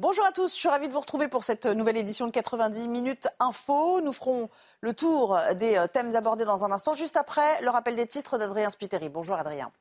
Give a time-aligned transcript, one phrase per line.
[0.00, 2.86] Bonjour à tous, je suis ravie de vous retrouver pour cette nouvelle édition de 90
[2.86, 4.00] minutes info.
[4.00, 4.48] Nous ferons
[4.80, 8.38] le tour des euh, thèmes abordés dans un instant, juste après le rappel des titres
[8.38, 9.08] d'Adrien Spiteri.
[9.08, 9.72] Bonjour Adrien.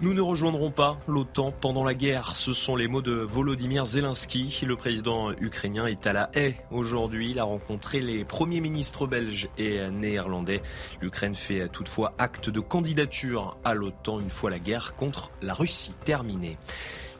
[0.00, 2.34] Nous ne rejoindrons pas l'OTAN pendant la guerre.
[2.34, 4.64] Ce sont les mots de Volodymyr Zelensky.
[4.66, 7.30] Le président ukrainien est à la haie aujourd'hui.
[7.30, 10.62] Il a rencontré les premiers ministres belges et néerlandais.
[11.00, 15.94] L'Ukraine fait toutefois acte de candidature à l'OTAN une fois la guerre contre la Russie
[16.04, 16.58] terminée.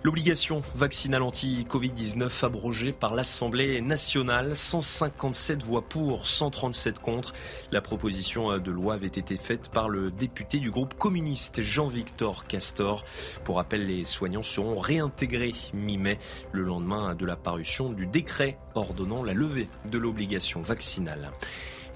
[0.07, 7.33] L'obligation vaccinale anti-Covid-19 abrogée par l'Assemblée nationale, 157 voix pour, 137 contre.
[7.73, 13.05] La proposition de loi avait été faite par le député du groupe communiste Jean-Victor Castor.
[13.43, 16.21] Pour rappel, les soignants seront réintégrés mi-mai,
[16.53, 21.33] le lendemain de la parution du décret ordonnant la levée de l'obligation vaccinale.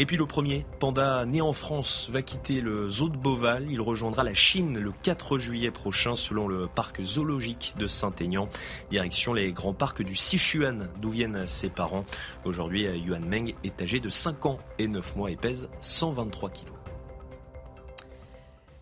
[0.00, 3.66] Et puis le premier panda né en France va quitter le zoo de Beauval.
[3.70, 8.48] Il rejoindra la Chine le 4 juillet prochain selon le parc zoologique de Saint-Aignan.
[8.88, 12.06] Direction les grands parcs du Sichuan d'où viennent ses parents.
[12.46, 16.79] Aujourd'hui, Yuan Meng est âgé de 5 ans et 9 mois et pèse 123 kilos.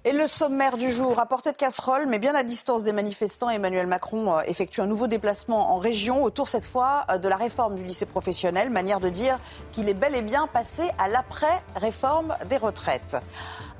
[0.08, 3.50] Et le sommaire du jour, à portée de casserole, mais bien à distance des manifestants,
[3.50, 7.36] Emmanuel Macron euh, effectue un nouveau déplacement en région, autour cette fois euh, de la
[7.36, 9.38] réforme du lycée professionnel, manière de dire
[9.70, 13.18] qu'il est bel et bien passé à l'après-réforme des retraites.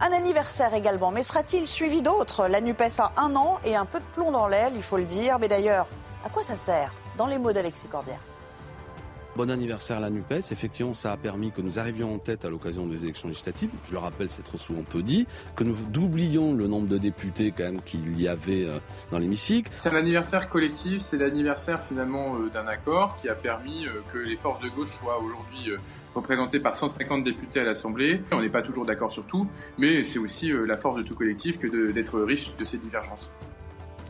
[0.02, 2.46] Un anniversaire également, mais sera-t-il suivi d'autres?
[2.46, 5.06] La NUPES a un an et un peu de plomb dans l'aile, il faut le
[5.06, 5.86] dire, mais d'ailleurs,
[6.26, 6.92] à quoi ça sert?
[7.16, 8.20] Dans les mots d'Alexis Corbière.
[9.39, 10.50] Bon anniversaire à la NUPES.
[10.50, 13.70] Effectivement, ça a permis que nous arrivions en tête à l'occasion des élections législatives.
[13.84, 15.28] Je le rappelle, c'est trop souvent peu dit.
[15.55, 18.80] Que nous doublions le nombre de députés quand même qu'il y avait euh,
[19.12, 19.70] dans l'hémicycle.
[19.78, 21.03] C'est un anniversaire collectif.
[21.03, 24.91] C'est l'anniversaire finalement euh, d'un accord qui a permis euh, que les forces de gauche
[24.91, 25.70] soient aujourd'hui
[26.17, 28.20] représentées par 150 députés à l'Assemblée.
[28.33, 29.47] On n'est pas toujours d'accord sur tout,
[29.78, 33.30] mais c'est aussi la force de tout collectif que d'être riche de ces divergences.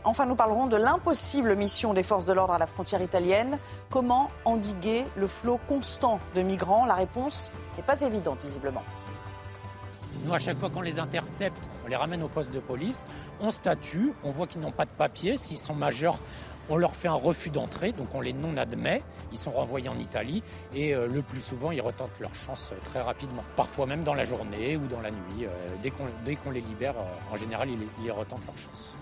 [0.05, 3.59] Enfin, nous parlerons de l'impossible mission des forces de l'ordre à la frontière italienne.
[3.89, 6.85] Comment endiguer le flot constant de migrants?
[6.85, 8.83] La réponse n'est pas évidente, visiblement.
[10.23, 13.07] Nous, à chaque fois qu'on les intercepte, on les ramène au poste de police,
[13.41, 15.37] on statue, on voit qu'ils n'ont pas de papier.
[15.37, 16.19] S'ils sont majeurs,
[16.69, 19.03] on leur fait un refus d'entrée, donc on les non-admet.
[19.31, 20.43] Ils sont renvoyés en Italie
[20.73, 23.43] et euh, le plus souvent, ils retentent leur chance euh, très rapidement.
[23.55, 25.45] Parfois même dans la journée ou dans la nuit.
[25.45, 25.49] Euh,
[25.81, 26.95] dès qu'on les libère,
[27.31, 28.95] en général, ils, ils retentent leur chance.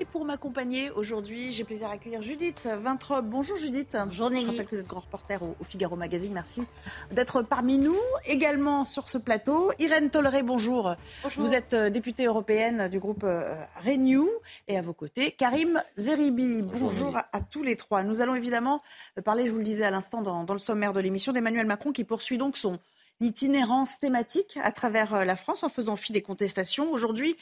[0.00, 3.28] Et pour m'accompagner aujourd'hui, j'ai plaisir à accueillir Judith Vintrobe.
[3.28, 3.96] Bonjour Judith.
[4.06, 6.32] Bonjour Je rappelle que vous êtes grand reporter au, Figaro Magazine.
[6.32, 6.62] Merci
[7.10, 7.98] d'être parmi nous.
[8.24, 10.94] Également sur ce plateau, Irène Tolleré, bonjour.
[11.24, 11.44] bonjour.
[11.44, 14.28] Vous êtes euh, députée européenne du groupe euh, Renew.
[14.68, 16.62] Et à vos côtés, Karim Zeribi.
[16.62, 18.04] Bonjour, à, tous les trois.
[18.04, 18.82] Nous allons évidemment
[19.24, 21.90] parler, je vous le disais à l'instant dans, dans le sommaire de l'émission, d'Emmanuel Macron
[21.90, 22.78] qui poursuit donc son
[23.20, 26.90] itinérance thématique à travers euh, la France en faisant fi des contestations.
[26.92, 27.36] Aujourd'hui,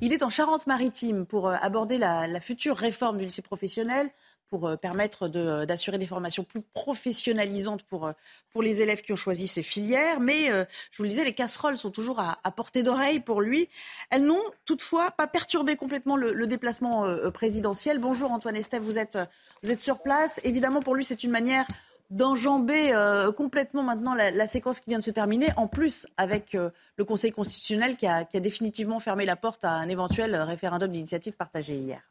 [0.00, 4.10] il est en Charente-Maritime pour euh, aborder la, future réforme du lycée professionnel,
[4.48, 8.12] pour euh, permettre d'assurer des formations plus professionnalisantes pour,
[8.60, 10.20] les élèves qui ont choisi ces filières.
[10.20, 13.70] Mais je vous le disais, les casseroles sont toujours à, portée d'oreille pour lui.
[14.10, 17.98] Elles n'ont toutefois pas perturbé complètement le, déplacement présidentiel.
[17.98, 19.16] Bonjour Antoine Estève, vous êtes
[19.78, 20.38] sur place.
[20.44, 21.66] Évidemment, pour lui, c'est une manière
[22.12, 26.70] d'enjamber euh, complètement maintenant la, séquence qui vient de se terminer, en plus avec euh,
[26.96, 30.92] le Conseil constitutionnel qui a, qui a, définitivement fermé la porte à un éventuel référendum
[30.92, 32.02] d'initiative partagée hier.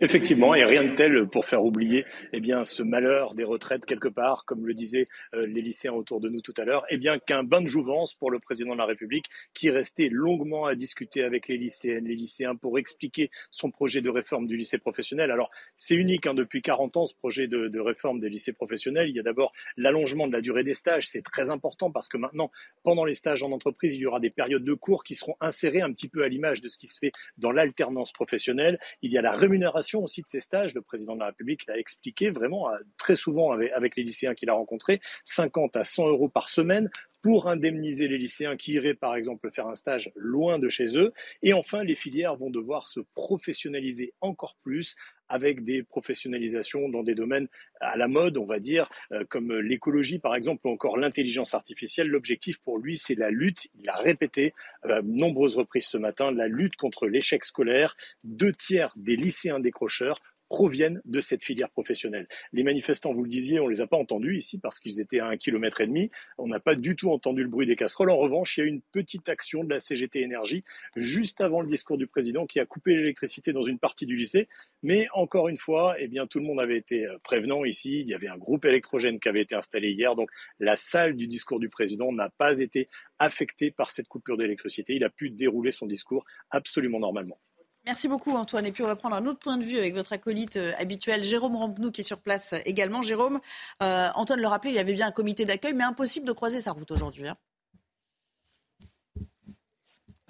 [0.00, 4.08] Effectivement, et rien de tel pour faire oublier eh bien, ce malheur des retraites quelque
[4.08, 7.18] part, comme le disaient euh, les lycéens autour de nous tout à l'heure, eh bien
[7.18, 11.22] qu'un bain de jouvence pour le président de la République qui restait longuement à discuter
[11.22, 15.30] avec les lycéennes, les lycéens pour expliquer son projet de réforme du lycée professionnel.
[15.30, 19.08] Alors c'est unique hein, depuis 40 ans ce projet de, de réforme des lycées professionnels.
[19.08, 22.16] Il y a d'abord l'allongement de la durée des stages, c'est très important parce que
[22.16, 22.50] maintenant,
[22.82, 25.82] pendant les stages en entreprise, il y aura des périodes de cours qui seront insérées
[25.82, 28.78] un petit peu à l'image de ce qui se fait dans l'alternance professionnelle.
[29.02, 29.69] Il y a la rémunération
[30.02, 30.74] aussi de ces stages.
[30.74, 34.50] Le président de la République l'a expliqué vraiment euh, très souvent avec, les lycéens qu'il
[34.50, 36.90] a rencontrés, 50 à 100 euros par semaine
[37.22, 41.12] pour indemniser les lycéens qui iraient par exemple faire un stage loin de chez eux.
[41.42, 44.96] Et enfin, les filières vont devoir se professionnaliser encore plus
[45.28, 47.46] avec des professionnalisations dans des domaines
[47.80, 52.08] à la mode, on va dire, euh, comme l'écologie par exemple, ou encore l'intelligence artificielle.
[52.08, 56.32] L'objectif pour lui, c'est la lutte, il l'a répété à euh, nombreuses reprises ce matin,
[56.32, 57.96] la lutte contre l'échec scolaire.
[58.24, 60.18] Deux tiers des lycéens décrocheurs
[60.50, 62.26] proviennent de cette filière professionnelle.
[62.52, 65.28] Les manifestants, vous le disiez, on les a pas entendus ici parce qu'ils étaient à
[65.28, 66.10] un kilomètre et demi.
[66.38, 68.10] On n'a pas du tout entendu le bruit des casseroles.
[68.10, 70.64] En revanche, il y a eu une petite action de la CGT Énergie
[70.96, 74.48] juste avant le discours du président qui a coupé l'électricité dans une partie du lycée.
[74.82, 78.00] Mais encore une fois, eh bien, tout le monde avait été euh, prévenant ici.
[78.00, 80.16] Il y avait un groupe électrogène qui avait été installé hier.
[80.16, 82.88] Donc, la salle du discours du président n'a pas été
[83.20, 84.96] affectée par cette coupure d'électricité.
[84.96, 87.38] Il a pu dérouler son discours absolument normalement.
[87.86, 88.66] Merci beaucoup Antoine.
[88.66, 91.24] Et puis on va prendre un autre point de vue avec votre acolyte euh, habituel,
[91.24, 93.02] Jérôme Rampenou, qui est sur place également.
[93.02, 93.40] Jérôme,
[93.80, 96.72] Antoine le rappelait, il y avait bien un comité d'accueil, mais impossible de croiser sa
[96.72, 97.28] route aujourd'hui.
[97.28, 97.36] Hein.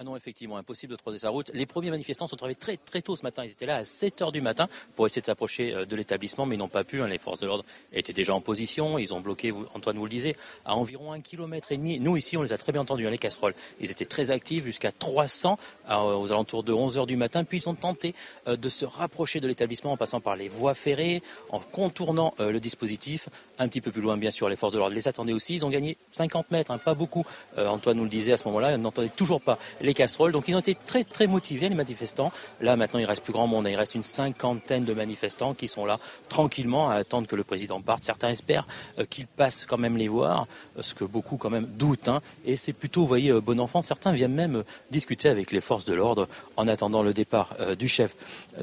[0.01, 1.51] Ah non, effectivement, impossible de croiser sa route.
[1.53, 3.45] Les premiers manifestants sont arrivés très, très tôt ce matin.
[3.45, 4.67] Ils étaient là à 7 heures du matin
[4.97, 7.03] pour essayer de s'approcher euh, de l'établissement, mais ils n'ont pas pu.
[7.03, 7.09] Hein.
[7.09, 8.97] Les forces de l'ordre étaient déjà en position.
[8.97, 12.01] Ils ont bloqué, Antoine vous le disait, à environ un kilomètre et demi.
[12.01, 13.53] Nous, ici, on les a très bien entendus, hein, les casseroles.
[13.79, 15.59] Ils étaient très actifs, jusqu'à 300
[15.91, 17.45] aux alentours de 11 heures du matin.
[17.45, 18.15] Puis ils ont tenté
[18.49, 22.53] euh, de se rapprocher de l'établissement en passant par les voies ferrées, en contournant euh,
[22.53, 23.29] le dispositif.
[23.59, 25.57] Un petit peu plus loin, bien sûr, les forces de l'ordre les attendaient aussi.
[25.57, 27.27] Ils ont gagné 50 mètres, hein, pas beaucoup.
[27.59, 29.59] Antoine nous le disait à ce moment-là, ils n'entendaient toujours pas
[29.90, 30.33] les casseroles.
[30.33, 32.33] Donc ils ont été très très motivés les manifestants.
[32.61, 35.85] Là maintenant il reste plus grand monde, il reste une cinquantaine de manifestants qui sont
[35.85, 35.99] là
[36.29, 38.05] tranquillement à attendre que le président parte.
[38.05, 38.67] Certains espèrent
[38.99, 40.47] euh, qu'il passe quand même les voir,
[40.77, 42.09] euh, ce que beaucoup quand même doutent.
[42.09, 42.21] Hein.
[42.45, 43.83] Et c'est plutôt, vous voyez, euh, bon enfant.
[43.83, 48.15] Certains viennent même discuter avec les forces de l'ordre en attendant le départ du chef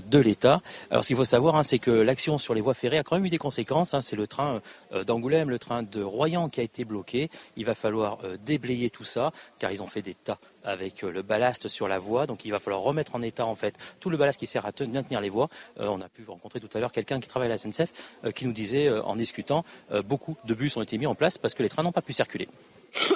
[0.06, 0.62] de l'État.
[0.92, 3.16] Alors ce qu'il faut savoir, hein, c'est que l'action sur les voies ferrées a quand
[3.16, 3.94] même eu des conséquences.
[3.94, 4.02] Hein.
[4.02, 4.62] C'est le train
[5.06, 7.30] d'Angoulême, le train de Royan qui a été bloqué.
[7.56, 11.22] Il va falloir déblayer tout ça, car ils ont fait des tas avec euh, le
[11.22, 12.26] ballast sur la voie.
[12.26, 14.72] Donc il va falloir remettre en état en fait tout le ballast qui sert à
[14.88, 15.50] maintenir les voies.
[15.80, 17.92] Euh, on a pu rencontrer tout à l'heure quelqu'un qui travaille à la SNCF
[18.24, 19.64] euh, qui nous disait en discutant
[20.06, 22.14] beaucoup de bus ont été mis en place parce que les trains n'ont pas pu
[22.14, 22.48] circuler.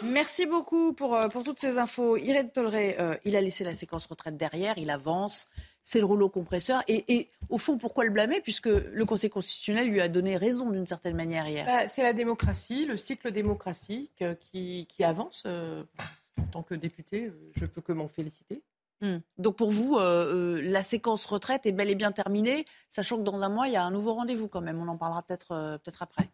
[0.03, 2.17] Merci beaucoup pour, pour toutes ces infos.
[2.17, 5.47] Irène Tolleré, il a laissé la séquence retraite derrière, il avance,
[5.83, 6.83] c'est le rouleau compresseur.
[6.87, 8.41] Et, au fond, pourquoi le blâmer?
[8.41, 11.65] Puisque le Conseil constitutionnel lui a donné raison d'une certaine manière hier.
[11.65, 15.45] Bah, c'est la démocratie, le cycle démocratique qui, qui avance
[16.39, 18.63] en tant que député, euh, je peux que m'en féliciter.
[19.01, 19.17] Hmm.
[19.37, 23.23] Donc pour vous, euh, euh, la séquence retraite est bel et bien terminée, sachant que
[23.23, 24.79] dans un mois, il y a un nouveau rendez-vous quand même.
[24.79, 26.29] On en parlera peut-être peut-être après.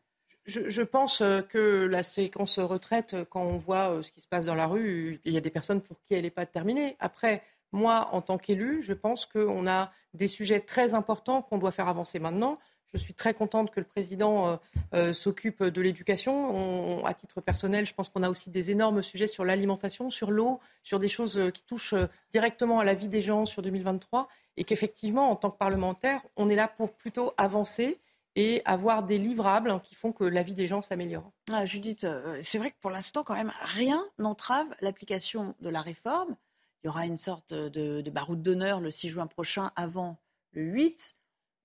[0.45, 1.17] Je, pense
[1.49, 5.33] que la séquence retraite, quand on voit ce qui se passe dans la rue, il
[5.33, 6.95] y a des personnes pour qui elle n'est pas terminée.
[6.99, 11.71] Après, moi, en tant qu'élu, je pense qu'on a des sujets très importants qu'on doit
[11.71, 12.59] faire avancer maintenant.
[12.93, 14.55] Je suis très contente que le président euh,
[14.93, 17.05] euh, s'occupe de l'éducation.
[17.05, 20.59] À titre personnel, je pense qu'on a aussi des énormes sujets sur l'alimentation, sur l'eau,
[20.83, 21.95] sur des choses euh, qui touchent
[22.31, 24.29] directement à la vie des gens sur 2023.
[24.55, 27.99] Et qu'effectivement, en tant que parlementaire, on est là pour plutôt avancer
[28.35, 31.31] et avoir des livrables qui font que la vie des gens s'améliore.
[31.51, 32.05] Ah, Judith,
[32.41, 36.35] c'est vrai que pour l'instant, quand même, rien n'entrave l'application de la réforme.
[36.83, 40.17] Il y aura une sorte de, de d'honneur le 6 juin prochain avant
[40.51, 41.17] le 8.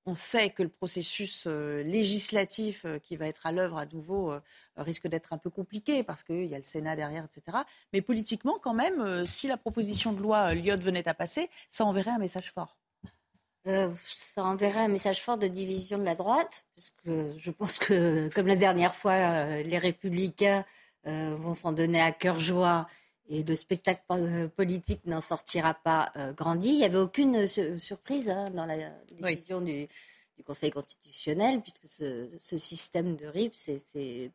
[0.05, 4.33] On sait que le processus euh, législatif euh, qui va être à l'œuvre à nouveau
[4.33, 4.41] euh,
[4.77, 7.59] risque d'être un peu compliqué parce qu'il y a le Sénat derrière, etc.
[7.93, 12.11] Mais politiquement, quand même, si la proposition de loi Lyot venait à passer, ça enverrait
[12.11, 12.77] un message fort.
[13.65, 18.29] ça enverrait un message fort de division de la droite, parce que je pense que,
[18.35, 20.65] comme la dernière fois, les républicains
[21.05, 22.89] vont s'en donner à cœur joie
[23.33, 26.69] et le spectacle euh, politique n'en sortira pas euh, grandi.
[26.69, 28.77] Il n'y avait aucune surprise hein, dans la
[29.11, 29.89] décision du,
[30.45, 34.33] Conseil constitutionnel, puisque ce, système de RIP, c'est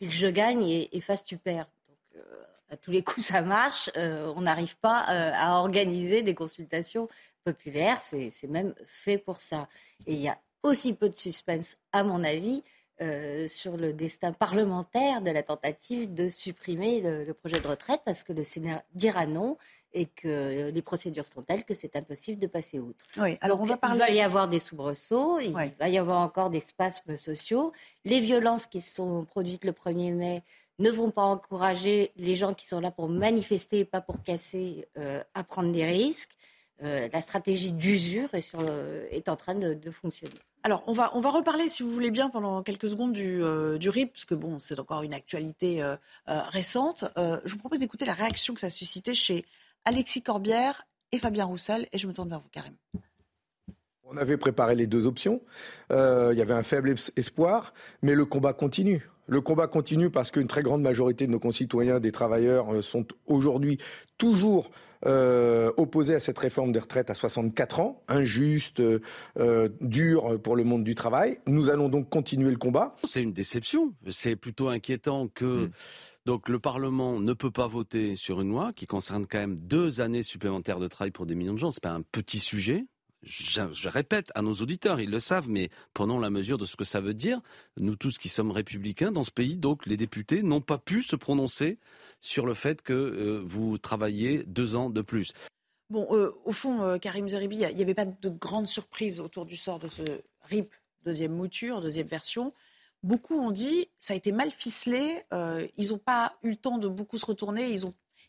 [0.00, 1.68] je gagne et, face tu perds.
[1.88, 3.90] Donc, euh, à tous les coups, ça marche.
[3.96, 7.08] on n'arrive pas à organiser des consultations
[7.42, 8.00] populaires.
[8.00, 9.68] C'est même fait pour ça.
[10.06, 12.62] Et il y a aussi peu de suspense, à mon avis,
[13.00, 18.24] euh, sur le destin parlementaire de la tentative de supprimer le, projet de retraite parce
[18.24, 19.56] que le Sénat dira non
[19.92, 23.04] et que les procédures sont telles que c'est impossible de passer outre.
[23.16, 23.98] Oui, alors on va parler...
[23.98, 27.72] Il va y avoir des soubresauts, il va y avoir encore des spasmes sociaux.
[28.04, 30.42] Les violences qui sont produites le 1er mai
[30.80, 35.22] ne vont pas encourager les gens qui sont là pour manifester, pas pour casser, euh,
[35.34, 36.36] à prendre des risques.
[36.82, 38.54] Euh, la stratégie d'usure est,
[39.12, 40.40] est, en train de fonctionner.
[40.64, 43.78] Alors, on va, on va reparler, si vous voulez bien, pendant quelques secondes du, euh,
[43.78, 45.96] du RIP, parce que bon, c'est encore une actualité euh,
[46.28, 47.04] euh, récente.
[47.16, 49.44] je vous propose d'écouter la réaction que ça a suscité chez
[49.84, 52.74] Alexis Corbière et Fabien Roussel, et je me tourne vers vous, Karim.
[54.02, 55.42] On avait préparé les deux options.
[55.90, 59.08] Il y avait un faible espoir, mais le combat continue.
[59.26, 63.76] Le combat continue parce qu'une très grande majorité de nos concitoyens, des travailleurs, sont aujourd'hui
[64.16, 64.70] toujours
[65.06, 70.64] euh, opposé à cette réforme des retraites à 64 ans, injuste, euh, dure pour le
[70.64, 71.38] monde du travail.
[71.46, 72.96] Nous allons donc continuer le combat.
[73.04, 73.94] C'est une déception.
[74.08, 75.70] C'est plutôt inquiétant que mm.
[76.26, 80.00] donc le Parlement ne peut pas voter sur une loi qui concerne quand même deux
[80.00, 81.70] années supplémentaires de travail pour des millions de gens.
[81.70, 82.86] C'est pas un petit sujet.
[83.22, 86.84] Je, répète à nos auditeurs, ils le savent, mais prenons la mesure de ce que
[86.84, 87.40] ça veut dire.
[87.78, 91.16] Nous tous qui sommes républicains dans ce pays, donc les députés n'ont pas pu se
[91.16, 91.78] prononcer
[92.20, 95.32] sur le fait que euh, vous travaillez deux ans de plus.
[95.90, 99.46] Bon, euh, au fond, euh, Karim Zeribi, il n'y avait pas de grande surprise autour
[99.46, 100.02] du sort de ce
[100.42, 100.72] RIP,
[101.04, 102.54] deuxième mouture, deuxième version.
[103.02, 105.22] Beaucoup ont dit ça a été mal ficelé,
[105.76, 107.72] ils n'ont pas eu le temps de beaucoup se retourner,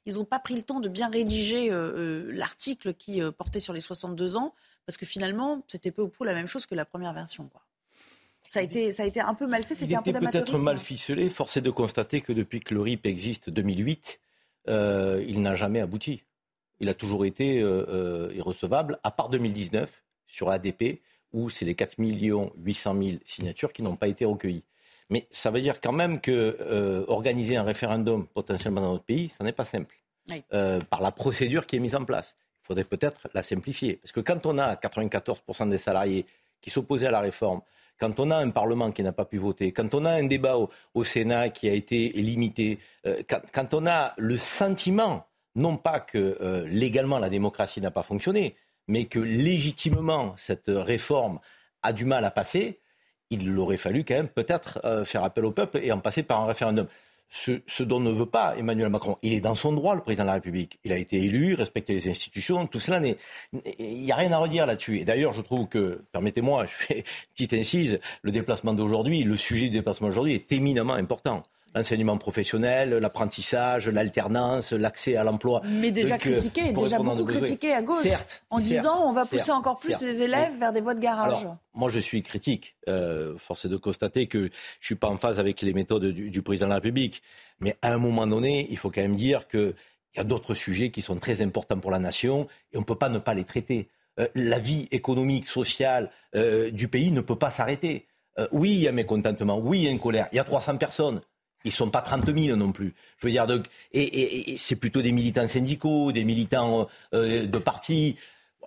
[0.05, 4.37] ils n'ont pas pris le temps de bien rédiger l'article qui portait sur les 62
[4.37, 4.53] ans,
[4.89, 7.47] parce que finalement, c'était peu ou prou la même chose que la première version.
[7.47, 7.61] Quoi.
[8.47, 10.79] Ça a, été, ça a été un peu mal fait, c'était un peu peut-être mal
[10.79, 11.29] ficelé.
[11.29, 14.19] Force est de constater que depuis que le RIP existe 2008,
[14.67, 16.23] il n'a jamais abouti.
[16.79, 17.59] Il a toujours été
[18.33, 21.01] irrecevable, à part 2019, sur ADP,
[21.33, 24.63] où c'est les 4 800 000 signatures qui n'ont pas été recueillies.
[25.11, 29.29] Mais ça veut dire quand même que euh, organiser un référendum potentiellement dans notre pays,
[29.29, 29.95] ça n'est pas simple.
[30.53, 32.35] Euh, par la procédure qui est mise en place.
[32.69, 33.95] Faudrait peut-être la simplifier.
[33.95, 36.27] Parce que quand on a 94% des salariés
[36.61, 37.61] qui s'opposaient à la réforme,
[37.99, 40.55] quand on a un Parlement qui n'a pas pu voter, quand on a un débat
[40.93, 46.63] au, Sénat qui a été limité, euh, quand, on a le sentiment, non pas que
[46.69, 48.55] légalement la démocratie n'a pas fonctionné,
[48.87, 51.39] mais que légitimement cette réforme
[51.81, 52.79] a du mal à passer,
[53.31, 56.41] il aurait fallu quand même peut-être euh, faire appel au peuple et en passer par
[56.41, 56.87] un référendum.
[57.29, 59.17] Ce, dont ne veut pas Emmanuel Macron.
[59.21, 60.79] Il est dans son droit, le président de la République.
[60.83, 63.01] Il a été élu, il respecte les institutions, tout cela,
[63.79, 64.97] il n'y a rien à redire là-dessus.
[64.97, 67.03] Et d'ailleurs, je trouve que, permettez-moi, je fais une
[67.35, 71.43] petite incise, le déplacement d'aujourd'hui, le sujet du déplacement d'aujourd'hui est éminemment important
[71.75, 75.61] l'enseignement professionnel, l'apprentissage, l'alternance, l'accès à l'emploi.
[75.65, 78.07] Mais déjà critiqué, déjà beaucoup critiqué à gauche,
[78.49, 81.47] en disant on va pousser encore plus les élèves vers des voies de garage.
[81.73, 82.75] moi, je suis critique.
[82.87, 84.49] Euh, force est de constater que je ne
[84.81, 87.21] suis pas en phase avec les méthodes du, président de la République.
[87.59, 89.75] Mais à un moment donné, il faut quand même dire qu'il
[90.15, 92.95] y a d'autres sujets qui sont très importants pour la nation et on ne peut
[92.95, 93.89] pas ne pas les traiter.
[94.19, 98.05] Euh, la vie économique, sociale euh, du pays ne peut pas s'arrêter.
[98.51, 100.27] oui, il y a mécontentement, oui, il y a une colère.
[100.31, 101.21] Il y a 300 personnes.
[101.65, 102.93] Ils sont pas 30 000 non plus.
[103.17, 108.15] Je veux dire, donc, et, c'est plutôt des militants syndicaux, des militants euh, de partis.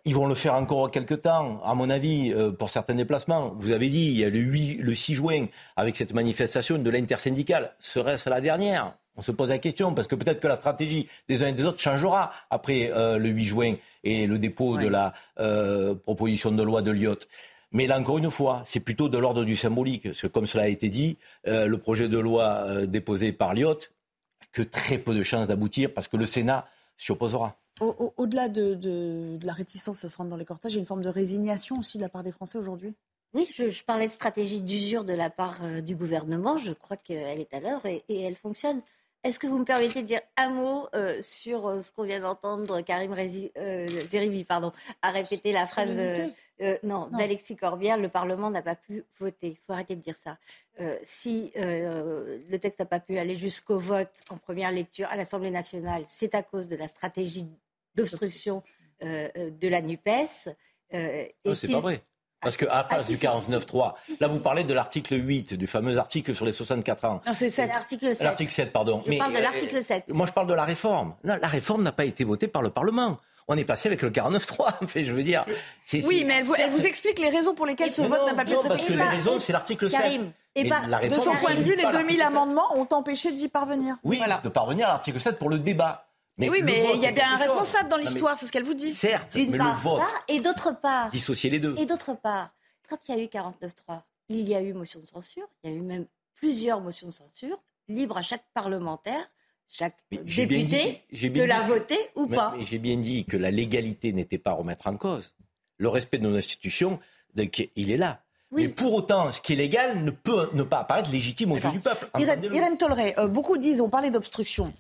[0.05, 3.55] Ils vont le faire encore quelques temps, à mon avis, euh, pour certains déplacements.
[3.59, 5.47] Vous avez dit, il y a le, 8, le 6 juin,
[5.77, 7.75] avec cette manifestation de l'intersyndicale.
[7.79, 8.95] Serait-ce la dernière?
[9.17, 11.67] On se pose la question, parce que peut-être que la stratégie des uns et des
[11.67, 15.13] autres changera après euh, le 8 juin et le dépôt de la
[16.05, 17.29] proposition de loi de Lyotte.
[17.73, 20.05] Mais là, encore une fois, c'est plutôt de l'ordre du symbolique.
[20.05, 23.55] Parce que, comme cela a été dit, euh, le projet de loi euh, déposé par
[23.55, 23.93] Lyotte,
[24.53, 27.57] que très peu de chances d'aboutir parce que le Sénat s'y opposera.
[27.81, 31.03] Au-delà de, la réticence à se rendre dans les cortèges, il y a une forme
[31.03, 32.93] de résignation aussi de la part des Français aujourd'hui?
[33.33, 36.59] Oui, je, parlais de stratégie d'usure de la part euh, du gouvernement.
[36.59, 38.83] Je crois qu'elle est à l'heure et, elle fonctionne.
[39.25, 40.89] Est-ce que vous me permettez de dire un mot
[41.21, 45.97] sur ce qu'on vient d'entendre Karim Zeribi pardon, a répété la phrase
[46.63, 49.49] euh, non, d'Alexis Corbière, le Parlement n'a pas pu voter.
[49.49, 50.39] Il faut arrêter de dire ça.
[50.81, 55.17] Euh, si euh, le texte n'a pas pu aller jusqu'au vote en première lecture à
[55.17, 57.49] l'Assemblée nationale, c'est à cause de la stratégie
[57.95, 58.63] d'obstruction
[59.01, 60.55] de la NUPES.
[61.45, 62.03] non, c'est pas vrai.
[62.41, 66.35] Parce qu'à ah, passe du 49.3, là vous parlez de l'article 8, du fameux article
[66.35, 67.21] sur les 64 ans.
[67.25, 67.69] Non, c'est 7.
[67.69, 68.25] L'article 7.
[68.25, 69.01] L'article 7, pardon.
[69.07, 70.09] Je parle de l'article 7.
[70.09, 71.15] Moi je parle de la réforme.
[71.23, 74.11] Non, la réforme n'a pas été votée par le Parlement on est passé avec le
[74.11, 74.87] 49-3.
[74.87, 75.45] Fait, je veux dire.
[75.93, 78.69] oui, mais elle vous, explique les raisons pour lesquelles ce vote n'a pas pu être
[78.69, 80.21] parce que les raisons, c'est l'article 7.
[80.55, 83.97] Et de son point de vue, les 2000 amendements ont empêché d'y parvenir.
[84.05, 86.07] Oui, de parvenir à l'article 7 pour le débat.
[86.39, 88.75] Mais oui, mais il y a bien un responsable dans l'histoire, c'est ce qu'elle vous
[88.75, 88.95] dit.
[88.95, 90.01] Certes, mais le vote.
[90.01, 91.11] Ça, et d'autre part.
[91.11, 91.75] Dissocier les deux.
[91.77, 92.51] Et d'autre part,
[92.89, 95.75] quand il y a eu 49-3, il y a eu motion de censure, il y
[95.75, 97.59] a eu même plusieurs motions de censure,
[97.89, 99.29] libre à chaque parlementaire
[99.69, 102.55] chaque député de la voter ou pas.
[102.61, 105.35] J'ai bien dit que la légalité n'était pas à remettre en cause.
[105.79, 107.01] Le respect de nos institutions,
[107.37, 108.23] il est là.
[108.53, 111.71] Mais pour autant, ce qui est légal ne peut ne pas apparaître légitime aux yeux
[111.71, 112.09] du peuple.
[112.19, 114.73] Irène, Tolleret, euh, beaucoup disent, on parlait d'obstruction.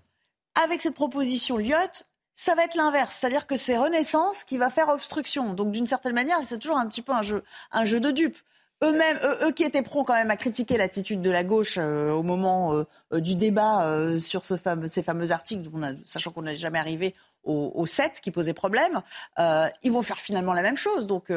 [0.62, 3.16] Avec cette proposition Lyotte, ça va être l'inverse.
[3.16, 5.54] C'est-à-dire que c'est Renaissance qui va faire obstruction.
[5.54, 8.38] Donc d'une certaine manière, c'est toujours un petit peu un jeu, un jeu de dupes
[8.82, 12.22] eux-mêmes, eux, qui étaient prompts quand même à critiquer l'attitude de la gauche euh, au
[12.22, 15.68] moment euh, euh, du débat sur ce fameux, ces fameux articles,
[16.04, 19.02] sachant qu'on n'est jamais arrivé au, 7 qui posait problème,
[19.38, 21.08] ils vont faire finalement la même chose.
[21.08, 21.32] Donc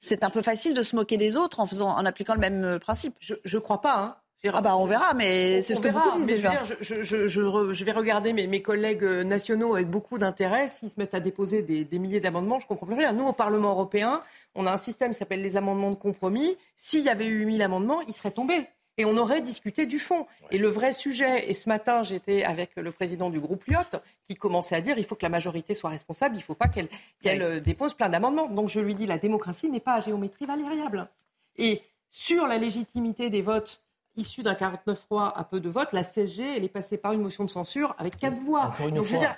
[0.00, 2.78] c'est un peu facile de se moquer des autres en, faisant, en appliquant le même
[2.78, 3.14] principe.
[3.20, 3.96] Je ne crois pas.
[3.96, 4.16] Hein.
[4.44, 6.62] Ah bah on verra, mais c'est ce que beaucoup disent déjà.
[6.80, 10.68] Je, je, je, vais regarder mes, mes collègues nationaux avec beaucoup d'intérêt.
[10.68, 13.12] S'ils se mettent à déposer des, des milliers d'amendements, je comprends plus rien.
[13.12, 14.20] Nous, au Parlement européen,
[14.54, 16.56] on a un système qui s'appelle les amendements de compromis.
[16.76, 18.68] S'il y avait eu 1000 amendements, ils seraient tombés.
[18.98, 20.26] Et on aurait discuté du fond.
[20.50, 24.34] Et le vrai sujet, et ce matin j'étais avec le président du groupe Lyot, qui
[24.34, 26.88] commençait à dire il faut que la majorité soit responsable, il ne faut pas qu'elle
[27.24, 28.48] euh, dépose plein d'amendements.
[28.48, 31.08] Donc je lui dis la démocratie n'est pas à géométrie variable.
[31.56, 33.82] Et sur la légitimité des votes
[34.18, 37.44] issus d'un 49-3 à peu de votes, la CSG, elle est passée par une motion
[37.44, 38.74] de censure avec quatre voix.
[38.80, 39.36] Donc je veux dire,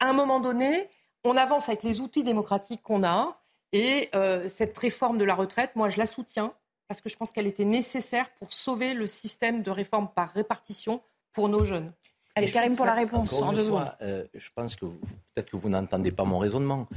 [0.00, 0.88] à un moment donné,
[1.24, 3.38] on avance avec les outils démocratiques qu'on a.
[3.72, 6.54] Et euh, cette réforme de la retraite, moi, je la soutiens
[6.88, 11.02] parce que je pense qu'elle était nécessaire pour sauver le système de réforme par répartition
[11.32, 11.92] pour nos jeunes.
[12.34, 15.68] Allez, Karim, pour la réponse, en deux fois, euh, je pense que peut-être que vous
[15.68, 16.88] n'entendez pas mon raisonnement.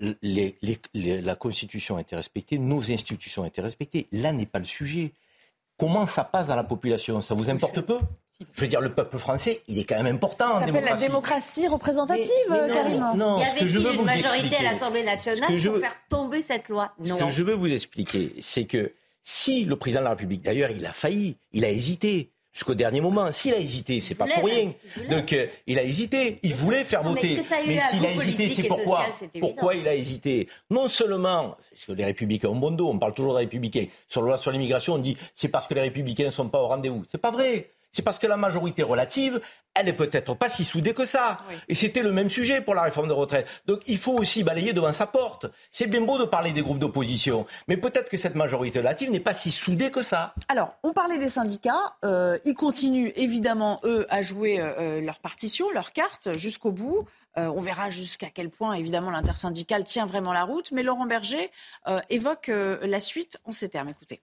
[0.00, 4.08] la Constitution a été respectée, nos institutions ont été respectées.
[4.12, 5.12] Là n'est pas le sujet.
[5.82, 7.20] Comment ça passe à la population?
[7.20, 7.98] Ça vous importe peu?
[8.52, 10.60] Je veux dire, le peuple français, il est quand même important.
[10.60, 11.66] Ça s'appelle la démocratie.
[11.66, 13.04] représentative, Karim.
[13.16, 16.92] Non, y avait-il une majorité à l'Assemblée nationale pour faire tomber cette loi.
[17.04, 18.92] Ce que je veux vous expliquer, c'est que
[19.24, 23.00] si le président de la République, d'ailleurs, il a failli, il a hésité jusqu'au dernier
[23.00, 23.30] moment.
[23.32, 24.72] S'il a hésité, c'est pas pour rien.
[25.10, 27.36] Donc euh, il a hésité, il voulait faire voter.
[27.66, 29.06] Mais, s'il a hésité, c'est pourquoi
[29.40, 33.14] Pourquoi il a hésité Non seulement, parce que les républicains ont bon dos, on parle
[33.14, 33.86] toujours des républicains.
[34.08, 36.62] Sur la loi sur l'immigration, on dit c'est parce que les républicains ne sont pas
[36.62, 37.04] au rendez-vous.
[37.10, 39.40] C'est pas vrai c'est parce que la majorité relative,
[39.74, 41.38] elle est peut-être pas si soudée que ça.
[41.68, 43.46] Et c'était le même sujet pour la réforme de retraite.
[43.66, 45.46] Donc il faut aussi balayer devant sa porte.
[45.70, 49.20] C'est bien beau de parler des groupes d'opposition, mais peut-être que cette majorité relative n'est
[49.20, 50.34] pas si soudée que ça.
[50.48, 51.96] Alors, on parlait des syndicats.
[52.04, 57.06] Euh, ils continuent évidemment, eux, à jouer euh, euh, leur partition, leur carte jusqu'au bout.
[57.36, 60.70] on verra jusqu'à quel point, évidemment, l'intersyndical tient vraiment la route.
[60.72, 61.50] Mais Laurent Berger
[62.10, 63.88] évoque la suite en ces termes.
[63.88, 64.20] Écoutez.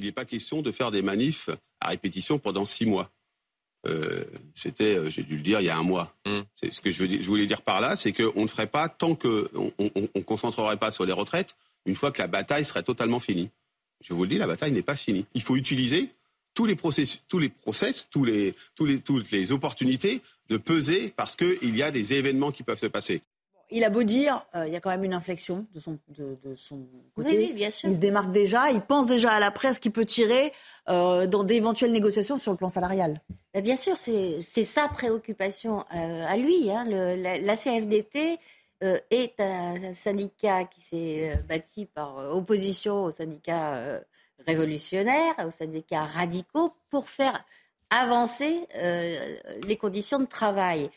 [0.00, 3.10] Il n'est pas question de faire des manifs à répétition pendant six mois.
[3.86, 6.14] Euh, c'était, euh, j'ai dû le dire, il y a un mois.
[6.54, 9.14] C'est ce que je, je, voulais dire par là, c'est qu'on ne ferait pas tant
[9.14, 13.50] qu'on ne concentrerait pas sur les retraites une fois que la bataille serait totalement finie.
[14.00, 15.26] Je vous le dis, la bataille n'est pas finie.
[15.34, 16.10] Il faut utiliser
[16.54, 21.12] tous les process, tous les process, tous les, tous les, toutes les opportunités de peser
[21.16, 23.22] parce qu'il y a des événements qui peuvent se passer.
[23.72, 26.54] Il a beau dire, euh, il y a quand même une inflexion de son, de,
[26.54, 27.36] son côté.
[27.36, 27.88] Oui, bien sûr.
[27.88, 30.52] Il se démarque déjà, il pense déjà à la presse qu'il peut tirer
[30.88, 33.20] euh, dans d'éventuelles négociations sur le plan salarial.
[33.54, 36.70] bien sûr, c'est sa préoccupation euh, à lui.
[36.70, 36.84] Hein.
[36.84, 38.38] la, CFDT
[38.82, 44.00] est un, syndicat qui s'est bâti par opposition aux syndicats
[44.46, 47.44] révolutionnaires, aux syndicats radicaux, pour faire
[47.90, 48.66] avancer
[49.66, 50.90] les conditions de travail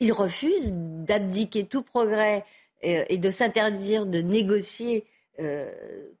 [0.00, 2.44] il refuse d'abdiquer tout progrès
[2.84, 5.04] euh, et de s'interdire de négocier
[5.38, 5.70] euh,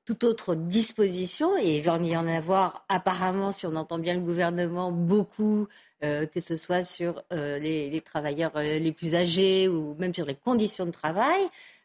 [0.04, 4.20] toute autre disposition, et il va y en avoir apparemment, si on entend bien le
[4.20, 5.68] gouvernement, beaucoup,
[6.00, 10.90] que ce soit sur les, travailleurs les plus âgés ou même sur les conditions de
[10.90, 11.40] travail.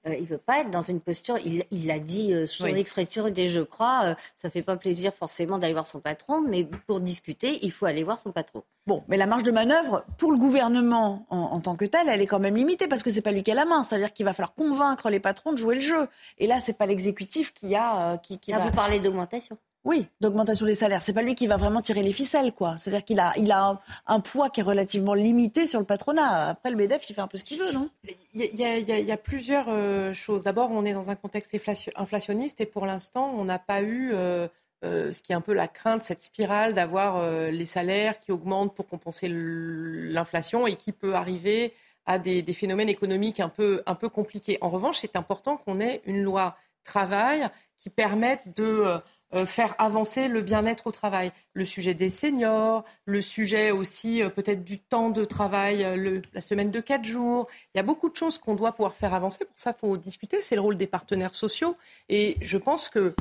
[0.05, 3.47] il ne veut pas être dans une posture, il l'a dit sous une expression et
[3.47, 7.59] je crois, ça ne fait pas plaisir forcément d'aller voir son patron, mais pour discuter,
[7.63, 8.63] il faut aller voir son patron.
[8.87, 12.25] Bon, mais la marge de manœuvre pour le gouvernement en, tant que tel, elle est
[12.25, 13.83] quand même limitée parce que c'est pas lui qui a la main.
[13.83, 16.07] C'est-à-dire qu'il va falloir convaincre les patrons de jouer le jeu.
[16.39, 18.59] Et là, c'est pas l'exécutif qui a euh, qui, qui va.
[18.59, 19.57] Vous parlez d'augmentation.
[19.83, 21.01] Oui, d'augmentation des salaires.
[21.01, 22.77] C'est pas lui qui va vraiment tirer les ficelles, quoi.
[22.77, 26.49] C'est-à-dire qu'il a, il a un, poids qui est relativement limité sur le patronat.
[26.49, 27.89] Après, le Medef, il fait un peu ce qu'il veut, non?
[28.33, 30.43] Il y, a, plusieurs euh, choses.
[30.43, 31.55] D'abord, on est dans un contexte
[31.95, 34.47] inflationniste et pour l'instant, on n'a pas eu euh,
[34.85, 38.75] euh, ce qui est un peu la crainte, cette spirale d'avoir les salaires qui augmentent
[38.75, 41.73] pour compenser l'inflation et qui peut arriver
[42.05, 44.59] à des, phénomènes économiques un peu, un peu compliqués.
[44.61, 49.01] En revanche, c'est important qu'on ait une loi travail qui permette de
[49.45, 51.31] faire avancer le bien-être au travail.
[51.53, 55.85] Le sujet des seniors, le sujet aussi peut-être du temps de travail,
[56.33, 57.47] la semaine de quatre jours.
[57.73, 59.45] Il y a beaucoup de choses qu'on doit pouvoir faire avancer.
[59.45, 60.41] Pour ça, il faut discuter.
[60.41, 61.75] C'est le rôle des partenaires sociaux.
[62.09, 63.13] Et je pense que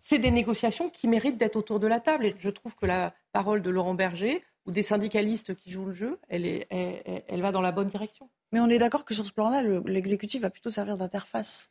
[0.00, 2.26] c'est des négociations qui méritent d'être autour de la table.
[2.26, 5.92] Et je trouve que la parole de Laurent Berger ou des syndicalistes qui jouent le
[5.94, 8.28] jeu, elle, va dans la bonne direction.
[8.52, 11.70] Mais on est d'accord que sur ce plan-là, l'exécutif va plutôt servir d'interface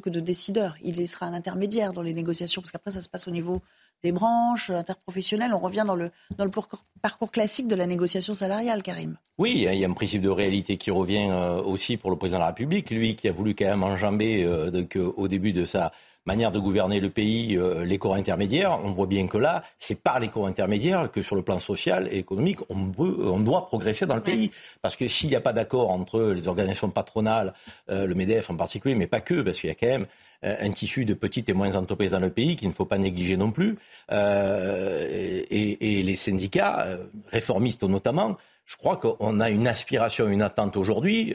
[0.00, 0.76] que de décideur.
[0.82, 3.62] Il sera un intermédiaire dans les négociations, parce qu'après, ça se passe au niveau
[4.02, 5.54] des branches interprofessionnelles.
[5.54, 6.10] On revient dans le,
[7.00, 9.16] parcours, classique de la négociation salariale, Karim.
[9.38, 12.38] Oui, il y a un principe de réalité qui revient euh, aussi pour le président
[12.38, 15.64] de la République, lui qui a voulu quand même enjamber euh, euh, au début de
[15.64, 15.90] sa
[16.26, 20.00] manière de gouverner le pays, euh, les corps intermédiaires, on voit bien que là, c'est
[20.00, 23.66] par les corps intermédiaires que sur le plan social et économique, on, peut, on doit
[23.66, 24.50] progresser dans le pays.
[24.80, 27.52] Parce que s'il n'y a pas d'accord entre les organisations patronales,
[27.90, 30.06] euh, le MEDEF en particulier, mais pas que, parce qu'il y a quand même
[30.44, 32.98] euh, un tissu de petites et moyennes entreprises dans le pays qu'il ne faut pas
[32.98, 33.76] négliger non plus,
[34.10, 36.86] et, et, les syndicats,
[37.28, 41.34] réformistes notamment, je crois qu'on a une aspiration, une attente aujourd'hui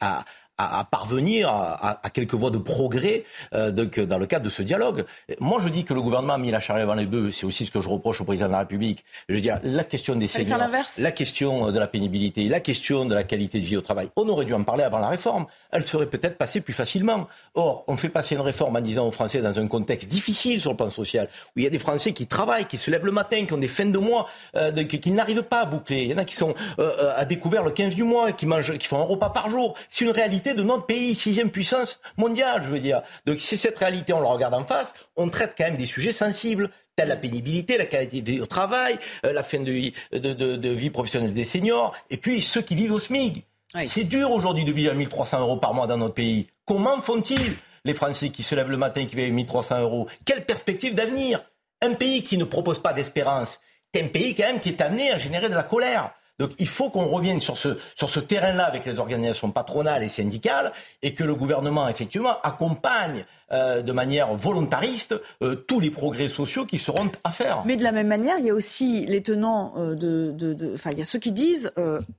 [0.00, 0.24] à,
[0.58, 5.04] à, parvenir à, quelques voies de progrès euh, dans le cadre de ce dialogue.
[5.40, 7.30] Moi, je dis que le gouvernement a mis la charrue avant les bœufs.
[7.32, 9.04] C'est aussi ce que je reproche au président de la République.
[9.28, 10.60] Je veux dire, la question des seniors,
[10.98, 14.28] la question de la pénibilité, la question de la qualité de vie au travail, on
[14.28, 15.46] aurait dû en parler avant la réforme.
[15.70, 17.28] Elle serait peut-être passée plus facilement.
[17.54, 20.72] Or, on fait passer une réforme en disant aux Français dans un contexte difficile sur
[20.72, 23.12] le plan social, où il y a des Français qui travaillent, qui se lèvent le
[23.12, 26.02] matin, qui ont des fins de mois, euh, qui, n'arrivent pas à boucler.
[26.02, 28.76] Il y en a qui sont euh, à découvert le 15 du mois, qui mangent,
[28.78, 29.74] qui font un repas par jour.
[29.88, 33.02] C'est une réalité réalité de notre pays, sixième puissance mondiale, je veux dire.
[33.26, 36.12] Donc si cette réalité, on le regarde en face, on traite quand même des sujets
[36.12, 41.32] sensibles, tels la pénibilité, la qualité au travail, euh, la fin de, de, vie professionnelle
[41.32, 43.44] des seniors, et puis ceux qui vivent au SMIC.
[43.86, 46.46] C'est dur aujourd'hui de vivre à 1300 euros par mois dans notre pays.
[46.64, 50.08] Comment font-ils les Français qui se lèvent le matin et qui vivent à 1300 euros?
[50.24, 51.44] Quelle perspective d'avenir?
[51.82, 53.60] Un pays qui ne propose pas d'espérance,
[53.94, 56.12] c'est un pays quand même qui est amené à générer de la colère.
[56.38, 60.08] Donc il faut qu'on revienne sur ce, sur ce terrain-là avec les organisations patronales et
[60.08, 60.72] syndicales
[61.02, 66.64] et que le gouvernement, effectivement, accompagne euh, de manière volontariste euh, tous les progrès sociaux
[66.64, 67.62] qui seront à faire.
[67.64, 70.74] Mais de la même manière, il y a aussi les tenants euh, de...
[70.74, 71.72] enfin, il y a ceux qui disent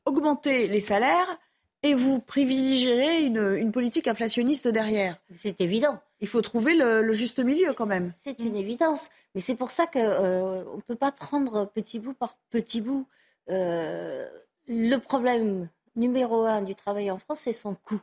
[0.06, 1.38] augmenter les salaires
[1.82, 5.18] et vous privilégierez une, une politique inflationniste derrière.
[5.34, 6.00] C'est évident.
[6.20, 8.12] Il faut trouver le, le, juste milieu quand même.
[8.14, 9.10] C'est une évidence.
[9.34, 13.08] Mais c'est pour ça qu'on ne peut pas prendre petit bout par petit bout.
[13.50, 14.28] Euh,
[14.68, 18.02] le problème numéro un du travail en France, c'est son coût.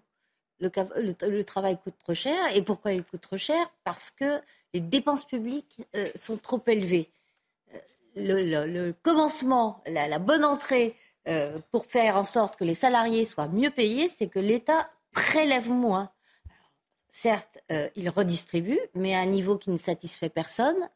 [0.58, 2.56] Le, travail coûte trop cher.
[2.56, 3.70] Et pourquoi il coûte trop cher?
[3.84, 4.40] Parce que
[4.72, 7.10] les dépenses publiques euh, sont trop élevées.
[7.74, 10.96] Euh, le, commencement, la, bonne entrée
[11.72, 16.12] pour faire en sorte que les salariés soient mieux payés, c'est que l'État prélève moins.
[17.10, 17.58] certes,
[17.96, 20.88] il redistribue, mais à un niveau qui ne satisfait personne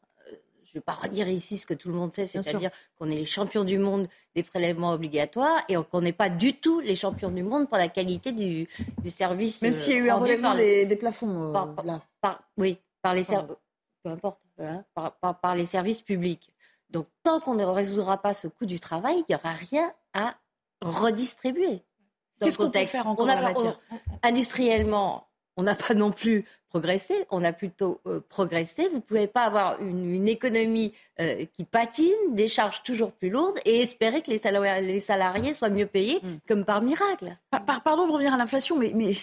[0.72, 3.16] je ne vais pas redire ici ce que tout le monde sait, c'est-à-dire qu'on est
[3.16, 4.06] les champions du monde
[4.36, 7.88] des prélèvements obligatoires et qu'on n'est pas du tout les champions du monde pour la
[7.88, 8.68] qualité du,
[9.08, 9.62] service.
[9.62, 11.52] Même s'il y a eu un relèvement des, plafonds.
[11.52, 11.82] Euh,
[12.22, 12.40] là.
[12.56, 13.56] oui, par les services.
[14.04, 16.52] Peu importe, hein, par, les services publics.
[16.88, 20.36] Donc, tant qu'on ne résoudra pas ce coût du travail, il n'y aura rien à
[20.80, 21.82] redistribuer.
[22.40, 23.78] Qu'est-ce qu'on peut faire encore en matière?
[24.22, 28.88] Industriellement, on n'a pas non plus progressé, on a plutôt euh, progressé.
[28.88, 33.58] Vous ne pouvez pas avoir une, économie euh, qui patine, des charges toujours plus lourdes
[33.64, 34.38] et espérer que les
[35.00, 36.28] salariés, soient mieux payés mm.
[36.48, 37.36] comme par miracle.
[37.84, 39.16] pardon de revenir à l'inflation, mais,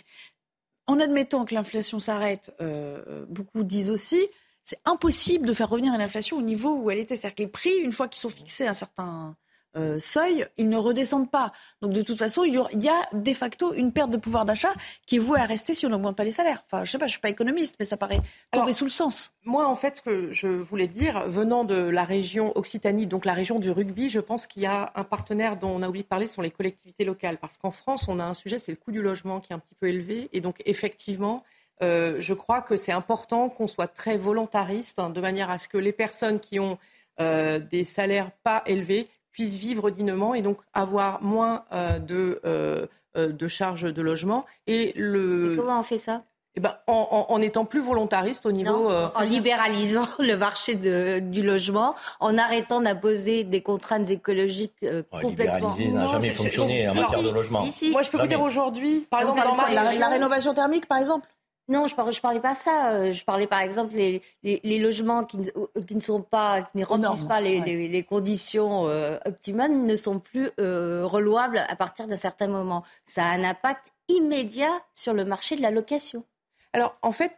[0.87, 4.27] en admettant que l'inflation s'arrête, euh, beaucoup disent aussi,
[4.63, 7.15] c'est impossible de faire revenir l'inflation au niveau où elle était.
[7.15, 9.35] C'est-à-dire que les prix, une fois qu'ils sont fixés à un certain
[9.77, 11.51] euh, seuil, ils ne redescendent pas.
[11.81, 14.73] Donc de toute façon, il y, a de facto une perte de pouvoir d'achat
[15.05, 16.63] qui est vouée à rester si on n'augmente pas les salaires.
[16.65, 18.19] Enfin, je sais pas, je suis pas économiste, mais ça paraît
[18.51, 19.33] tomber sous le sens.
[19.45, 23.33] Moi, en fait, ce que je voulais dire, venant de la région Occitanie, donc la
[23.33, 26.07] région du rugby, je pense qu'il y a un partenaire dont on a oublié de
[26.07, 27.37] parler, ce sont les collectivités locales.
[27.37, 29.59] Parce qu'en France, on a un sujet, c'est le coût du logement qui est un
[29.59, 30.29] petit peu élevé.
[30.33, 31.43] Et donc, effectivement,
[31.83, 35.67] euh, je crois que c'est important qu'on soit très volontariste, hein, de manière à ce
[35.67, 36.77] que les personnes qui ont
[37.19, 39.07] euh, des salaires pas élevés
[39.37, 44.47] puissent vivre dignement et donc avoir moins euh, de, euh, euh, de charges de logement.
[44.65, 45.55] Et, le...
[45.55, 46.23] comment on fait ça?
[46.55, 48.89] Eh ben, en, étant plus volontariste au niveau.
[48.91, 54.73] en libéralisant le marché de, du logement, en arrêtant d'imposer des contraintes écologiques
[55.11, 55.75] complètement.
[55.75, 57.67] Libéraliser n'a jamais fonctionné en matière de logement.
[57.91, 61.27] Moi, je peux vous dire aujourd'hui, par exemple, dans ma la rénovation thermique, par exemple
[61.69, 62.93] non, je parlais, je parlais pas ça.
[62.93, 66.61] Euh, je parlais par exemple les, les, logements qui ne, euh, qui ne sont pas,
[66.61, 72.07] qui ne remplissent pas les, les, conditions euh, optimales ne sont plus relouables à partir
[72.07, 72.83] d'un certain moment.
[73.05, 76.23] Ça a un impact immédiat sur le marché de la location.
[76.73, 77.31] Alors, en fait,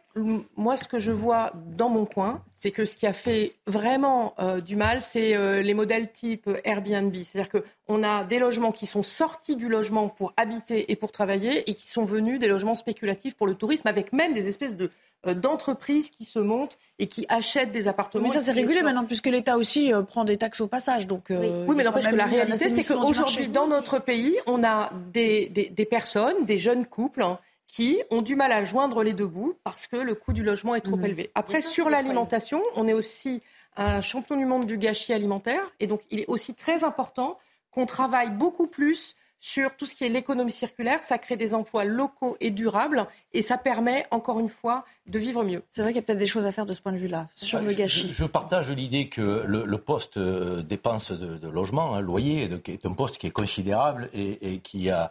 [0.56, 4.34] moi, ce que je vois dans mon coin, c'est que ce qui a fait vraiment
[4.38, 7.14] euh, du mal, c'est euh, les modèles type Airbnb.
[7.14, 11.70] C'est-à-dire qu'on a des logements qui sont sortis du logement pour habiter et pour travailler
[11.70, 14.90] et qui sont venus des logements spéculatifs pour le tourisme, avec même des espèces de,
[15.26, 18.24] euh, d'entreprises qui se montent et qui achètent des appartements.
[18.24, 21.06] Mais ça, c'est régulé maintenant, puisque l'État aussi prend des taxes au passage.
[21.06, 21.74] Donc, oui.
[21.74, 26.44] mais n'empêche que la réalité, c'est qu'aujourd'hui, dans notre pays, on a des, des, personnes,
[26.44, 27.38] des jeunes couples, hein,
[27.70, 30.74] qui ont du mal à joindre les deux bouts parce que le coût du logement
[30.74, 31.04] est trop mmh.
[31.04, 31.30] élevé.
[31.36, 33.42] Après, sur l'alimentation, on est aussi
[33.76, 37.38] un champion du monde du gâchis alimentaire et donc il est aussi très important
[37.70, 41.02] qu'on travaille beaucoup plus sur tout ce qui est l'économie circulaire.
[41.02, 45.42] Ça crée des emplois locaux et durables et ça permet, encore une fois, de vivre
[45.44, 45.62] mieux.
[45.70, 47.28] C'est vrai qu'il y a peut-être des choses à faire de ce point de vue-là,
[47.32, 48.12] sur euh, le gâchis.
[48.12, 53.16] Je, partage l'idée que le, poste euh, dépense de, logement, un loyer, est un poste
[53.16, 55.10] qui est considérable et, qui a,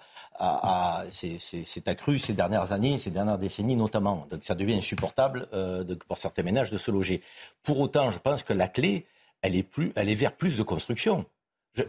[1.12, 4.26] s'est accru ces dernières années, ces dernières décennies notamment.
[4.30, 7.22] Donc ça devient insupportable euh, pour certains ménages de se loger.
[7.64, 9.06] Pour autant, je pense que la clé,
[9.42, 11.26] elle est, plus, elle est vers plus de construction.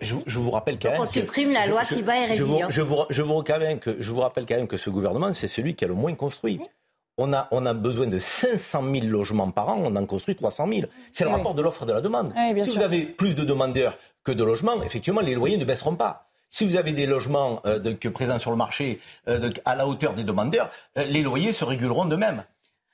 [0.01, 1.01] Je, vous rappelle quand même.
[1.01, 2.71] On supprime la loi qui va et résilience.
[2.71, 5.75] Je vous, je, vous, que, je vous rappelle quand même que ce gouvernement, c'est celui
[5.75, 6.61] qui a le moins construit.
[7.19, 10.69] On a, on a, besoin de 500 000 logements par an, on en construit 300
[10.69, 10.81] 000.
[11.13, 12.33] C'est le rapport de l'offre et de la demande.
[12.63, 16.30] si vous avez plus de demandeurs que de logements, effectivement, les loyers ne baisseront pas.
[16.51, 17.79] Si vous avez des logements euh,
[18.13, 22.07] présents sur le marché euh, à la hauteur des demandeurs, euh, les loyers se réguleront
[22.07, 22.45] de même.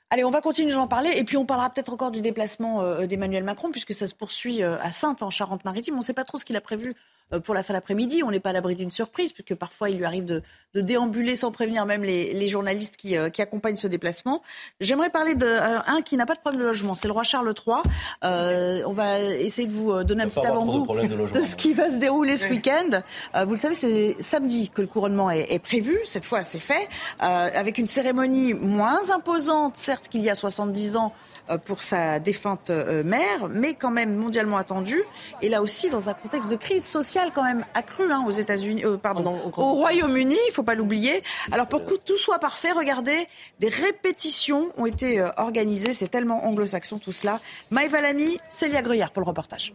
[0.09, 3.07] Allez, on va continuer d'en parler et puis on parlera peut-être encore du déplacement euh,
[3.07, 5.95] d'Emmanuel Macron puisque ça se poursuit euh, à Sainte en Charente-Maritime.
[5.95, 6.95] On ne sait pas trop ce qu'il a prévu
[7.33, 8.23] euh, pour la fin d'après-midi.
[8.23, 10.41] On n'est pas à l'abri d'une surprise, puisque parfois il lui arrive de,
[10.73, 14.41] déambuler sans prévenir même les, journalistes qui, euh, qui, accompagnent ce déplacement.
[14.79, 17.51] J'aimerais parler d'un euh, qui n'a pas de problème de logement, c'est le roi Charles
[17.51, 18.83] III.
[18.85, 20.87] on va essayer de vous donner un petit avant-goût
[21.33, 23.01] de, ce qui va se dérouler ce week-end.
[23.43, 25.99] vous le savez, c'est samedi que le couronnement est, est prévu.
[26.05, 26.87] Cette fois, c'est fait,
[27.19, 31.13] avec une cérémonie moins imposante, certes qu'il y a 70 ans
[31.49, 35.03] euh, pour sa défunte euh, mère, mais quand même mondialement attendue.
[35.41, 38.83] Et là aussi, dans un contexte de crise sociale quand même accrue hein, aux États-Unis,
[38.83, 41.23] euh, pardon, au, Royaume-Uni, il ne faut pas l'oublier.
[41.51, 43.27] Alors pour que tout soit parfait, regardez,
[43.59, 45.93] des répétitions ont été organisées.
[45.93, 47.39] C'est tellement anglo-saxon tout cela.
[47.71, 49.73] Maïva Lamy, Célia Gruyère pour le reportage.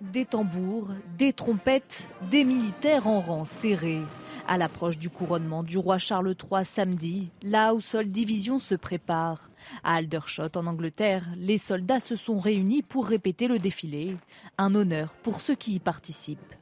[0.00, 4.00] Des tambours, des trompettes, des militaires en rang serré.
[4.46, 9.48] À l'approche du couronnement du roi Charles III samedi, la Household Division se prépare.
[9.82, 14.16] À Aldershot, en Angleterre, les soldats se sont réunis pour répéter le défilé.
[14.58, 16.54] Un honneur pour ceux qui y participent.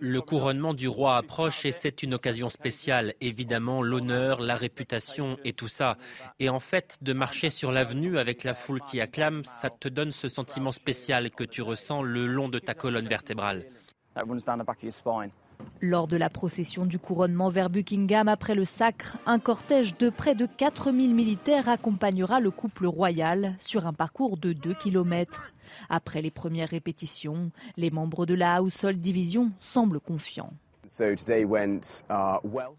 [0.00, 3.14] Le couronnement du roi approche et c'est une occasion spéciale.
[3.20, 5.96] Évidemment, l'honneur, la réputation et tout ça.
[6.40, 10.12] Et en fait, de marcher sur l'avenue avec la foule qui acclame, ça te donne
[10.12, 13.64] ce sentiment spécial que tu ressens le long de ta colonne vertébrale.
[15.80, 20.34] Lors de la procession du couronnement vers Buckingham après le sacre, un cortège de près
[20.34, 25.52] de 4000 militaires accompagnera le couple royal sur un parcours de 2 km.
[25.90, 30.52] Après les premières répétitions, les membres de la Household Division semblent confiants.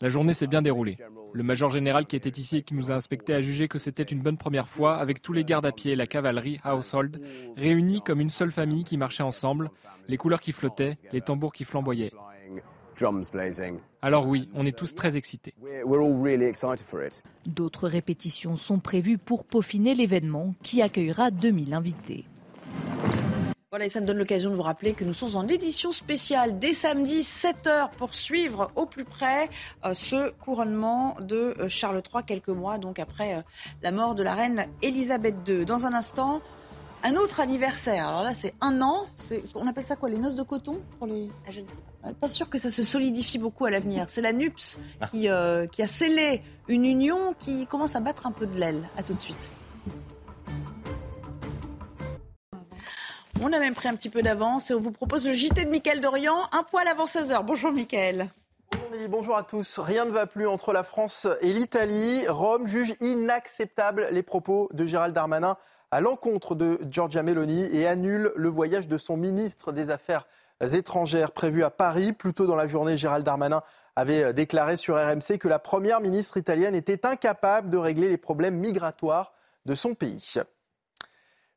[0.02, 0.98] La journée s'est bien déroulée.
[1.34, 4.04] Le major général qui était ici et qui nous a inspectés a jugé que c'était
[4.04, 7.22] une bonne première fois avec tous les gardes à pied, la cavalerie, household,
[7.58, 9.72] réunis comme une seule famille qui marchait ensemble,
[10.08, 12.12] les couleurs qui flottaient, les tambours qui flamboyaient.
[14.02, 15.54] Alors oui, on est tous très excités.
[17.46, 22.26] D'autres répétitions sont prévues pour peaufiner l'événement qui accueillera 2000 invités.
[23.76, 26.60] Voilà, et ça me donne l'occasion de vous rappeler que nous sommes en édition spéciale
[26.60, 29.50] dès samedi 7h pour suivre au plus près
[29.84, 33.42] euh, ce couronnement de euh, Charles III, quelques mois donc après euh,
[33.82, 35.66] la mort de la reine Elisabeth II.
[35.66, 36.42] Dans un instant,
[37.04, 38.08] un autre anniversaire.
[38.08, 39.08] Alors là, c'est un an.
[39.56, 41.30] On appelle ça quoi Les noces de coton pour les...
[41.46, 41.52] Ah,
[42.14, 44.06] pas sûr que ça se solidifie beaucoup à l'avenir.
[44.10, 45.08] C'est la NUPS ah.
[45.08, 48.88] qui, euh, qui a scellé une union qui commence à battre un peu de l'aile.
[48.98, 49.50] À tout de suite.
[53.42, 55.70] On a même pris un petit peu d'avance et on vous propose le JT de
[55.70, 57.44] Mickaël Dorian, un poil avant 16h.
[57.44, 58.30] Bonjour Mickaël.
[58.72, 59.80] Bonjour bonjour à tous.
[59.80, 62.26] Rien ne va plus entre la France et l'Italie.
[62.28, 65.58] Rome juge inacceptable les propos de Gérald Darmanin
[65.92, 70.26] à l'encontre de Giorgia Meloni et annule le voyage de son ministre des Affaires
[70.62, 72.14] étrangères prévu à Paris.
[72.14, 73.62] Plus tôt dans la journée, Gérald Darmanin
[73.96, 78.58] avait déclaré sur RMC que la première ministre italienne était incapable de régler les problèmes
[78.58, 79.34] migratoires
[79.66, 80.36] de son pays.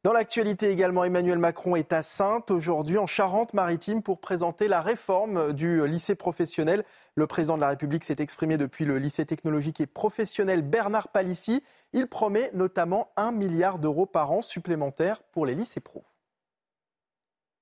[0.05, 5.53] Dans l'actualité également, Emmanuel Macron est à Sainte aujourd'hui en Charente-Maritime pour présenter la réforme
[5.53, 6.85] du lycée professionnel.
[7.17, 11.65] Le président de la République s'est exprimé depuis le lycée technologique et professionnel Bernard Palissy.
[11.93, 16.05] Il promet notamment un milliard d'euros par an supplémentaires pour les lycées pro.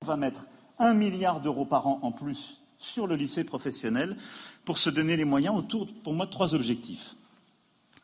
[0.02, 0.46] On va mettre
[0.78, 4.16] un milliard d'euros par an en plus sur le lycée professionnel
[4.64, 7.14] pour se donner les moyens autour, pour moi, de trois objectifs.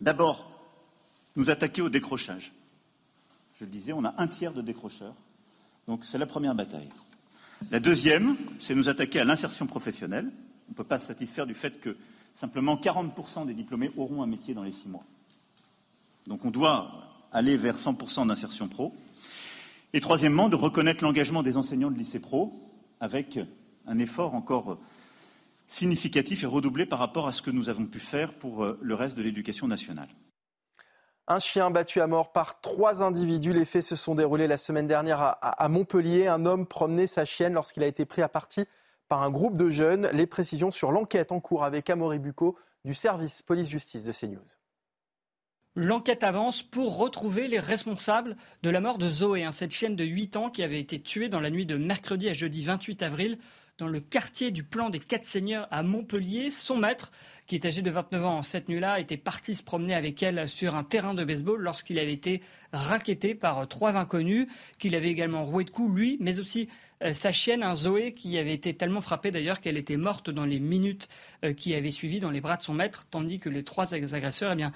[0.01, 0.51] D'abord,
[1.37, 2.53] nous attaquer au décrochage
[3.55, 5.15] je le disais, on a un tiers de décrocheurs.
[5.87, 6.89] Donc c'est la première bataille.
[7.71, 10.31] La deuxième, c'est nous attaquer à l'insertion professionnelle.
[10.69, 11.97] On ne peut pas se satisfaire du fait que
[12.35, 15.05] simplement 40% des diplômés auront un métier dans les six mois.
[16.27, 16.91] Donc on doit
[17.31, 18.95] aller vers 100% d'insertion pro.
[19.95, 22.53] Et troisièmement, de reconnaître l'engagement des enseignants de lycée pro
[23.01, 23.39] avec
[23.87, 24.79] un effort encore
[25.69, 28.95] significatif et redoublé par rapport à ce que nous avons pu faire pour euh, le
[28.95, 30.09] reste de l'éducation nationale.
[31.29, 33.53] Un chien battu à mort par trois individus.
[33.53, 36.27] Les faits se sont déroulés la semaine dernière à, Montpellier.
[36.27, 38.65] Un homme promenait sa chienne lorsqu'il a été pris à partie
[39.09, 40.09] par un groupe de jeunes.
[40.13, 44.41] Les précisions sur l'enquête en cours avec Amaury Bucco du service police-justice de CNews.
[45.75, 50.05] L'enquête avance pour retrouver les responsables de la mort de Zoé, hein, cette chienne de
[50.05, 53.39] 8 ans qui avait été tuée dans la nuit de mercredi à jeudi 28 avril
[53.79, 56.51] dans le quartier du plan des Quatre Seigneurs à Montpellier.
[56.51, 57.11] Son maître,
[57.47, 60.77] qui est âgé de 29 ans cette nuit-là, était parti se promener avec elle sur
[60.77, 62.43] un terrain de baseball lorsqu'il avait été
[62.75, 66.69] raquetté par trois inconnus, qu'il avait également roué de coups, lui, mais aussi
[67.03, 70.45] euh, sa chienne, un Zoé, qui avait été tellement frappée d'ailleurs qu'elle était morte dans
[70.45, 71.09] les minutes
[71.47, 74.53] euh, qui avaient suivi dans les bras de son maître, tandis que les trois agresseurs,
[74.53, 74.73] eh bien,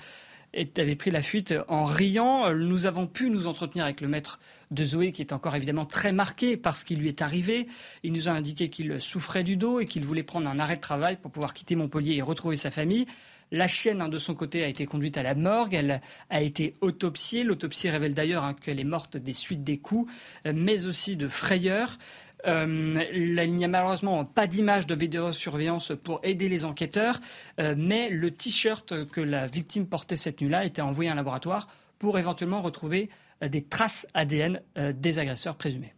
[0.78, 2.52] avait pris la fuite en riant.
[2.54, 4.38] Nous avons pu nous entretenir avec le maître
[4.70, 7.66] de Zoé, qui est encore évidemment très marqué par ce qui lui est arrivé.
[8.02, 10.80] Il nous a indiqué qu'il souffrait du dos et qu'il voulait prendre un arrêt de
[10.80, 13.06] travail pour pouvoir quitter Montpellier et retrouver sa famille.
[13.52, 15.74] La chienne, hein, de son côté, a été conduite à la morgue.
[15.74, 17.44] Elle a été autopsiée.
[17.44, 20.10] L'autopsie révèle d'ailleurs hein, qu'elle est morte des suites des coups,
[20.46, 21.96] euh, mais aussi de frayeurs.
[22.46, 27.18] Euh, il n'y a malheureusement pas d'image de vidéosurveillance pour aider les enquêteurs,
[27.60, 31.68] euh, mais le t-shirt que la victime portait cette nuit-là été envoyé à un laboratoire
[31.98, 33.08] pour éventuellement retrouver
[33.40, 35.94] des traces ADN des agresseurs présumés.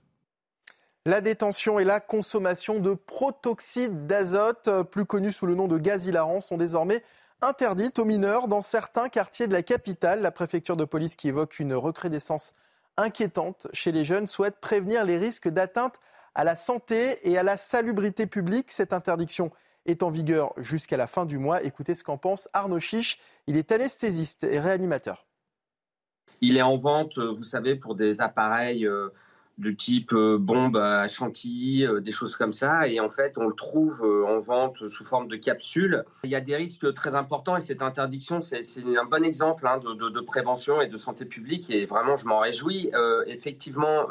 [1.07, 6.07] La détention et la consommation de protoxyde d'azote, plus connu sous le nom de gaz
[6.07, 7.03] hilarant, sont désormais
[7.41, 10.21] interdites aux mineurs dans certains quartiers de la capitale.
[10.21, 12.53] La préfecture de police qui évoque une recrudescence
[12.97, 15.95] inquiétante chez les jeunes souhaite prévenir les risques d'atteinte
[16.39, 18.71] à la santé et à la salubrité publique.
[18.71, 19.51] Cette interdiction
[19.87, 21.65] est en vigueur jusqu'à la fin du mois.
[21.65, 23.19] Écoutez ce qu'en pense Arnaud Chiche.
[23.49, 25.27] Il est anesthésiste et réanimateur.
[26.41, 29.09] Il est en vente, vous savez, pour des appareils euh,
[29.59, 32.89] de type euh, bombe à chantilly, euh, des choses comme ça.
[32.89, 36.05] Et en fait, on le trouve euh, en vente sous forme de capsules.
[36.23, 38.63] Il y a des risques très importants et cette interdiction, c'est
[38.97, 41.71] un bon exemple hein, de, prévention et de santé publique.
[41.71, 42.91] Et vraiment, je m'en réjouis.
[43.27, 44.07] effectivement,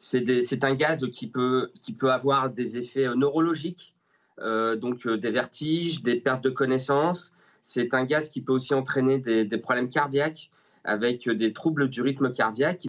[0.00, 1.70] c'est un gaz qui peut,
[2.02, 3.94] avoir des effets neurologiques,
[4.38, 7.32] donc des vertiges, des pertes de connaissance.
[7.62, 10.50] C'est un gaz qui peut aussi entraîner des, problèmes cardiaques
[10.84, 12.86] avec des troubles du rythme cardiaque.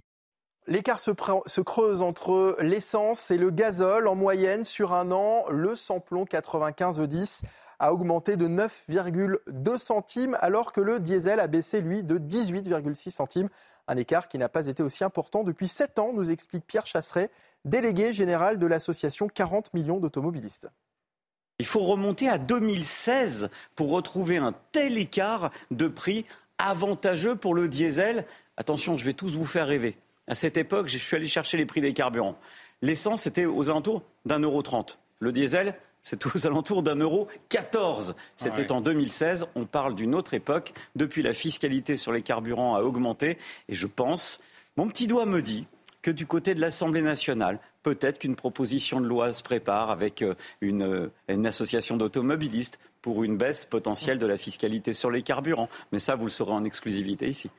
[0.66, 4.08] L'écart se, creuse entre l'essence et le gazole.
[4.08, 7.42] En moyenne, sur un an, le samplon 95E10
[7.78, 13.48] a augmenté de 9,2 centimes, alors que le diesel a baissé, lui, de 18,6 centimes.
[13.88, 17.30] Un écart qui n'a pas été aussi important depuis 7 ans, nous explique Pierre Chasseret,
[17.64, 20.68] délégué général de l'association 40 millions d'automobilistes.
[21.58, 26.24] Il faut remonter à 2016 pour retrouver un tel écart de prix
[26.58, 28.24] avantageux pour le diesel.
[28.56, 29.96] Attention, je vais tous vous faire rêver.
[30.26, 32.36] À cette époque, je suis allé chercher les prix des carburants.
[32.80, 34.98] L'essence était aux alentours d'un euro trente.
[35.20, 38.14] Le diesel, c'est aux alentours d'un euro 14.
[38.36, 39.46] C'était en 2016.
[39.54, 40.74] On parle d'une autre époque.
[40.96, 43.38] Depuis, la fiscalité sur les carburants a augmenté.
[43.68, 44.40] Et je pense,
[44.76, 45.66] mon petit doigt me dit
[46.02, 50.34] que du côté de l'Assemblée nationale, peut-être qu'une proposition de loi se prépare avec euh,
[50.60, 55.68] une, euh, une association d'automobilistes pour une baisse potentielle de la fiscalité sur les carburants.
[55.92, 57.50] Mais ça, vous le saurez en exclusivité ici.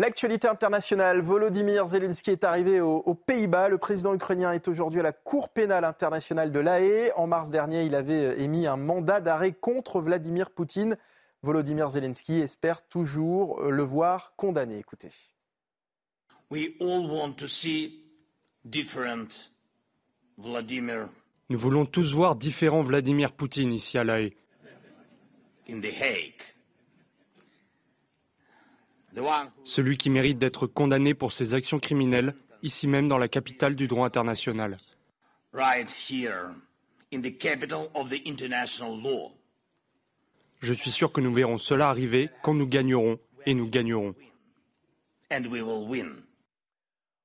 [0.00, 3.68] L'actualité internationale, Volodymyr Zelensky est arrivé aux, Pays-Bas.
[3.68, 7.12] Le président ukrainien est aujourd'hui à la Cour pénale internationale de l'AE.
[7.16, 10.96] En mars dernier, il avait euh, émis un mandat d'arrêt contre Vladimir Poutine.
[11.42, 14.78] Volodymyr Zelensky espère toujours euh, le voir condamné.
[14.78, 15.10] Écoutez.
[21.50, 24.30] Nous voulons tous voir différents Vladimir Poutine ici à l'AE.
[29.64, 33.88] Celui qui mérite d'être condamné pour ses actions criminelles, ici même dans la capitale du
[33.88, 34.76] droit international.
[40.60, 44.14] Je suis sûr que nous verrons cela arriver quand nous gagnerons, et nous gagnerons.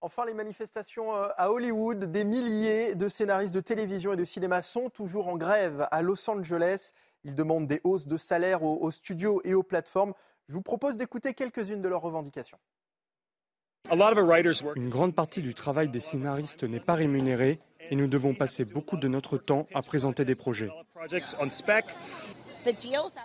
[0.02, 4.62] Enfin, les manifestations euh, à Hollywood, des milliers de scénaristes de télévision et de cinéma
[4.62, 6.92] sont toujours en grève à Los Angeles.
[7.24, 10.14] Ils demandent des hausses de salaire aux studios et aux plateformes.
[10.48, 12.58] Je vous propose d'écouter quelques-unes de leurs revendications.
[13.92, 18.98] Une grande partie du travail des scénaristes n'est pas rémunérée et nous devons passer beaucoup
[18.98, 20.70] de notre temps à présenter des projets.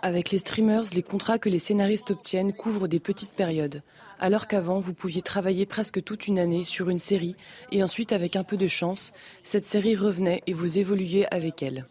[0.03, 3.81] Avec les streamers, les contrats que les scénaristes obtiennent couvrent des petites périodes,
[4.19, 7.35] alors qu'avant, vous pouviez travailler presque toute une année sur une série
[7.71, 11.87] et ensuite, avec un peu de chance, cette série revenait et vous évoluiez avec elle.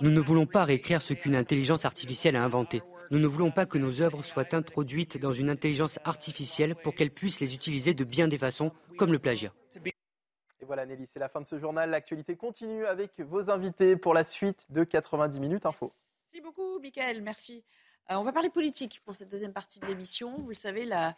[0.00, 2.82] Nous ne voulons pas réécrire ce qu'une intelligence artificielle a inventé.
[3.12, 7.10] Nous ne voulons pas que nos œuvres soient introduites dans une intelligence artificielle pour qu'elle
[7.10, 9.52] puisse les utiliser de bien des façons, comme le plagiat.
[9.84, 11.90] Et voilà Nelly, c'est la fin de ce journal.
[11.90, 15.90] L'actualité continue avec vos invités pour la suite de 90 minutes info.
[16.22, 17.20] Merci beaucoup, Michael.
[17.22, 17.64] Merci.
[18.12, 20.38] Euh, on va parler politique pour cette deuxième partie de l'émission.
[20.38, 21.16] Vous le savez, la,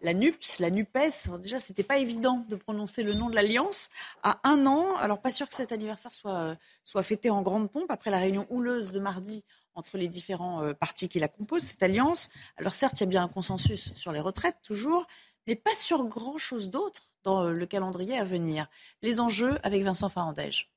[0.00, 3.90] la NUPS, la NUPES, déjà, c'était pas évident de prononcer le nom de l'Alliance
[4.24, 4.96] à un an.
[4.96, 8.18] Alors, pas sûr que cet anniversaire soit, euh, soit fêté en grande pompe après la
[8.18, 9.44] réunion houleuse de mardi
[9.78, 12.28] entre les différents euh, partis qui la composent, cette alliance.
[12.56, 15.06] Alors certes, il y a bien un consensus sur les retraites, toujours,
[15.46, 18.66] mais pas sur grand-chose d'autre dans euh, le calendrier à venir.
[19.02, 20.70] Les enjeux avec Vincent Farandège.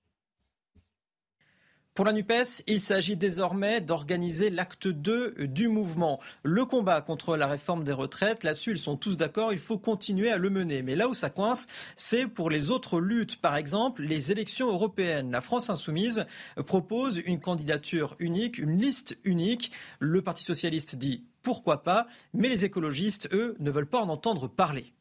[1.93, 6.21] Pour la NUPES, il s'agit désormais d'organiser l'acte 2 du mouvement.
[6.41, 10.31] Le combat contre la réforme des retraites, là-dessus, ils sont tous d'accord, il faut continuer
[10.31, 10.83] à le mener.
[10.83, 13.41] Mais là où ça coince, c'est pour les autres luttes.
[13.41, 15.33] Par exemple, les élections européennes.
[15.33, 16.25] La France insoumise
[16.65, 19.73] propose une candidature unique, une liste unique.
[19.99, 24.47] Le Parti socialiste dit pourquoi pas, mais les écologistes, eux, ne veulent pas en entendre
[24.47, 24.93] parler.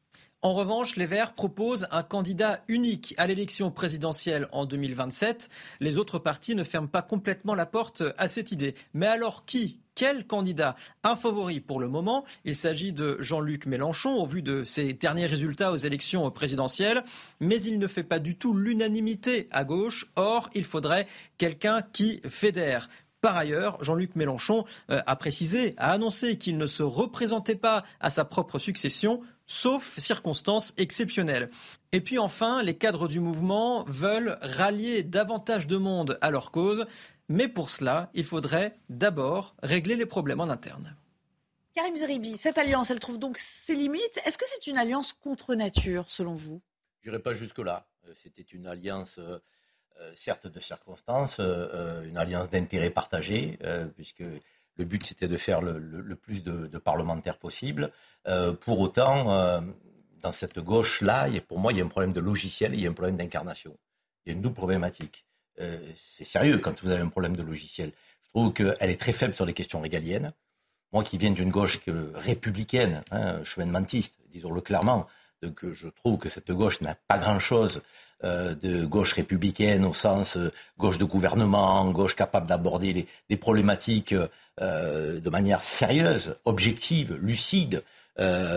[0.43, 5.51] En revanche, les Verts proposent un candidat unique à l'élection présidentielle en 2027.
[5.81, 8.75] Les autres partis ne ferment pas complètement la porte à cette idée.
[8.95, 14.15] Mais alors qui Quel candidat Un favori pour le moment, il s'agit de Jean-Luc Mélenchon
[14.15, 17.05] au vu de ses derniers résultats aux élections présidentielles,
[17.41, 20.07] mais il ne fait pas du tout l'unanimité à gauche.
[20.17, 22.89] Or, il faudrait quelqu'un qui fédère.
[23.21, 28.09] Par ailleurs, Jean-Luc Mélenchon euh, a précisé, a annoncé qu'il ne se représentait pas à
[28.09, 29.21] sa propre succession,
[29.51, 31.51] sauf circonstances exceptionnelles.
[31.91, 36.87] Et puis enfin, les cadres du mouvement veulent rallier davantage de monde à leur cause,
[37.29, 40.95] mais pour cela, il faudrait d'abord régler les problèmes en interne.
[41.75, 44.21] Karim Zeribi, cette alliance, elle trouve donc ses limites.
[44.25, 46.61] Est-ce que c'est une alliance contre nature, selon vous?
[47.01, 47.89] Je n'irai pas jusque-là.
[48.07, 49.39] Euh, c'était une alliance euh,
[50.01, 53.59] euh, certes de circonstances, euh, une alliance d'intérêts partagés,
[53.97, 54.23] puisque
[54.81, 57.93] le but c'était de faire le, plus de, parlementaires possible.
[58.61, 59.63] pour autant,
[60.23, 62.87] dans cette gauche-là, pour moi, il y a un problème de logiciel et il y
[62.87, 63.77] a un problème d'incarnation.
[64.25, 65.27] Il y a une double problématique.
[65.97, 67.93] c'est sérieux quand vous avez un problème de logiciel.
[68.25, 70.33] Je trouve qu'elle est très faible sur les questions régaliennes.
[70.93, 71.79] Moi qui viens d'une gauche
[72.15, 73.43] républicaine, hein,
[74.33, 75.07] disons-le clairement,
[75.43, 77.81] donc je trouve que cette gauche n'a pas grand-chose
[78.25, 84.15] euh, de gauche républicaine au sens euh, gauche de gouvernement, gauche capable d'aborder des problématiques
[84.61, 87.83] euh, de manière sérieuse, objective, lucide,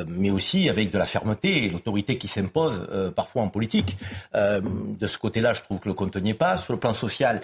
[0.09, 3.95] mais aussi avec de la fermeté et l'autorité qui s'impose parfois en politique.
[4.33, 6.57] de ce côté-là, je trouve que le compte n'y pas.
[6.57, 7.41] Sur le plan social,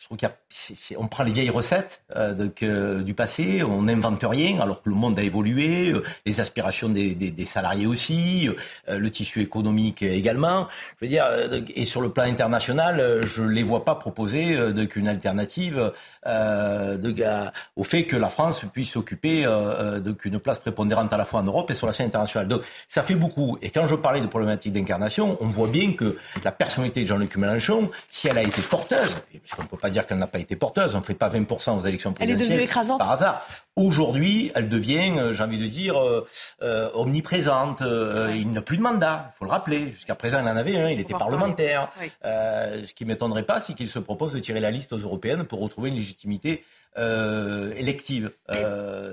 [0.00, 4.88] je trouve qu'on prend les vieilles recettes euh, du passé, on n'invente rien alors que
[4.88, 8.48] le monde a évolué, euh, les aspirations des, salariés aussi,
[8.88, 10.68] euh, le tissu économique également.
[10.98, 11.26] Je veux dire,
[11.74, 14.56] et sur le plan international, je ne les vois pas proposer
[14.88, 15.92] qu'une alternative
[16.24, 21.70] au fait que la France puisse occuper une place prépondérante à la fois en Europe
[21.70, 22.48] et sur la scène internationale.
[22.48, 23.58] Donc ça fait beaucoup.
[23.60, 27.36] Et quand je parlais de problématiques d'incarnation, on voit bien que la personnalité de Jean-Luc
[27.36, 30.56] Mélenchon, si elle a été porteuse, puisqu'on ne peut pas dire qu'elle n'a pas été
[30.56, 30.94] porteuse.
[30.94, 32.20] On ne fait pas 20% aux élections présidentielles.
[32.20, 32.98] Elle est devenue écrasante.
[32.98, 33.46] Par hasard.
[33.76, 36.26] Aujourd'hui, elle devient, euh, j'ai envie de dire, euh,
[36.62, 37.80] euh, omniprésente.
[37.80, 39.92] Il n'a plus de mandat, il faut le rappeler.
[39.92, 41.90] Jusqu'à présent, il en avait un, il était parlementaire.
[42.22, 45.44] ce qui ne m'étonnerait pas, c'est qu'il se propose de tirer la liste aux européennes
[45.44, 46.64] pour retrouver une légitimité
[46.96, 48.32] élective,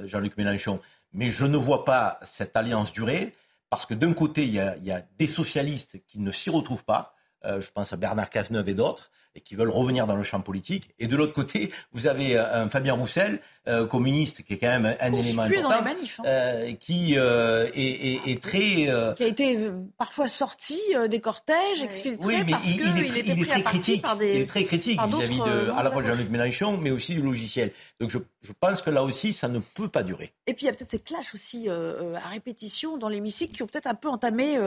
[0.03, 0.79] Jean-Luc Mélenchon.
[1.13, 3.33] Mais je ne vois pas cette alliance durer,
[3.69, 6.49] parce que d'un côté, il y, a, il y a des socialistes qui ne s'y
[6.49, 7.13] retrouvent pas.
[7.45, 10.89] je pense à Bernard Cazeneuve et d'autres, et qui veulent revenir dans le champ politique.
[10.99, 13.39] Et de l'autre côté, vous avez euh, un Fabien Roussel,
[13.89, 16.23] communiste, qui est quand même un, élément important, manifs, hein.
[16.25, 18.89] euh, qui est, très...
[19.15, 23.43] Qui a été parfois sorti des cortèges, exfiltré, oui, mais parce il, il, était il
[23.43, 26.11] est très critique, par des, Il est très critique vis-à-vis de, à la fois de
[26.11, 27.71] Jean-Luc Mélenchon, mais aussi du logiciel.
[27.99, 30.33] Donc je, je, pense que là aussi, ça ne peut pas durer.
[30.45, 33.67] Et puis il y a peut-être ces clashs aussi à répétition dans l'hémicycle qui ont
[33.67, 34.59] peut-être un peu entamé,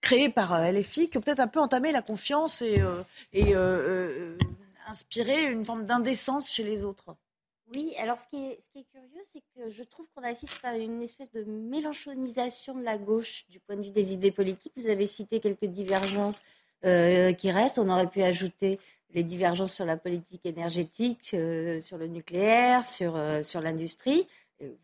[0.00, 2.82] créés par LFI, qui ont peut-être un peu entamé la confiance et...
[3.32, 4.36] et euh,
[4.86, 7.14] inspirer une forme d'indécence chez les autres.
[7.74, 11.30] Oui, alors ce qui est, curieux, c'est que je trouve qu'on assiste à une espèce
[11.32, 14.72] de mélanchonisation de la gauche du point de vue des idées politiques.
[14.76, 16.40] Vous avez cité quelques divergences
[16.84, 17.78] euh, qui restent.
[17.78, 23.20] On aurait pu ajouter les divergences sur la politique énergétique, euh, sur le nucléaire, sur,
[23.42, 24.26] sur l'industrie.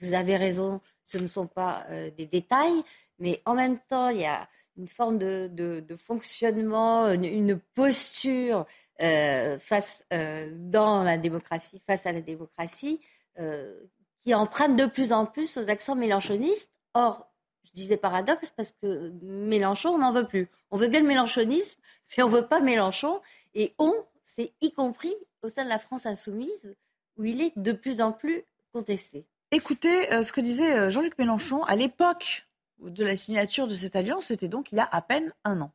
[0.00, 2.84] Vous avez raison, ce ne sont pas des détails,
[3.18, 8.66] mais en même temps, il y a une forme de, fonctionnement, une posture
[9.02, 13.00] euh, face euh, dans la démocratie, face à la démocratie,
[13.40, 13.80] euh,
[14.20, 16.70] qui emprunte de plus en plus aux accents mélanchonistes.
[16.94, 17.28] Or,
[17.64, 20.48] je disais paradoxe parce que Mélenchon, on n'en veut plus.
[20.70, 21.80] On veut bien le mélenchonisme,
[22.16, 23.20] mais on veut pas Mélenchon.
[23.54, 23.92] Et on,
[24.22, 26.76] c'est y compris au sein de la France insoumise,
[27.16, 29.26] où il est de plus en plus contesté.
[29.50, 32.46] Écoutez ce que disait Jean-Luc Mélenchon à l'époque
[32.80, 35.70] de la signature de cette alliance, c'était donc il y a à peine un an.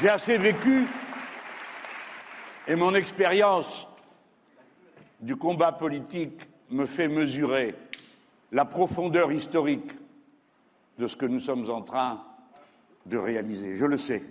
[0.00, 0.86] J'ai assez vécu
[2.68, 3.88] et mon expérience
[5.20, 6.38] du combat politique
[6.70, 7.74] me fait mesurer
[8.52, 9.90] la profondeur historique
[10.98, 12.22] de ce que nous sommes en train
[13.06, 13.76] de réaliser.
[13.76, 14.22] Je le sais.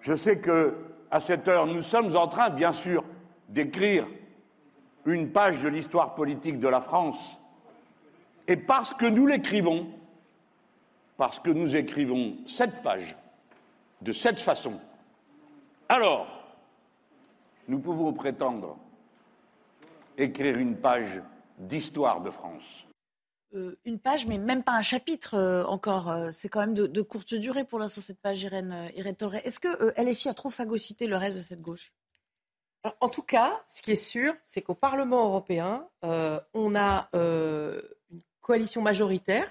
[0.00, 0.74] Je sais que
[1.12, 3.04] à cette heure, nous sommes en train, bien sûr,
[3.48, 4.08] d'écrire
[5.06, 7.38] une page de l'histoire politique de la France.
[8.48, 9.86] Et parce que nous l'écrivons,
[11.16, 13.14] parce que nous écrivons cette page
[14.02, 14.80] de cette façon,
[15.88, 16.43] alors
[17.68, 18.78] nous pouvons prétendre
[20.16, 21.22] écrire une page
[21.58, 22.84] d'histoire de France.
[23.54, 26.10] Euh, une page, mais même pas un chapitre euh, encore.
[26.10, 30.00] Euh, c'est quand même de, courte durée pour l'instant cette page, Irène, Irène Est-ce que
[30.00, 31.92] LFI a trop phagocyté le reste de cette gauche?
[33.00, 38.82] En tout cas, ce qui est sûr, c'est qu'au Parlement européen, on a une coalition
[38.82, 39.50] majoritaire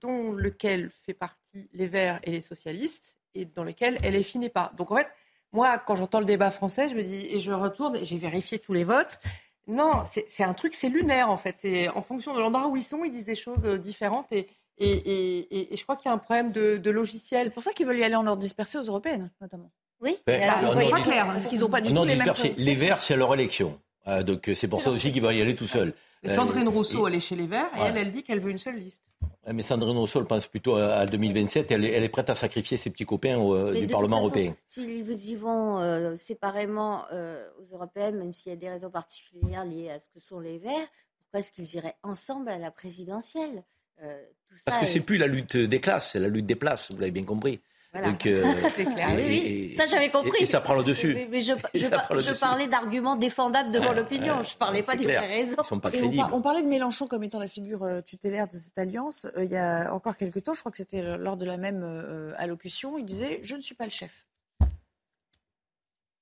[0.00, 4.72] dont lequel fait partie les Verts et les socialistes et dans lequel LFI n'est pas.
[4.76, 5.08] Donc en fait,
[5.52, 8.58] moi, quand j'entends le débat français, je me dis, et je retourne, et j'ai vérifié
[8.58, 9.18] tous les votes,
[9.66, 11.54] Non, c'est un truc, c'est lunaire en fait.
[11.56, 14.48] C'est en fonction de l'endroit où ils sont, ils disent des choses euh, différentes et,
[14.78, 17.44] et, et, je crois qu'il y a un problème de, logiciel.
[17.44, 19.70] C'est pour ça qu'ils veulent y aller en ordre dispersé aux européennes, notamment.
[20.00, 22.32] Oui, ben, c'est pas clair, parce qu'ils n'ont pas du tout les mêmes...
[22.56, 23.78] Les Verts, c'est leur élection.
[24.08, 25.92] Euh, donc c'est pour ça aussi qu'ils veulent y aller tout seuls.
[26.26, 28.76] Sandrine Rousseau, elle est chez les Verts et elle, elle dit qu'elle veut une seule
[28.76, 29.02] liste.
[29.46, 31.70] Mais Sandrine Rousseau, pense plutôt à 2027.
[31.70, 33.38] Elle est, elle est prête à sacrifier ses petits copains
[33.72, 34.54] du Parlement européen.
[34.66, 39.64] S'ils y vont euh, séparément euh, aux européennes, même s'il y a des raisons particulières
[39.64, 40.88] liées à ce que sont les Verts,
[41.18, 43.64] pourquoi est-ce qu'ils iraient ensemble à la présidentielle?
[44.02, 44.22] Euh,
[44.66, 47.12] Parce que c'est plus la lutte des classes, c'est la lutte des places, vous l'avez
[47.12, 47.60] bien compris.
[47.92, 48.44] Donc, euh,
[48.76, 49.08] clair.
[49.16, 50.42] oui, ça j'avais compris.
[50.44, 51.26] Et, ça prend le dessus.
[51.28, 51.54] Mais, je,
[52.40, 54.42] parlais d'arguments défendables devant l'opinion.
[54.44, 55.56] je ne parlais pas des vraies raisons.
[55.72, 59.26] On, parlait de Mélenchon comme étant la figure euh, tutélaire de cette alliance.
[59.36, 62.34] Euh, il y a encore quelques temps, je crois que c'était lors de la même
[62.38, 64.24] allocution, il disait Je ne suis pas le chef.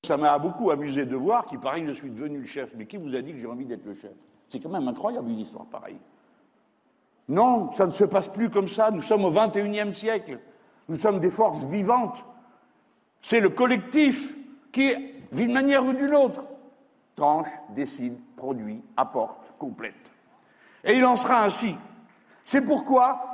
[0.06, 2.70] Ça m'a beaucoup amusé de voir qu'il paraît que je suis devenu le chef.
[2.76, 4.12] Mais qui vous a dit que j'ai envie d'être le chef?
[4.50, 5.98] C'est quand même incroyable une histoire pareille.
[7.28, 8.90] Non, ça ne se passe plus comme ça.
[8.90, 10.38] Nous sommes au XXIe siècle.
[10.88, 12.24] Nous sommes des forces vivantes.
[13.22, 14.34] C'est le collectif
[14.72, 14.94] qui,
[15.32, 16.44] d'une manière ou d'une autre,
[17.16, 19.94] tranche, décide, produit, apporte, complète.
[20.84, 21.74] Et il en sera ainsi.
[22.44, 23.28] C'est pourquoi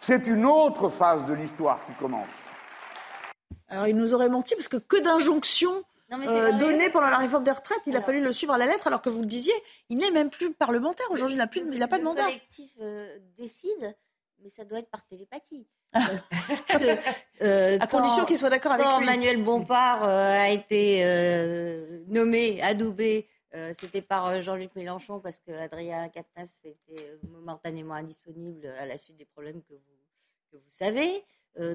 [0.00, 2.28] c'est une autre phase de l'histoire qui commence.
[3.68, 5.82] Alors il nous aurait menti parce que que d'injonctions
[6.12, 8.86] euh, données pendant la réforme des retraites, il a fallu le suivre à la lettre
[8.86, 9.54] alors que vous le disiez,
[9.88, 12.22] il n'est même plus parlementaire aujourd'hui, il n'a pas de mandat.
[12.22, 13.96] Le collectif euh, décide,
[14.42, 15.66] mais ça doit être par télépathie.
[17.42, 19.06] Euh, à condition qu'il soit d'accord avec quand lui.
[19.06, 23.28] Manuel Bompard euh, a été euh, nommé, adoubé,
[23.74, 29.24] c'était par Jean-Luc Mélenchon parce que Adrien Quatennens était momentanément indisponible à la suite des
[29.24, 31.22] problèmes que vous, que vous savez.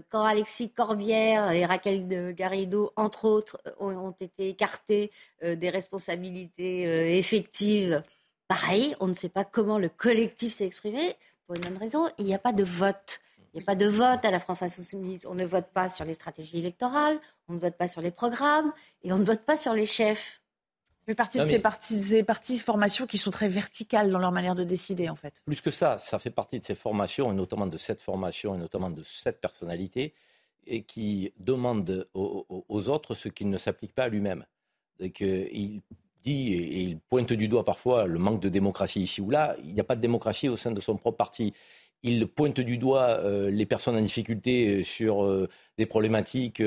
[0.10, 8.04] quand Alexis Corbière et Raquel Garrido, entre autres, ont, été écartés des responsabilités effectives,
[8.50, 11.16] pareil, on ne sait pas comment le collectif s'est exprimé.
[11.50, 13.22] Pour une même raison, il n'y a pas de vote.
[13.40, 15.26] Il n'y a pas de vote à la France insoumise.
[15.26, 18.72] On ne vote pas sur les stratégies électorales, on ne vote pas sur les programmes
[19.02, 20.44] et on ne vote pas sur les chefs.
[21.00, 24.32] Ça fait partie de ces parties, ces parties formations qui sont très verticales dans leur
[24.32, 25.42] manière de décider, en fait.
[25.44, 28.60] Plus que ça, ça fait partie de ces formations, et notamment de cette formation, et
[28.60, 30.14] notamment de cette personnalité,
[30.68, 34.46] et qui demande aux, autres ce qui ne s'applique pas à lui-même.
[35.00, 35.82] Il
[36.24, 39.56] dit et il pointe du doigt parfois le manque de démocratie ici ou là.
[39.64, 41.54] Il n'y a pas de démocratie au sein de son propre parti
[42.04, 46.62] il pointe du doigt euh, les personnes en difficulté euh, sur euh, des problématiques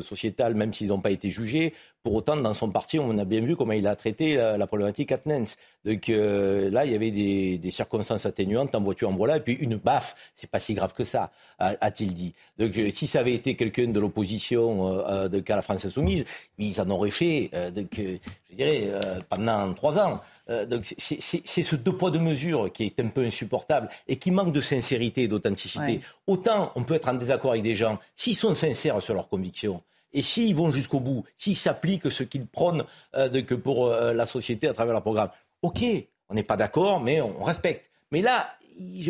[0.00, 1.74] sociétales, même s'ils n'ont pas été jugés.
[2.02, 5.12] Pour autant, dans son parti, on a bien vu comment il a traité la, problématique
[5.12, 5.58] Atnens.
[5.84, 9.76] Donc là, il y avait des, circonstances atténuantes en voiture, en voilà, et puis une
[9.76, 10.32] baffe.
[10.34, 12.32] C'est pas si grave que ça, a-t-il dit.
[12.56, 14.96] Donc si ça avait été quelqu'un de l'opposition
[15.28, 16.24] de la France insoumise,
[16.56, 18.92] ils en auraient fait, je dirais,
[19.28, 20.22] pendant trois ans.
[20.48, 24.30] Euh, donc c'est ce deux poids deux mesures qui est un peu insupportable et qui
[24.30, 26.00] manque de sincérité et d'authenticité.
[26.26, 29.82] Autant on peut être en désaccord avec des gens s'ils sont sincères sur leurs convictions.
[30.12, 32.84] Et s'ils vont jusqu'au bout, s'ils s'appliquent ce qu'ils prônent
[33.16, 33.28] euh,
[33.62, 35.30] pour euh, la société à travers leur programme,
[35.62, 35.82] ok,
[36.28, 37.90] on n'est pas d'accord, mais on respecte.
[38.12, 38.56] Mais là,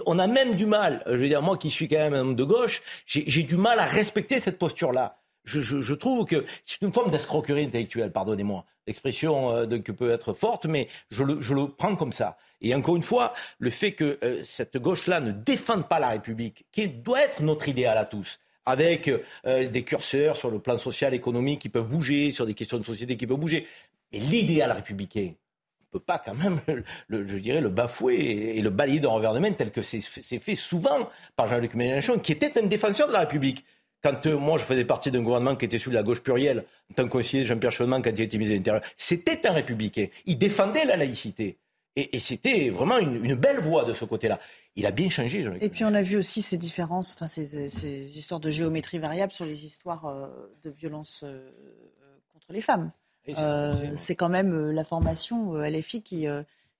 [0.06, 2.34] on a même du mal, je veux dire, moi qui suis quand même un homme
[2.34, 5.18] de gauche, j'ai du mal à respecter cette posture-là.
[5.46, 8.64] Je, trouve que c'est une forme d'escroquerie intellectuelle, pardonnez-moi.
[8.86, 12.36] L'expression euh, peut être forte, mais je le, prends comme ça.
[12.60, 16.66] Et encore une fois, le fait que euh, cette gauche-là ne défende pas la République,
[16.72, 21.14] qui doit être notre idéal à tous, avec euh, des curseurs sur le plan social,
[21.14, 23.66] économique qui peuvent bouger, sur des questions de société qui peuvent bouger.
[24.12, 26.60] Mais l'idéal républicain, on ne peut pas quand même,
[27.06, 30.00] le, je dirais, le bafouer et, le balayer d'un revers de main tel que c'est
[30.00, 33.64] fait souvent par Jean-Luc Mélenchon, qui était un défenseur de la République.
[34.06, 36.94] Quand euh, moi, je faisais partie d'un gouvernement qui était sous la gauche plurielle, en
[36.94, 40.06] tant que conseiller Jean-Pierre Chevènement, quand il était ministre de l'Intérieur, c'était un républicain.
[40.26, 41.58] Il défendait la laïcité.
[41.96, 44.38] Et, c'était vraiment une, belle voix de ce côté-là.
[44.76, 45.42] Il a bien changé.
[45.42, 49.32] Jean-Luc Et puis on a vu aussi ces différences, enfin ces, histoires de géométrie variable
[49.32, 50.28] sur les histoires euh,
[50.62, 51.50] de violence euh,
[52.32, 52.92] contre les femmes.
[53.96, 56.28] c'est quand même la formation LFI qui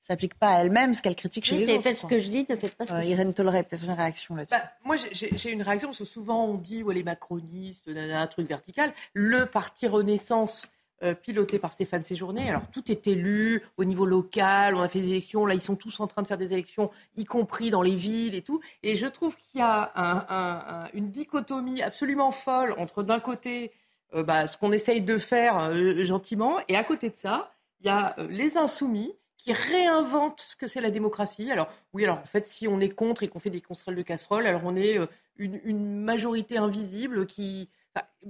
[0.06, 1.82] s'applique pas à elle-même, ce qu'elle critique chez les autres.
[1.82, 3.10] Faites ce que je dis, ne faites pas ce que je dis.
[3.10, 4.56] Irène Tolleray, peut-être une réaction là-dessus.
[4.58, 8.48] Bah, moi, j'ai une réaction parce que souvent on dit ouais, les macronistes, un truc
[8.48, 8.92] vertical.
[9.14, 10.68] Le parti Renaissance.
[11.02, 12.48] Euh, piloté par Stéphane Séjourné.
[12.48, 15.76] Alors tout est élu au niveau local, on a fait des élections, là ils sont
[15.76, 18.62] tous en train de faire des élections, y compris dans les villes et tout.
[18.82, 23.72] Et je trouve qu'il y a une dichotomie absolument folle entre d'un côté
[24.14, 27.88] euh, bah, ce qu'on essaye de faire euh, gentiment et à côté de ça, il
[27.88, 31.50] y a les insoumis qui réinvente ce que c'est la démocratie.
[31.50, 34.02] Alors oui, alors en fait, si on est contre et qu'on fait des constrelles de
[34.02, 35.06] casserole, alors on est euh,
[35.36, 37.68] une, majorité invisible qui...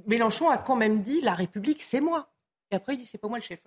[0.07, 2.31] Mélenchon a quand même dit la République, c'est moi.
[2.71, 3.61] Et après, il dit c'est pas moi le chef.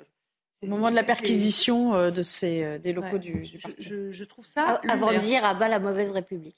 [0.62, 3.84] Au moment de la perquisition euh, de ces, euh, des locaux du, du, parti.
[4.12, 4.82] Je, trouve ça.
[4.90, 6.58] Avant de dire à bas la mauvaise République.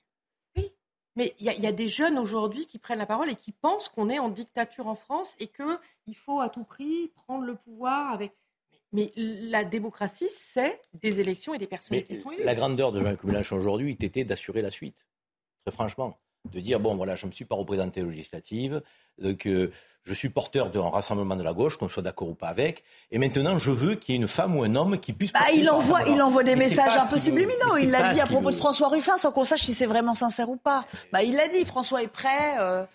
[0.56, 0.72] Oui,
[1.16, 4.10] mais il y, a des jeunes aujourd'hui qui prennent la parole et qui pensent qu'on
[4.10, 8.34] est en dictature en France et qu'il faut à tout prix prendre le pouvoir avec.
[8.94, 12.44] Mais la démocratie, c'est des élections et des personnes qui sont élues.
[12.44, 15.08] La grandeur de Jean-Luc Mélenchon aujourd'hui était d'assurer la suite.
[15.64, 16.20] Très franchement.
[16.50, 18.82] De dire, bon, voilà, je ne me suis pas représenté aux législatives,
[19.20, 19.72] donc euh,
[20.04, 23.20] je suis porteur d'un rassemblement de la gauche, qu'on soit d'accord ou pas avec, et
[23.20, 25.32] maintenant je veux qu'il y ait une femme ou un homme qui puisse.
[25.32, 27.78] Bah, il envoie, il envoie des messages un peu subliminaux.
[27.80, 30.50] Il l'a dit à propos de François Ruffin, sans qu'on sache si c'est vraiment sincère
[30.50, 30.86] ou pas.
[31.14, 31.64] Bah, il l'a dit.
[31.64, 32.58] François est prêt.
[32.60, 32.86] Euh,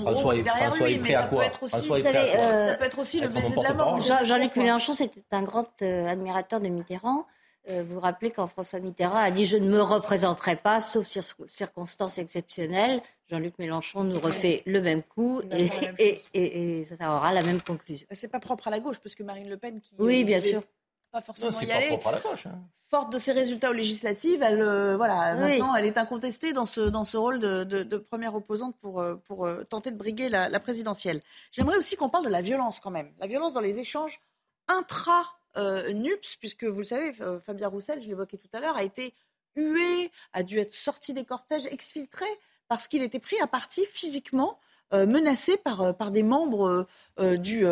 [0.00, 3.72] François, est, François est prêt à quoi Ça peut être aussi le baiser de la
[3.72, 3.98] mort.
[3.98, 7.26] Jean-Luc Mélenchon, c'était un grand euh, admirateur de Mitterrand.
[7.68, 11.06] Euh, vous vous rappelez quand François Mitterrand a dit Je ne me représenterai pas, sauf
[11.46, 13.00] circonstances exceptionnelles.
[13.28, 18.06] Jean-Luc Mélenchon nous refait le même coup et, ça aura la même conclusion.
[18.12, 19.94] C'est pas propre à la gauche, parce que Marine Le Pen, qui.
[19.98, 20.62] Oui, bien sûr.
[21.10, 22.46] Pas forcément y pas propre à la gauche.
[22.46, 22.60] Hein.
[22.88, 26.82] Forte de ses résultats aux législatives, elle, euh, voilà, maintenant, elle est incontestée dans ce,
[26.82, 31.20] dans ce rôle de, première opposante pour, euh, pour tenter de briguer la, la présidentielle.
[31.50, 33.12] J'aimerais aussi qu'on parle de la violence quand même.
[33.18, 34.20] La violence dans les échanges
[34.68, 38.76] intra euh, NUPS, puisque vous le savez, euh, Fabien Roussel, je l'évoquais tout à l'heure,
[38.76, 39.14] a été
[39.56, 42.26] hué, a dû être sorti des cortèges, exfiltré,
[42.68, 44.58] parce qu'il était pris à partie physiquement,
[44.92, 46.86] euh, menacé par, par des membres
[47.18, 47.66] du,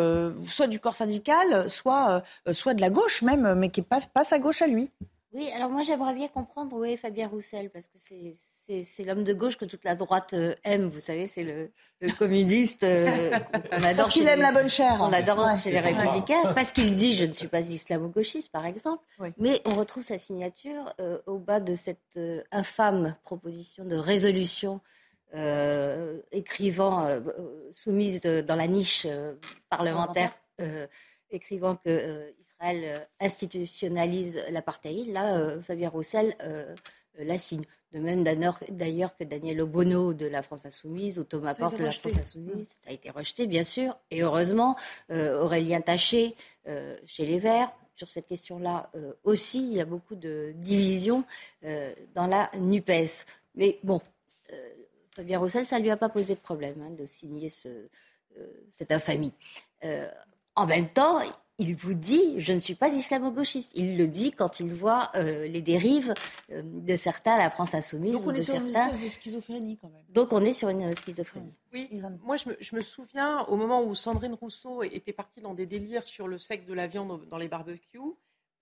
[0.47, 4.61] soit du corps syndical, soit, de la gauche même, mais qui passe, passe à gauche
[4.61, 4.89] à lui.
[5.35, 9.33] Oui, alors moi j'aimerais bien comprendre où est Fabien Roussel, parce que c'est l'homme de
[9.33, 10.87] gauche que toute la droite euh, aime.
[10.87, 11.69] Vous savez, c'est le,
[12.17, 13.31] communiste euh,
[13.69, 14.05] qu'on adore.
[14.05, 14.97] Parce qu'il aime la bonne chair.
[15.01, 19.03] On adore chez les Républicains, parce qu'il dit je ne suis pas islamo-gauchiste, par exemple.
[19.37, 22.17] Mais on retrouve sa signature euh, au bas de cette
[22.53, 24.79] infâme proposition de résolution
[26.31, 27.09] écrivant
[27.71, 29.05] soumise dans la niche
[29.69, 30.31] parlementaire
[31.35, 35.07] écrivant que euh, Israël euh, institutionnalise l'apartheid.
[35.11, 36.35] Là, euh, Fabien Roussel
[37.17, 37.63] la signe.
[37.93, 41.91] De même d'ailleurs que Daniel Obono de la France Insoumise ou Thomas Porte de la
[41.91, 42.67] France Insoumise.
[42.83, 43.97] Ça a été rejeté, bien sûr.
[44.11, 44.75] Et heureusement,
[45.09, 46.35] Aurélien Taché
[47.05, 47.71] chez les Verts.
[47.95, 48.91] Sur cette question-là
[49.23, 51.23] aussi, il y a beaucoup de divisions
[52.13, 53.25] dans la NUPES.
[53.55, 54.01] Mais bon,
[55.11, 57.69] Fabien Roussel, ça ne lui a pas posé de problème hein, de signer ce,
[58.71, 59.31] cette infamie.
[60.55, 61.19] En même temps,
[61.57, 63.71] il vous dit je ne suis pas islamo-gauchiste.
[63.75, 66.13] Il le dit quand il voit euh, les dérives
[66.51, 68.13] euh, de certains à la France insoumise.
[68.13, 70.03] Donc on est sur une espèce de schizophrénie quand même.
[70.09, 71.53] Donc on est sur une euh, schizophrénie.
[71.73, 71.89] Oui,
[72.23, 76.27] moi je me, souviens au moment où Sandrine Rousseau était partie dans des délires sur
[76.27, 77.99] le sexe de la viande dans les barbecues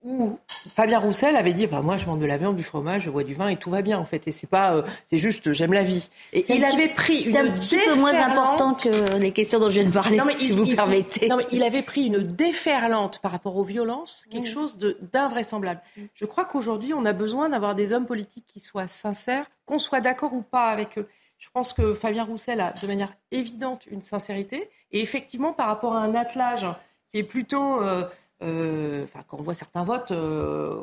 [0.04, 0.38] où
[0.74, 3.34] Fabien Roussel avait dit moi je mange de la viande, du fromage, je bois du
[3.34, 5.82] vin et tout va bien en fait et c'est pas euh, c'est juste j'aime la
[5.82, 6.10] vie.
[6.32, 9.68] Et il avait pris une c'est un petit peu moins important que les questions dont
[9.68, 11.28] je viens de parler si vous permettez.
[11.28, 14.78] Non mais il avait pris une déferlante par rapport aux violences, quelque chose
[15.12, 15.80] d'invraisemblable.
[16.14, 20.00] Je crois qu'aujourd'hui on a besoin d'avoir des hommes politiques qui soient sincères, qu'on soit
[20.00, 21.08] d'accord ou pas avec eux.
[21.38, 25.94] Je pense que Fabien Roussel a de manière évidente une sincérité et effectivement par rapport
[25.94, 26.66] à un attelage
[27.10, 28.04] qui est plutôt euh,
[28.42, 30.80] euh, quand on voit certains votes, euh,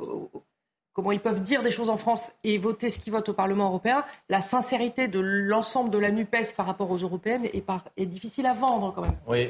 [0.93, 3.67] comment ils peuvent dire des choses en France et voter ce qu'ils votent au Parlement
[3.67, 8.53] européen, la sincérité de l'ensemble de la NUPES par rapport aux européennes est, difficile à
[8.53, 9.17] vendre quand même.
[9.27, 9.49] Oui,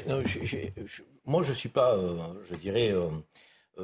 [1.26, 2.16] moi je ne suis pas, euh,
[2.48, 2.92] je dirais,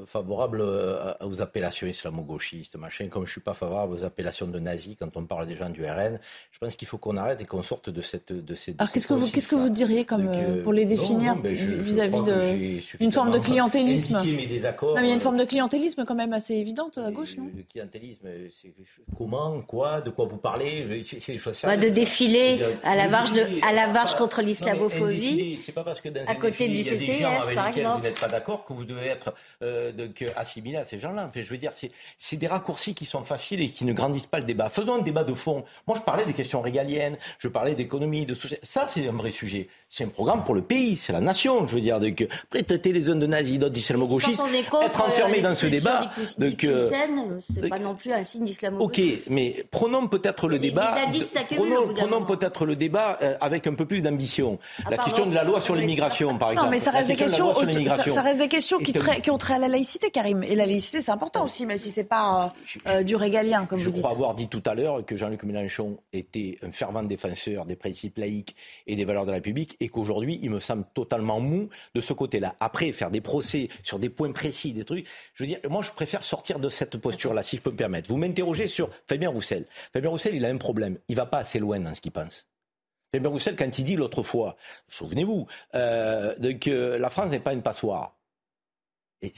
[0.06, 4.96] favorable euh, aux appellations islamo-gauchistes, machin, comme je suis pas favorable aux appellations de nazis
[4.98, 6.18] quand on parle des gens du RN.
[6.52, 8.74] Je pense qu'il faut qu'on arrête et qu'on sorte de cette de ces.
[8.78, 12.22] Alors qu'est-ce que vous qu'est-ce que vous diriez comme euh, pour les définir vis-à-vis
[13.00, 14.14] d'une forme de clientélisme?
[14.14, 17.36] Non, mais il y a une forme de clientélisme quand même assez évidente à gauche,
[17.38, 17.50] non?
[17.56, 18.74] Le clientélisme, c'est
[19.16, 21.02] comment, quoi, de quoi vous parlez?
[21.04, 25.60] C'est des choses bah, De défiler à la marche de à la marche contre l'islamophobie.
[25.64, 28.64] C'est pas parce que dans à côté du CCF, par exemple, vous n'êtes pas d'accord
[28.64, 29.32] que vous devez être
[29.62, 31.26] euh, donc, assimiler à ces gens-là.
[31.26, 31.72] En fait, je veux dire,
[32.18, 34.68] c'est des raccourcis qui sont faciles et qui ne grandissent pas le débat.
[34.68, 35.64] Faisons un débat de fond.
[35.86, 38.64] Moi, je parlais des questions régaliennes, je parlais d'économie, de société.
[38.64, 39.68] Ça, c'est un vrai sujet.
[39.88, 41.66] C'est un programme pour le pays, c'est la nation.
[41.66, 44.42] Je veux dire, donc, après, traiter les zones de nazis, d'autres d'islamo-gauchistes,
[44.82, 46.10] être enfermé dans ce débat.
[46.38, 46.88] Donc, euh,
[47.52, 49.00] c'est pas non plus un signe dislamo Ok,
[49.30, 50.94] mais prenons peut-être le débat.
[51.96, 54.58] prenons, peut-être le débat euh, avec un peu plus d'ambition.
[54.84, 56.66] Ah, la question de la loi sur l'immigration, par exemple.
[56.66, 59.58] Non, mais ça reste des questions, ça, reste des questions qui, qui ont trait à
[59.58, 60.42] la laïcité, Karim.
[60.42, 62.54] Et la laïcité, c'est important aussi, même si c'est pas
[62.86, 63.96] euh, euh, du régalien, comme vous dites.
[63.96, 67.76] Je crois avoir dit tout à l'heure que Jean-Luc Mélenchon était un fervent défenseur des
[67.76, 68.56] principes laïques
[68.86, 72.12] et des valeurs de la République, et qu'aujourd'hui, il me semble totalement mou de ce
[72.12, 72.54] côté-là.
[72.60, 75.92] Après, faire des procès sur des points précis, des trucs, je veux dire, moi, je
[75.92, 78.08] préfère sortir de cette posture-là, si je peux me permettre.
[78.08, 79.66] Vous m'interrogez sur Fabien Roussel.
[79.92, 80.98] Fabien Roussel, il a un problème.
[81.08, 82.46] Il va pas assez loin dans ce qu'il pense.
[83.14, 84.56] Fabien Roussel, quand il dit l'autre fois,
[84.88, 88.17] souvenez-vous, euh, que la France n'est pas une passoire.
[89.22, 89.32] Et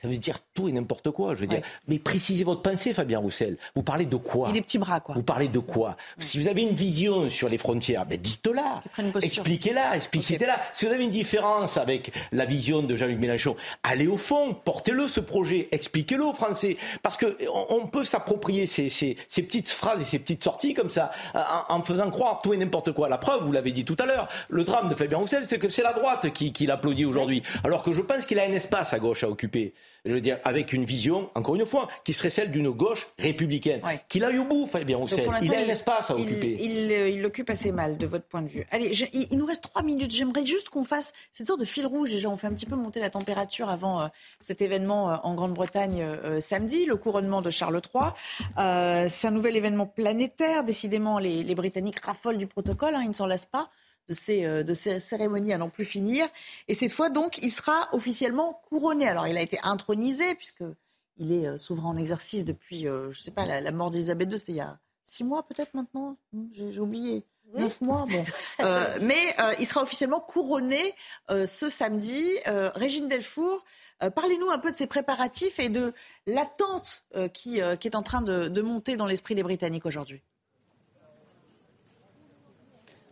[0.00, 1.34] ça veut dire tout et n'importe quoi.
[1.34, 3.58] Je veux dire, mais précisez votre pensée, Fabien Roussel.
[3.74, 5.14] Vous parlez de quoi est petits bras, quoi.
[5.14, 8.82] Vous parlez de quoi Si vous avez une vision sur les frontières, ben dites-la,
[9.20, 10.60] expliquez-la, explicitez-la.
[10.72, 15.06] Si vous avez une différence avec la vision de Jean-Luc Mélenchon, allez au fond, portez-le
[15.06, 17.36] ce projet, expliquez-le aux Français, parce que
[17.70, 21.74] on, peut s'approprier ces, ces, ces, petites phrases et ces petites sorties comme ça, en,
[21.74, 23.08] en faisant croire tout et n'importe quoi.
[23.08, 25.68] La preuve, vous l'avez dit tout à l'heure, le drame de Fabien Roussel, c'est que
[25.68, 28.92] c'est la droite qui, qui l'applaudit aujourd'hui, alors que je pense qu'il a un espace
[28.92, 29.74] à gauche à occuper
[30.04, 33.80] je veux dire, avec une vision, encore une fois, qui serait celle d'une gauche républicaine.
[34.08, 35.28] Qu'il aille au bout, Fabien Roussel.
[35.42, 36.58] Il a un espace à occuper.
[36.60, 38.66] Euh, il l'occupe assez mal, de votre point de vue.
[38.70, 40.10] Allez, il, nous reste trois minutes.
[40.10, 42.10] J'aimerais juste qu'on fasse cette sorte de fil rouge.
[42.10, 44.06] Déjà, on fait un petit peu monter la température avant euh,
[44.40, 46.04] cet événement euh, en Grande-Bretagne
[46.40, 49.08] samedi, le couronnement de Charles III.
[49.10, 50.64] C'est un nouvel événement planétaire.
[50.64, 52.94] Décidément, les, Britanniques raffolent du protocole.
[52.94, 53.70] Hein, ils ne s'en lassent pas
[54.10, 56.28] de ces, euh, de ces cérémonies à n'en plus finir.
[56.68, 59.06] Et cette fois, donc, il sera officiellement couronné.
[59.06, 63.22] Alors, il a été intronisé, puisqu'il est euh, souverain en exercice depuis, euh, je ne
[63.22, 66.16] sais pas, la, mort d'Elisabeth II, c'était il y a six mois peut-être maintenant?
[66.32, 67.24] Hmm, J'ai oublié.
[67.54, 68.24] Neuf mois, bon.
[69.02, 70.94] mais il sera officiellement couronné
[71.28, 72.24] ce samedi.
[72.46, 73.64] Régine Delfour,
[73.98, 75.92] parlez-nous un peu de ces préparatifs et de
[76.28, 77.04] l'attente
[77.34, 80.22] qui, qui, est en train de monter dans l'esprit des Britanniques aujourd'hui.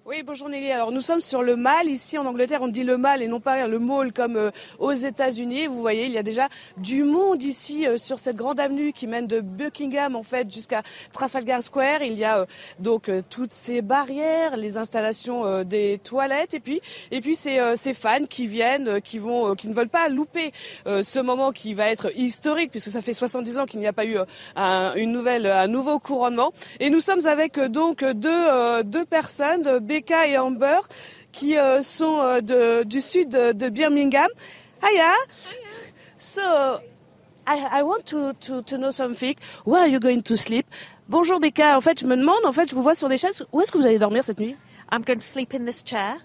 [0.09, 0.73] Oui, bonjour Nelly.
[0.73, 1.87] Alors nous sommes sur le Mall.
[1.87, 4.95] Ici en Angleterre, on dit le Mall et non pas le Mall comme euh, aux
[4.95, 5.67] États-Unis.
[5.67, 6.49] Vous voyez, il y a déjà
[6.79, 10.83] du monde ici euh, sur cette grande avenue qui mène de Buckingham en fait jusqu'à
[11.13, 12.01] Trafalgar Square.
[12.01, 12.47] Il y a euh,
[12.79, 16.81] donc toutes ces barrières, les installations des toilettes et puis
[17.11, 20.53] et puis ces, ces fans qui viennent, qui vont, qui ne veulent pas louper
[20.87, 24.07] ce moment qui va être historique puisque ça fait 70 ans qu'il n'y a pas
[24.07, 24.17] eu
[24.57, 26.53] un, une nouvelle, un nouveau couronnement.
[26.81, 29.81] Et nous sommes avec donc deux, deux personnes.
[29.99, 30.79] Becca et Amber,
[31.33, 34.29] qui euh, sont euh, de, du sud de, Birmingham.
[34.81, 35.13] Hiya.
[36.17, 36.41] So,
[37.49, 39.35] I, I want to, to, to, know something.
[39.65, 40.67] Where are you going to sleep?
[41.09, 41.77] Bonjour Becca.
[41.77, 43.45] En fait, je me demande, en fait, je vous vois sur des chaises.
[43.53, 44.57] Où est-ce que vous allez dormir cette nuit?
[44.93, 46.19] I'm going to sleep in this chair.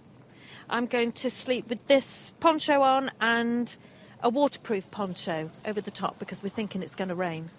[0.69, 3.76] I'm going to sleep with this poncho on and
[4.21, 7.49] a waterproof poncho over the top because we're thinking it's going to rain.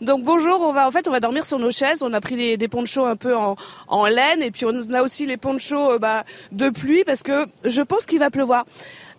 [0.00, 2.02] Donc bonjour, on va en fait on va dormir sur nos chaises.
[2.02, 3.56] On a pris des, des ponchos un peu en,
[3.88, 7.46] en, laine et puis on a aussi les ponchos euh, bah, de pluie parce que
[7.64, 8.64] je pense qu'il va pleuvoir.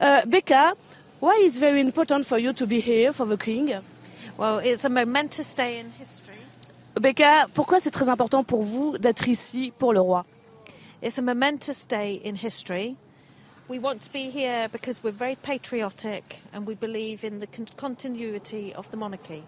[0.02, 0.74] Euh, Becca,
[1.22, 3.76] why is very important for you to be here for the King?
[4.38, 6.40] Well, it's a momentous day in history.
[7.00, 10.26] Becca, pourquoi c'est très important pour vous d'être ici pour le roi?
[11.02, 12.96] It's a momentous day in history.
[13.68, 18.74] We want to be here because we're very patriotic and we believe in the continuity
[18.74, 19.44] of the monarchy.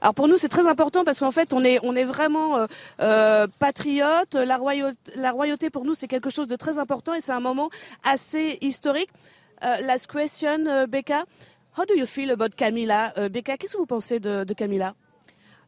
[0.00, 2.66] Alors pour nous, c'est très important parce qu'en fait, on est, on est vraiment euh,
[3.00, 4.34] euh, patriote.
[4.34, 7.40] La royauté, la royauté, pour nous, c'est quelque chose de très important et c'est un
[7.40, 7.70] moment
[8.04, 9.10] assez historique.
[9.60, 11.24] Uh, last question, uh, Becca.
[11.76, 13.12] How do you feel about Camilla?
[13.16, 14.94] Uh, Becca, qu'est-ce que vous pensez de, de Camilla?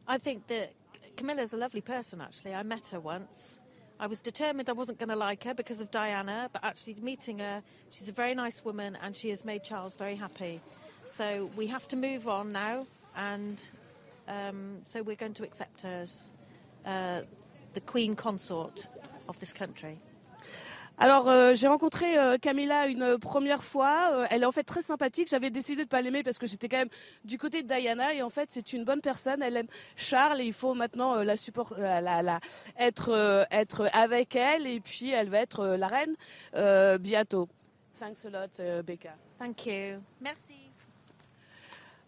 [0.07, 0.69] I think that
[1.17, 2.53] Camilla is a lovely person, actually.
[2.53, 3.59] I met her once.
[3.99, 7.39] I was determined I wasn't going to like her because of Diana, but actually meeting
[7.39, 7.61] her,
[7.91, 10.59] she's a very nice woman and she has made Charles very happy.
[11.05, 13.61] So we have to move on now and
[14.27, 16.33] Um, so we're going to accept her as
[16.85, 17.21] uh,
[17.73, 18.87] the Queen Consort
[19.27, 19.97] of this country.
[20.97, 24.11] Alors euh, j'ai rencontré euh, Camilla une première fois.
[24.11, 25.29] Euh, elle est en fait très sympathique.
[25.29, 26.89] J'avais décidé de pas l'aimer parce que j'étais quand même
[27.25, 29.41] du côté de Diana et en fait c'est une bonne personne.
[29.41, 32.39] Elle aime Charles et il faut maintenant la support, la, la,
[32.77, 36.15] être être avec elle et puis elle va être la reine
[36.99, 37.49] bientôt.
[37.99, 39.15] Thanks a lot, Becca.
[39.39, 40.01] Thank you.
[40.19, 40.60] Merci.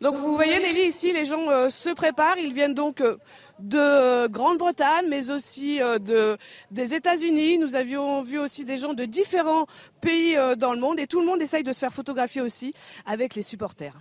[0.01, 3.15] Donc vous voyez Nelly ici, les gens euh, se préparent, ils viennent donc euh,
[3.59, 6.37] de Grande-Bretagne, mais aussi euh, de,
[6.71, 7.57] des États-Unis.
[7.57, 9.65] Nous avions vu aussi des gens de différents
[10.01, 12.73] pays dans le monde et tout le monde essaye de se faire photographier aussi
[13.05, 13.95] avec les supporters.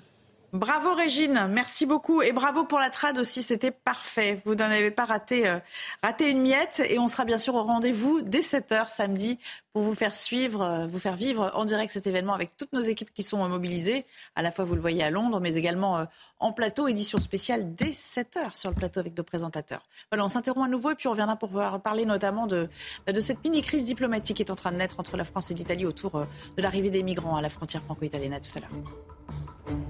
[0.52, 4.42] Bravo Régine, merci beaucoup et bravo pour la trad aussi, c'était parfait.
[4.44, 5.58] Vous n'en avez pas raté, euh,
[6.02, 9.38] raté une miette et on sera bien sûr au rendez-vous dès 7h samedi
[9.72, 12.82] pour vous faire suivre, euh, vous faire vivre en direct cet événement avec toutes nos
[12.82, 14.04] équipes qui sont mobilisées.
[14.34, 16.04] À la fois vous le voyez à Londres, mais également euh,
[16.38, 19.88] en plateau, édition spéciale dès 7h sur le plateau avec nos présentateurs.
[20.10, 21.48] Voilà, on s'interrompt à nouveau et puis on reviendra pour
[21.82, 22.68] parler notamment de,
[23.06, 25.54] bah, de cette mini-crise diplomatique qui est en train de naître entre la France et
[25.54, 26.26] l'Italie autour
[26.58, 28.34] de l'arrivée des migrants à la frontière franco-italienne.
[28.34, 29.88] À tout à l'heure.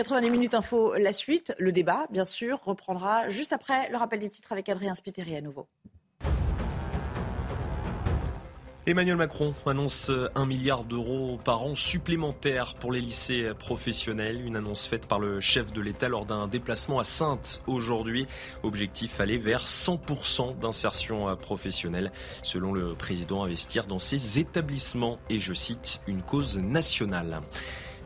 [0.00, 4.30] 90 minutes info, la suite, le débat, bien sûr, reprendra juste après le rappel des
[4.30, 5.68] titres avec Adrien Spiteri à nouveau.
[8.86, 14.40] Emmanuel Macron annonce un milliard d'euros par an supplémentaires pour les lycées professionnels.
[14.40, 18.26] Une annonce faite par le chef de l'État lors d'un déplacement à Sainte aujourd'hui.
[18.62, 22.10] Objectif aller vers 100% d'insertion professionnelle.
[22.42, 27.42] Selon le président, investir dans ces établissements est, je cite, une cause nationale.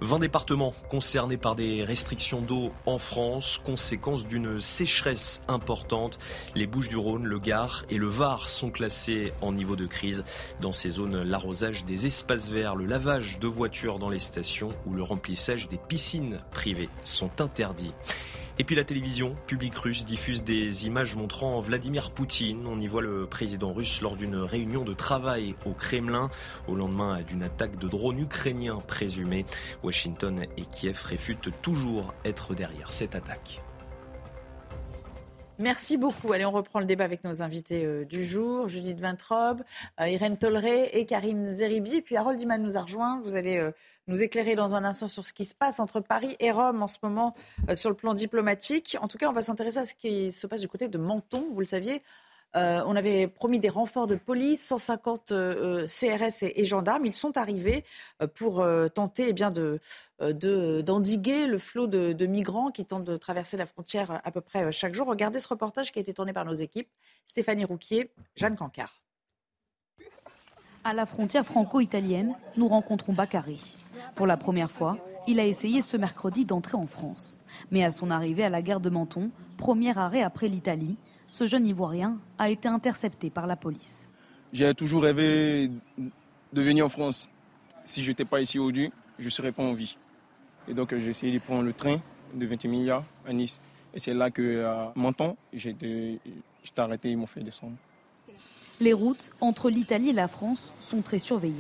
[0.05, 6.19] 20 départements concernés par des restrictions d'eau en France, conséquence d'une sécheresse importante.
[6.55, 10.25] Les Bouches du Rhône, le Gard et le Var sont classés en niveau de crise.
[10.61, 14.93] Dans ces zones, l'arrosage des espaces verts, le lavage de voitures dans les stations ou
[14.95, 17.95] le remplissage des piscines privées sont interdits.
[18.57, 22.69] Et puis la télévision publique russe diffuse des images montrant Vladimir Poutine.
[22.69, 26.31] On y voit le président russe lors d'une réunion de travail au Kremlin
[26.69, 29.45] au lendemain d'une attaque de drones ukrainiens présumés.
[29.83, 33.61] Washington et Kiev réfutent toujours être derrière cette attaque.
[35.59, 36.33] Merci beaucoup.
[36.33, 39.63] Allez, on reprend le débat avec nos invités euh, du jour, Judith Vintrobe,
[40.01, 42.01] euh, Irène Tolleré et Karim Zeribi.
[42.03, 43.21] Puis Harold Iman nous a rejoint.
[43.23, 43.71] Vous allez euh,
[44.07, 46.89] nous éclairer dans un instant sur ce qui se passe entre Paris et Rome en
[46.89, 47.35] ce moment
[47.75, 48.97] sur le plan diplomatique.
[49.01, 51.47] En tout cas, on va s'intéresser à ce qui se passe du côté de Menton.
[51.51, 52.03] Vous le saviez,
[52.55, 55.33] on avait promis des renforts de police, 150
[55.87, 57.07] CRS et, gendarmes.
[57.07, 57.85] Ils sont arrivés
[58.35, 59.81] pour tenter eh bien, de,
[60.21, 64.67] euh, d'endiguer le flot de, migrants qui tentent de traverser la frontière à peu près
[64.67, 65.09] euh, chaque jour.
[65.09, 66.89] Regardez ce reportage qui a été tourné par nos équipes.
[67.27, 69.04] Stéphanie Rouquier, Jeanne Cancard.
[70.87, 73.79] À la frontière franco-italienne, nous rencontrons Bakary.
[74.15, 77.39] Pour la première fois, il a essayé ce mercredi d'entrer en France.
[77.71, 81.67] Mais à son arrivée à la gare de Menton, premier arrêt après l'Italie, ce jeune
[81.67, 84.11] Ivoirien a été intercepté par la police.
[84.53, 85.71] J'ai toujours rêvé
[86.53, 87.31] de venir en France.
[87.85, 89.97] Si je n'étais pas ici aujourd'hui, je ne serais pas en vie.
[90.69, 91.97] Et donc j'ai essayé de prendre le train
[92.35, 93.59] de 20 milliards à Nice.
[93.95, 96.21] Et c'est là que, à Menton, j'étais
[96.77, 97.77] arrêté, ils m'ont fait descendre.
[98.81, 101.55] Les routes entre l'Italie et la France sont très surveillées.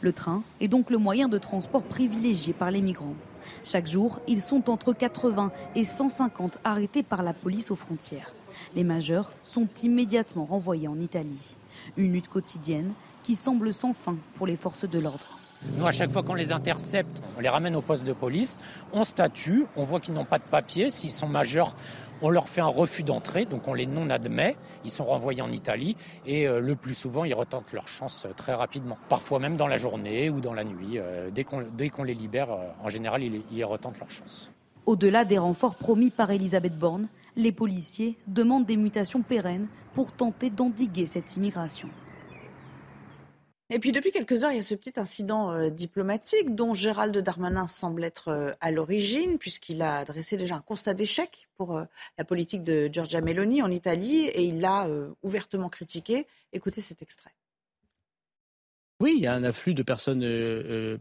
[0.00, 3.14] Le train est donc le moyen de transport privilégié par les migrants.
[3.62, 8.34] Chaque jour, ils sont entre 80 et 150 arrêtés par la police aux frontières.
[8.74, 11.58] Les majeurs sont immédiatement renvoyés en Italie.
[11.98, 12.92] Une lutte quotidienne
[13.22, 15.38] qui semble sans fin pour les forces de l'ordre.
[15.76, 18.60] Nous, à chaque fois qu'on les intercepte, on les ramène au poste de police,
[18.92, 20.90] on statue, on voit qu'ils n'ont pas de papier.
[20.90, 21.74] S'ils sont majeurs,
[22.22, 24.56] on leur fait un refus d'entrée, donc on les non-admet.
[24.84, 28.32] Ils sont renvoyés en Italie et euh, le plus souvent, ils retentent leur chance euh,
[28.34, 28.98] très rapidement.
[29.08, 30.98] Parfois même dans la journée ou dans la nuit.
[30.98, 31.44] Euh, dès
[31.90, 32.48] qu'on les libère,
[32.82, 34.50] en général, ils, ils retentent leur chance.
[34.86, 40.48] Au-delà des renforts promis par Elisabeth Borne, les policiers demandent des mutations pérennes pour tenter
[40.48, 41.88] d'endiguer cette immigration.
[43.68, 47.16] Et puis depuis quelques heures, il y a ce petit incident euh, diplomatique dont Gérald
[47.18, 51.84] Darmanin semble être euh, à l'origine, puisqu'il a adressé déjà un constat d'échec pour euh,
[52.16, 54.88] la politique de Giorgia Meloni en Italie et il l'a
[55.22, 56.26] ouvertement critiqué.
[56.52, 57.32] Écoutez cet extrait.
[59.00, 60.24] Oui, il y a un afflux de personnes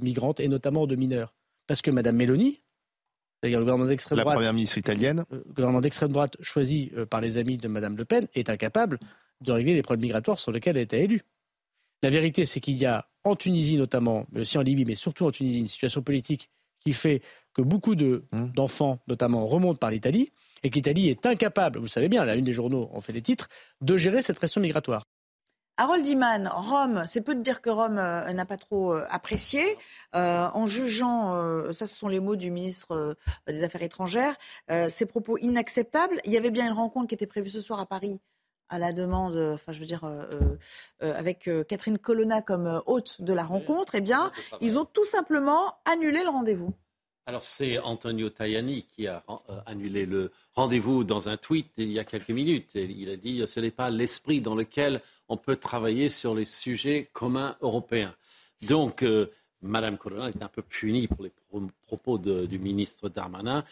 [0.01, 1.33] migrantes et notamment de mineurs.
[1.67, 2.61] Parce que Mme Meloni,
[3.41, 4.33] c'est-à-dire le gouvernement d'extrême droite.
[4.33, 5.23] La première ministre italienne.
[5.29, 8.99] Le gouvernement d'extrême droite choisi par les amis de Mme Le Pen est incapable
[9.41, 11.23] de régler les problèmes migratoires sur lesquels elle a été élue.
[12.05, 15.25] La vérité, c'est qu'il y a en Tunisie notamment, mais aussi en Libye, mais surtout
[15.25, 17.23] en Tunisie, une situation politique qui fait
[17.55, 18.51] que beaucoup mmh.
[18.53, 20.31] d'enfants, notamment, remontent par l'Italie,
[20.61, 23.23] et que l'Italie est incapable, vous savez bien, la une des journaux en fait les
[23.23, 23.49] titres,
[23.81, 25.07] de gérer cette pression migratoire.
[25.77, 29.63] Harold Iman, Rome, c'est peu de dire que Rome euh, n'a pas trop euh, apprécié.
[30.13, 31.33] Euh, en jugeant,
[31.73, 34.35] ça ce sont les mots du ministre des Affaires étrangères,
[34.89, 36.19] ces propos inacceptables.
[36.23, 38.21] Il y avait bien une rencontre qui était prévue ce soir à Paris
[38.69, 40.25] à la demande, enfin je veux dire, euh,
[41.03, 45.05] euh, avec euh, Catherine Colonna comme hôte de la rencontre, eh bien, ils ont tout
[45.05, 46.73] simplement annulé le rendez-vous.
[47.27, 49.23] Alors c'est Antonio Tajani qui a
[49.65, 52.75] annulé le rendez-vous dans un tweet il y a quelques minutes.
[52.75, 56.45] Et il a dit ce n'est pas l'esprit dans lequel on peut travailler sur les
[56.45, 58.13] sujets communs européens.
[58.67, 59.03] Donc
[59.63, 61.31] Madame Colonna est un peu punie pour les
[61.87, 63.63] propos du ministre Darmanin.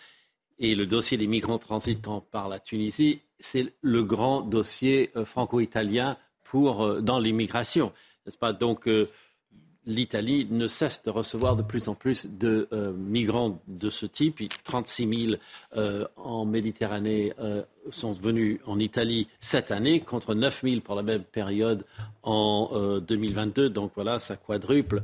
[0.58, 6.18] Et le dossier des migrants transitant par la Tunisie, c'est le grand dossier euh, franco-italien
[6.44, 7.92] pour euh, dans l'immigration,
[8.26, 8.54] n'est-ce pas?
[8.54, 9.10] Donc euh,
[9.86, 14.40] l'Italie ne cesse de recevoir de plus en plus de migrants de ce type.
[14.64, 15.38] 36
[15.76, 17.34] 000 en Méditerranée
[17.92, 21.86] sont venus en Italie cette année contre 9 000 pour la même période
[22.22, 23.70] en 2022.
[23.72, 25.04] Donc voilà, ça quadruple.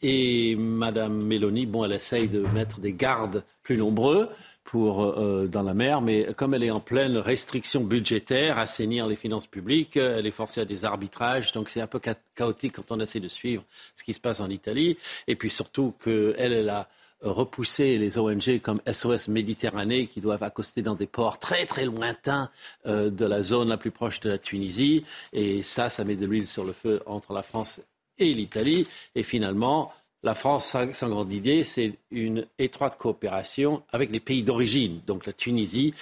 [0.00, 4.30] Et Madame Meloni, bon, elle essaye de mettre des gardes plus nombreux
[4.68, 9.16] pour, euh, dans la mer, mais comme elle est en pleine restriction budgétaire, assainir les
[9.16, 11.98] finances publiques, elle est forcée à des arbitrages, donc c'est un peu
[12.34, 13.64] chaotique quand on essaie de suivre
[13.94, 14.98] ce qui se passe en Italie.
[15.26, 16.86] Et puis surtout qu'elle, elle a
[17.22, 22.50] repousser les ONG comme SOS Méditerranée qui doivent accoster dans des ports très très lointains
[22.84, 25.02] euh, de la zone la plus proche de la Tunisie.
[25.32, 27.80] Et ça, ça met de l'huile sur le feu entre la France
[28.18, 28.86] et l'Italie.
[29.14, 35.00] Et finalement, la France, sans grande idée, c'est une étroite coopération avec les pays d'origine,
[35.06, 35.94] donc la Tunisie,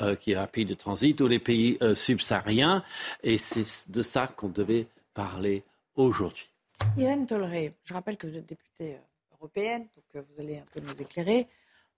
[0.00, 2.82] euh, qui est un pays de transit, ou les pays euh, subsahariens.
[3.22, 5.62] Et c'est de ça qu'on devait parler
[5.94, 6.48] aujourd'hui.
[6.96, 10.80] Irène Tolleré, je rappelle que vous êtes députée euh, européenne, donc vous allez un peu
[10.84, 11.46] nous éclairer.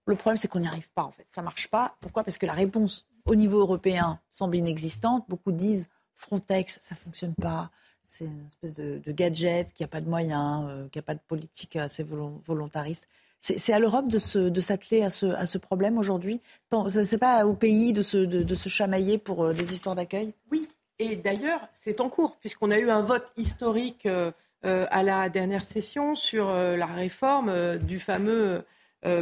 [0.07, 1.27] Le problème, c'est qu'on n'y arrive pas, en fait.
[1.29, 1.97] Ça ne marche pas.
[2.01, 2.25] Pourquoi?
[2.25, 5.25] Parce que la réponse au niveau européen semble inexistante.
[5.29, 7.71] Beaucoup disent Frontex, ça ne fonctionne pas.
[8.05, 11.77] C'est une espèce de, gadget qui n'a pas de moyens, qui n'a pas de politique
[11.77, 13.09] assez volontariste.
[13.43, 14.21] C'est à l'Europe de
[14.61, 16.41] s'atteler à ce, problème aujourd'hui?
[16.71, 20.33] Ce n'est pas au pays de se, de, se chamailler pour euh, des histoires d'accueil?
[20.53, 20.69] Oui,
[21.01, 24.31] et d'ailleurs, c'est en cours, puisqu'on a eu un vote historique euh,
[24.65, 28.65] euh, à la dernière session sur la réforme du fameux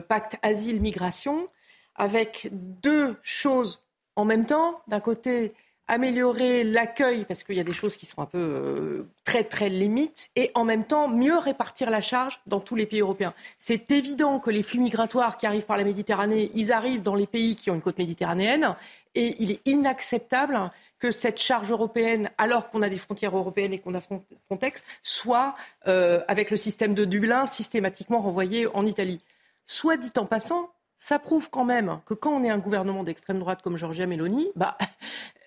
[0.06, 1.48] pacte asile-migration,
[1.94, 3.82] avec deux choses
[4.16, 4.82] en même temps.
[4.86, 5.54] D'un côté,
[5.90, 9.68] améliorer l'accueil, parce qu'il y a des choses qui sont un peu euh, très très
[9.68, 13.34] limites, et en même temps mieux répartir la charge dans tous les pays européens.
[13.58, 17.26] C'est évident que les flux migratoires qui arrivent par la Méditerranée, ils arrivent dans les
[17.26, 18.76] pays qui ont une côte méditerranéenne,
[19.16, 20.70] et il est inacceptable
[21.00, 25.56] que cette charge européenne, alors qu'on a des frontières européennes et qu'on a Frontex, soit,
[25.88, 29.20] euh, avec le système de Dublin, systématiquement renvoyée en Italie.
[29.66, 33.40] Soit dit en passant, ça prouve quand même que quand on est un gouvernement d'extrême
[33.40, 34.76] droite comme Giorgia Meloni, bah,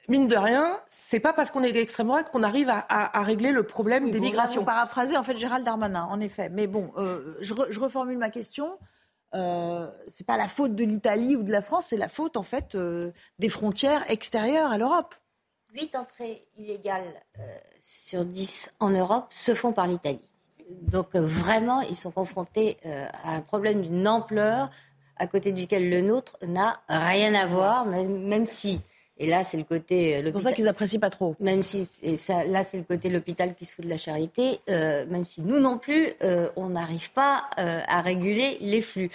[0.08, 3.64] mine de rien, c'est pas parce qu'on est d'extrême droite qu'on arrive à, régler le
[3.64, 4.64] problème des migrations.
[4.66, 6.50] paraphraser en fait Gérald Darmanin, en effet.
[6.50, 8.78] Mais bon, euh, je, reformule ma question.
[9.34, 12.44] Euh, c'est pas la faute de l'Italie ou de la France, c'est la faute en
[12.44, 15.16] fait euh, des frontières extérieures à l'Europe.
[15.74, 20.22] 8 entrées illégales euh, sur 10 en Europe se font par l'Italie.
[20.70, 24.70] Donc vraiment, ils sont confrontés à un problème d'une ampleur
[25.18, 28.82] à côté duquel le nôtre n'a rien à voir, même si
[29.20, 30.16] et là, c'est le côté.
[30.16, 31.36] Euh, c'est pour ça qu'ils apprécient pas trop.
[31.40, 34.60] Même si, et ça, là, c'est le côté l'hôpital qui se fout de la charité.
[34.70, 39.10] Euh, même si nous non plus, euh, on n'arrive pas à réguler les flux.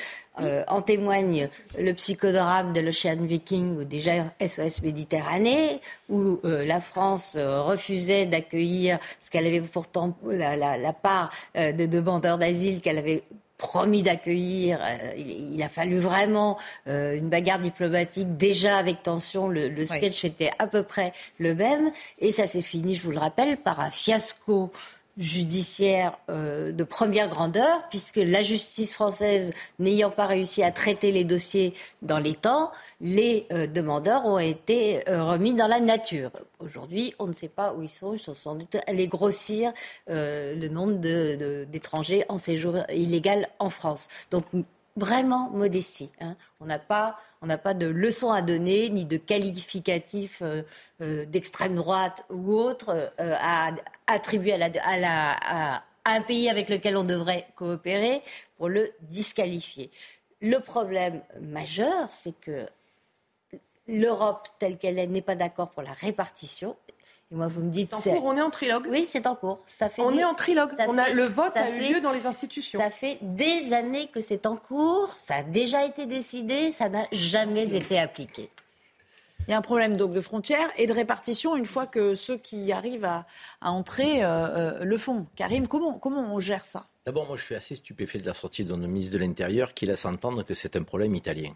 [0.69, 8.27] en témoigne le psychodrame de l'Ocean Viking ou déjà SOS Méditerranée, où la France refusait
[8.27, 13.25] d'accueillir ce qu'elle avait pourtant la, la, la part de demandeurs d'asile qu'elle avait
[13.59, 14.79] promis d'accueillir.
[14.81, 16.57] Euh, il, a fallu vraiment
[16.87, 19.49] euh, une bagarre diplomatique déjà avec tension.
[19.49, 21.91] Le, sketch était à peu près le même
[22.21, 24.73] et ça s'est fini, je vous le rappelle, par un fiasco
[25.19, 31.25] judiciaire euh, de première grandeur, puisque la justice française n'ayant pas réussi à traiter les
[31.25, 36.31] dossiers dans les temps, les euh, demandeurs ont été euh, remis dans la nature.
[36.61, 38.15] Aujourd'hui, on ne sait pas où ils sont.
[38.15, 39.73] Ils sont sans doute allés grossir
[40.07, 40.95] le nombre
[41.65, 44.09] d'étrangers en séjour illégal en France.
[44.31, 44.45] Donc
[44.99, 46.11] vraiment modestie.
[46.21, 46.37] Hein.
[46.61, 47.19] On n'a pas,
[47.63, 50.63] pas de leçons à donner, ni de qualificatifs euh,
[51.01, 53.71] euh, d'extrême droite ou autre euh, à
[54.07, 58.23] attribuer à, un pays avec lequel on devrait coopérer
[58.57, 59.91] pour le disqualifier.
[60.41, 62.67] Le problème majeur, c'est que
[63.87, 66.77] l'Europe telle qu'elle est n'est pas d'accord pour la répartition
[67.31, 67.95] et moi, vous me dites.
[68.01, 69.61] C'est en cours, on est en trilogue Oui, c'est en cours.
[69.67, 70.71] Ça fait on est en trilogue.
[70.89, 72.81] On a, le vote a eu lieu dans les institutions.
[72.81, 75.13] Ça fait des années que c'est en cours.
[75.17, 76.73] Ça a déjà été décidé.
[76.73, 78.49] Ça n'a jamais été appliqué.
[79.47, 82.37] Il y a un problème donc de frontières et de répartition une fois que ceux
[82.37, 83.27] qui arrivent à,
[83.61, 85.27] entrer euh, euh, le font.
[85.37, 86.87] Karim, comment, comment on gère ça?
[87.07, 89.87] D'abord, moi, je suis assez stupéfait de la sortie de notre ministre de l'Intérieur qui
[89.87, 91.53] laisse entendre que c'est un problème italien.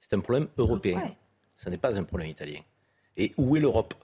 [0.00, 1.02] C'est un problème européen.
[1.56, 2.60] Ce n'est pas un problème italien.
[3.16, 3.94] Et où est l'Europe?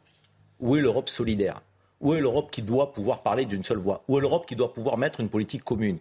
[0.65, 1.61] Où est l'Europe solidaire?
[2.01, 4.03] Où est l'Europe qui doit pouvoir parler d'une seule voix?
[4.09, 5.99] Où est l'Europe qui doit pouvoir mettre une politique commune?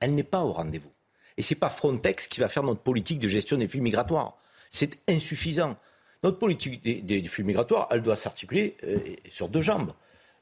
[0.00, 0.90] Elle n'est pas au rendez-vous.
[1.36, 4.38] Et ce n'est pas Frontex qui va faire notre politique de gestion des flux migratoires.
[4.70, 5.76] C'est insuffisant.
[6.22, 8.98] Notre politique des, flux migratoires, elle doit s'articuler euh,
[9.28, 9.92] sur deux jambes.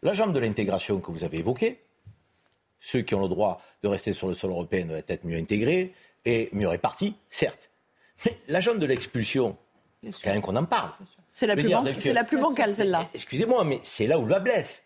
[0.03, 1.81] La jambe de l'intégration que vous avez évoquée,
[2.79, 5.93] ceux qui ont le droit de rester sur le sol européen doivent être mieux intégrés
[6.25, 7.70] et mieux répartis, certes.
[8.25, 9.57] Mais la jambe de l'expulsion,
[10.05, 10.93] c'est quand même qu'on en parle.
[11.37, 13.09] C'est la, plus la plus bancale, celle-là.
[13.12, 14.85] Excusez-moi, mais c'est là où la blesse.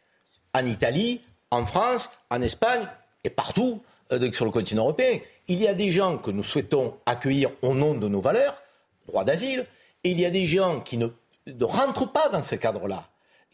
[0.55, 1.21] En Italie,
[1.51, 2.89] en France, en Espagne
[3.23, 3.83] et partout
[4.13, 5.19] euh, sur le continent européen.
[5.49, 8.63] Il y a des gens que nous souhaitons accueillir au nom de nos valeurs,
[9.07, 9.67] droit d'asile,
[10.05, 11.09] et il y a des gens qui ne,
[11.47, 13.07] ne rentrent pas dans ce cadre-là,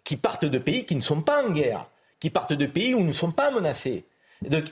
[0.04, 1.88] qui partent de pays qui ne sont pas en guerre,
[2.20, 4.04] qui partent de pays où nous ne sommes pas menacés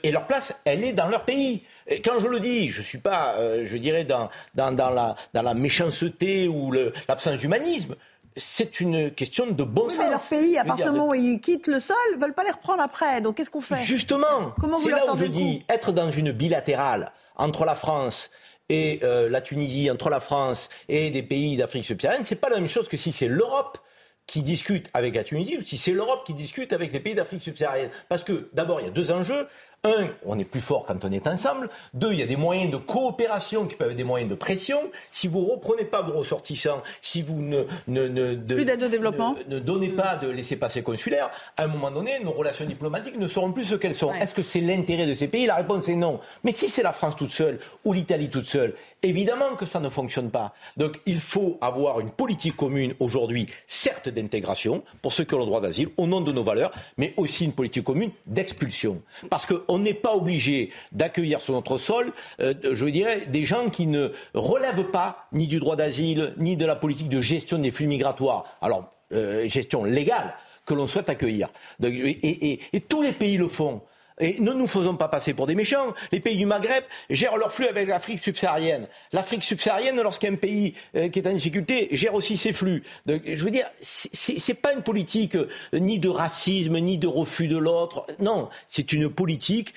[0.02, 1.62] et leur place, elle est dans leur pays.
[1.86, 5.16] Et quand je le dis, je ne suis pas, euh, je dirais, dans, dans, la,
[5.32, 7.96] dans la méchanceté ou l'absence d'humanisme.
[8.36, 9.98] C'est une question de bon Oui, sens.
[9.98, 12.44] mais leur pays, à partir du moment où ils quittent le sol, ne veulent pas
[12.44, 13.20] les reprendre après.
[13.20, 13.76] Donc qu'est-ce qu'on fait?
[13.76, 18.30] Justement, c'est là où je dis être dans une bilatérale entre la France
[18.68, 22.56] et euh, la Tunisie, entre la France et des pays d'Afrique subsaharienne, c'est pas la
[22.56, 23.78] même chose que si c'est l'Europe
[24.26, 27.42] qui discute avec la Tunisie ou si c'est l'Europe qui discute avec les pays d'Afrique
[27.42, 27.90] subsaharienne.
[28.08, 29.46] Parce que d'abord, il y a deux enjeux.
[29.84, 31.68] Un, on est plus fort quand on est ensemble.
[31.92, 34.78] Deux, il y a des moyens de coopération qui peuvent être des moyens de pression.
[35.10, 38.88] Si vous reprenez pas vos ressortissants, si vous ne, ne, ne, de- Plus d'aide au
[38.88, 43.18] développement ne, ne donnez pas de laisser-passer consulaire, à un moment donné, nos relations diplomatiques
[43.18, 44.14] ne seront plus ce qu'elles sont.
[44.14, 45.46] Est-ce que c'est l'intérêt de ces pays?
[45.46, 46.20] La réponse est non.
[46.44, 49.88] Mais si c'est la France toute seule ou l'Italie toute seule, évidemment que ça ne
[49.88, 50.54] fonctionne pas.
[50.76, 55.46] Donc il faut avoir une politique commune aujourd'hui, certes d'intégration, pour ceux qui ont le
[55.46, 59.02] droit d'asile, au nom de nos valeurs, mais aussi une politique commune d'expulsion.
[59.28, 63.86] Parce qu'on n'est pas obligé d'accueillir sur notre sol, euh, je dirais, des gens qui
[63.86, 67.86] ne relèvent pas ni du droit d'asile, ni de la politique de gestion des flux
[67.86, 68.44] migratoires.
[68.60, 70.34] Alors, euh, gestion légale
[70.66, 71.48] que l'on souhaite accueillir.
[71.82, 73.80] Et tous les pays le font.
[74.20, 75.94] Et ne nous faisons pas passer pour des méchants.
[76.12, 78.86] Les pays du Maghreb gèrent leurs flux avec l'Afrique subsaharienne.
[79.12, 82.82] L'Afrique subsaharienne, lorsqu'un pays euh, qui est en difficulté, gère aussi ses flux.
[83.06, 87.48] Donc, je veux dire, c'est- pas une politique euh, ni de racisme, ni de refus
[87.48, 88.06] de l'autre.
[88.20, 89.74] Non, c'est une politique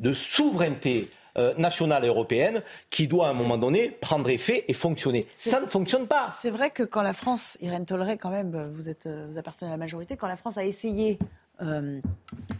[0.00, 4.72] de souveraineté euh, nationale et européenne qui doit à un moment donné prendre effet et
[4.72, 5.26] fonctionner.
[5.32, 6.30] Ça ne fonctionne pas.
[6.36, 9.74] C'est vrai que quand la France, Irène Tolleré, quand même, vous, êtes, vous appartenez à
[9.74, 11.18] la majorité, quand la France a essayé
[11.60, 12.00] euh,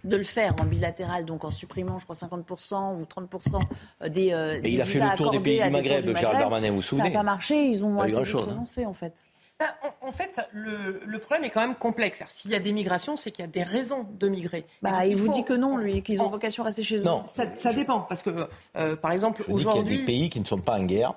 [0.04, 4.60] de le faire en bilatéral, donc en supprimant, je crois, 50% ou 30% des, euh,
[4.60, 6.76] des il a fait le tour des pays du Maghreb, du Gérald Maghreb, Darmanin, vous
[6.76, 8.38] vous Ça souvenez n'a pas marché, ils ont assez vite hein.
[8.38, 9.20] renoncé, en fait.
[9.60, 9.66] Ben,
[10.02, 12.22] en, en fait, le, le problème est quand même complexe.
[12.28, 14.64] S'il y a des migrations, c'est qu'il y a des raisons de migrer.
[14.82, 17.04] Bah, il vous faut- dit que non, lui, qu'ils ont vocation à rester chez eux.
[17.04, 17.24] Non.
[17.26, 20.04] Ça, ça dépend, parce que, euh, par exemple, dis qu'il y a des aujourd'hui...
[20.04, 21.14] pays qui ne sont pas en guerre.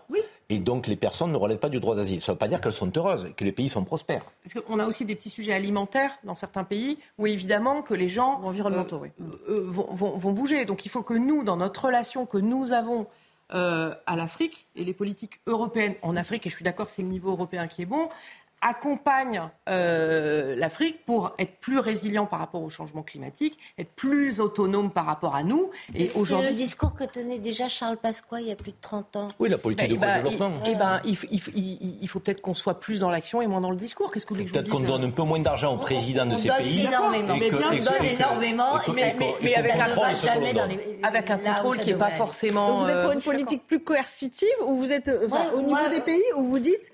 [0.50, 2.20] Et donc les personnes ne relèvent pas du droit d'asile.
[2.22, 4.26] Ça ne veut pas dire qu'elles sont heureuses, que les pays sont prospères.
[4.44, 8.10] Parce qu'on a aussi des petits sujets alimentaires dans certains pays où évidemment que les
[8.10, 9.10] gens environnementaux, euh, oui.
[9.48, 10.66] euh, vont, vont- vont bouger.
[10.66, 13.08] Donc il faut que nous, dans notre relation que nous avons
[13.54, 17.08] euh, à l'Afrique et les politiques européennes en Afrique, et je suis d'accord, c'est le
[17.08, 18.10] niveau européen qui est bon,
[18.62, 24.92] accompagnent euh, l'Afrique pour être plus résilient par rapport au changement climatique, être plus autonome
[24.92, 25.72] par rapport à nous.
[25.96, 29.16] Et C'est le discours que tenait déjà Charles Pasqua il y a plus de 30
[29.16, 29.28] ans.
[29.40, 30.54] Oui, la politique de bah, développement.
[30.66, 33.10] il- eh ben, il, f- il f- il- il faut peut-être qu'on soit plus dans
[33.10, 34.12] l'action et moins dans le discours.
[34.12, 36.26] Qu'est-ce que vous voulez que je Peut-être qu'on donne un peu moins d'argent aux présidents
[36.26, 36.86] de ces pays.
[36.86, 37.36] énormément.
[37.36, 39.90] et que- et On donne et énormément, et mais- et et avec et un et
[39.90, 42.68] contrôle et que- jamais et que- dans les- avec un contrôle qui n'est pas forcément.
[42.70, 45.90] Donc vous êtes pour euh, une politique plus coercitive ou vous êtes euh, au niveau
[45.90, 46.92] des pays où vous dites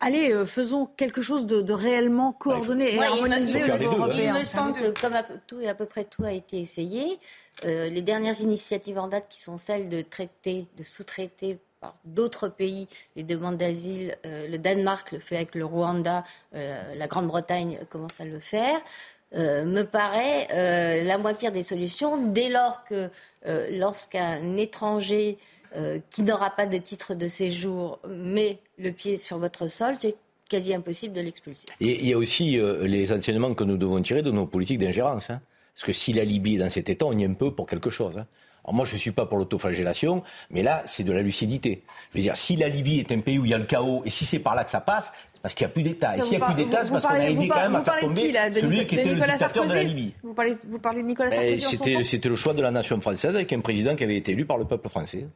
[0.00, 3.96] allez euh, faisons quelque chose de, de réellement coordonné et Ouais, harmonisé au niveau hein.
[3.96, 4.34] européen.
[4.34, 6.58] Il me semble que comme à peu, tout et à peu près tout a été
[6.60, 7.18] essayé,
[7.64, 12.48] euh, les dernières initiatives en date qui sont celles de traiter, de sous-traiter par d'autres
[12.48, 16.24] pays les demandes d'asile, euh, le Danemark le fait avec le Rwanda,
[16.54, 18.80] euh, la Grande-Bretagne commence à le faire,
[19.34, 23.10] euh, me paraît euh, la moins pire des solutions dès lors que
[23.46, 25.38] euh, lorsqu'un étranger
[25.76, 30.16] euh, qui n'aura pas de titre de séjour met le pied sur votre sol, c'est
[30.48, 31.66] quasi impossible de l'expulser.
[31.80, 34.78] Et il y a aussi euh, les enseignements que nous devons tirer de nos politiques
[34.78, 35.30] d'ingérence.
[35.30, 35.40] hein.
[35.74, 37.66] Parce que si la Libye est dans cet état, on y est un peu pour
[37.66, 38.18] quelque chose.
[38.18, 38.26] hein.
[38.64, 41.82] Alors moi, je ne suis pas pour l'autoflagellation, mais là, c'est de la lucidité.
[42.12, 44.02] Je veux dire, si la Libye est un pays où il y a le chaos,
[44.04, 46.18] et si c'est par là que ça passe, c'est parce qu'il n'y a plus d'État.
[46.18, 47.84] Et s'il n'y a plus d'État, c'est parce qu'on a aidé vous quand même à
[47.84, 49.72] faire parlez de tomber qui, là De celui Nico- qui était le Nicolas dictateur de
[49.72, 50.12] la Libye.
[50.22, 53.34] Vous parlez, vous parlez de Nicolas Ben, Sarkozy c'était le choix de la nation française
[53.34, 55.26] avec un président qui avait été élu par le peuple français.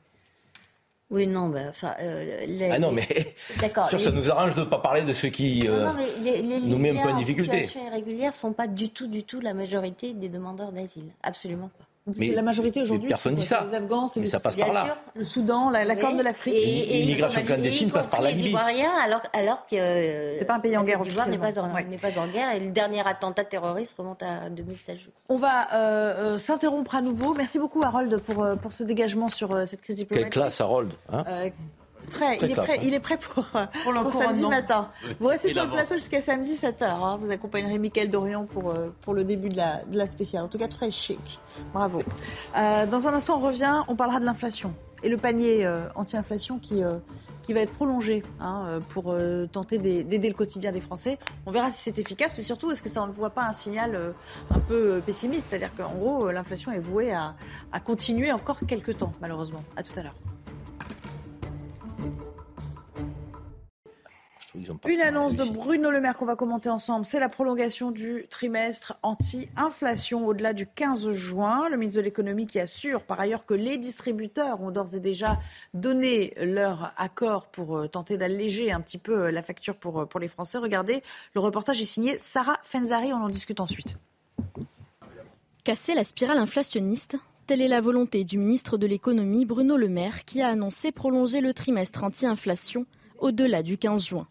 [1.10, 3.88] Oui, non, bah, enfin, euh, les- Ah non, les- mais D'accord.
[3.88, 5.94] sûr, les- ça nous arrange de ne pas parler de ce qui euh, Non, non,
[5.94, 7.62] mais les, les nous met un peu en difficulté.
[7.62, 11.10] situation irrégulière ne sont pas du tout, du tout la majorité des demandeurs d'asile.
[11.22, 11.84] Absolument pas.
[12.12, 13.08] C'est la majorité aujourd'hui.
[13.08, 13.64] personne c'est dit ça.
[13.66, 14.84] Les Afghans, c'est Mais les- ça passe Bien par là.
[14.84, 14.96] sûr.
[15.14, 16.00] le Soudan, la, la Oui.
[16.00, 16.54] Corne de l'Afrique.
[16.54, 18.48] Et- et- L'immigration clandestine passe par la les Libye.
[18.50, 21.70] Ivoiriens, alors, alors que euh, C'est pas un pays en guerre d'Ivoire n'est pas, officiellement.
[21.72, 21.96] en- Ouais.
[21.96, 22.54] pas en guerre.
[22.54, 24.98] Et le dernier attentat terroriste remonte à 2016.
[24.98, 25.12] je crois.
[25.30, 27.32] On va euh, euh, s'interrompre à nouveau.
[27.34, 30.32] Merci beaucoup Harold pour, euh, pour ce dégagement sur euh, cette crise Quelle diplomatique.
[30.34, 31.24] classe, Harold hein
[32.10, 32.82] Très, Très il, est classe, prêt, hein.
[32.84, 34.88] il est prêt pour, euh, Pour le pour samedi matin.
[35.20, 37.18] Vous restez sur le plateau jusqu'à samedi 7h.
[37.18, 40.44] Vous accompagnerez Mickaël Dorian pour, euh, pour le début de la, de la spéciale.
[40.44, 41.40] En tout cas, très chic.
[41.72, 42.00] Bravo.
[42.56, 43.82] Euh, dans un instant, on revient.
[43.88, 46.96] On parlera de l'inflation et le panier euh, anti-inflation qui, euh,
[47.42, 51.18] qui va être prolongé hein, pour euh, tenter d'ai- d'aider le quotidien des Français.
[51.44, 53.94] On verra si c'est efficace, mais surtout, est-ce que ça ne voit pas un signal
[53.94, 54.12] euh,
[54.50, 55.48] un peu pessimiste?
[55.50, 57.34] C'est-à-dire qu'en gros, l'inflation est vouée à,
[57.70, 59.62] à continuer encore quelques temps, malheureusement.
[59.76, 60.14] À tout à l'heure.
[64.56, 65.44] Ils ont pas Une annonce de.
[65.44, 70.66] Bruno Le Maire qu'on va commenter ensemble, c'est la prolongation du trimestre anti-inflation au-delà du
[70.66, 71.68] 15 juin.
[71.68, 75.38] Le ministre de l'économie qui assure par ailleurs que les distributeurs ont d'ores et déjà
[75.72, 80.06] donné leur accord pour euh, tenter d'alléger un petit peu euh, la facture pour, euh,
[80.06, 80.58] pour les Français.
[80.58, 81.02] Regardez,
[81.34, 83.96] le reportage est signé Sarah Fenzari, on en discute ensuite.
[85.64, 87.16] Casser la spirale inflationniste,
[87.46, 91.40] telle est la volonté du ministre de l'économie Bruno Le Maire qui a annoncé prolonger
[91.40, 92.86] le trimestre anti-inflation
[93.18, 94.26] au-delà du 15 juin.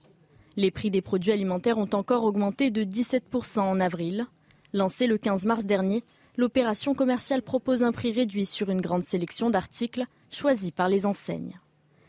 [0.55, 4.27] Les prix des produits alimentaires ont encore augmenté de 17% en avril.
[4.71, 6.03] Lancée le 15 mars dernier,
[6.37, 11.59] l'opération commerciale propose un prix réduit sur une grande sélection d'articles choisis par les enseignes.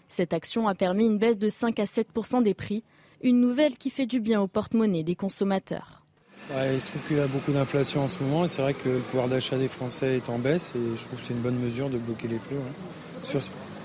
[0.09, 2.85] Cette action a permis une baisse de 5 à 7% des prix,
[3.23, 6.03] une nouvelle qui fait du bien au porte-monnaie des consommateurs.
[6.51, 8.91] Il se trouve qu'il y a beaucoup d'inflation en ce moment et c'est vrai que
[8.91, 11.59] le pouvoir d'achat des Français est en baisse et je trouve que c'est une bonne
[11.59, 12.57] mesure de bloquer les prix,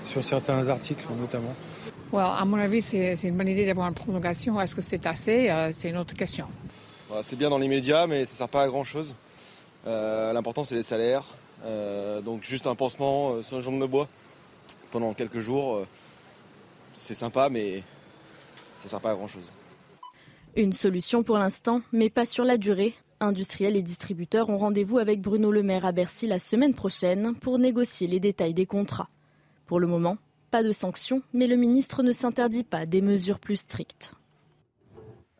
[0.04, 1.54] sur certains articles notamment.
[2.12, 4.60] Well, à mon avis, c'est une bonne idée d'avoir une prolongation.
[4.60, 5.48] Est-ce que c'est assez?
[5.48, 6.46] Euh, C'est une autre question.
[7.08, 9.14] Voilà, c'est bien dans l'immédiat, mais ça sert pas à grand chose.
[9.84, 11.24] L'important, c'est les salaires.
[11.64, 14.08] Euh, donc, juste un pansement euh, sur une jambe de bois
[14.90, 15.86] pendant quelques jours, euh,
[16.94, 17.82] c'est sympa, mais
[18.74, 19.44] ça sert pas à grand chose.
[20.56, 22.94] Une solution pour l'instant, mais pas sur la durée.
[23.20, 27.58] Industriels et distributeurs ont rendez-vous avec Bruno Le Maire à Bercy la semaine prochaine pour
[27.58, 29.10] négocier les détails des contrats.
[29.66, 30.16] Pour le moment,
[30.50, 34.12] pas de sanctions, mais le ministre ne s'interdit pas des mesures plus strictes.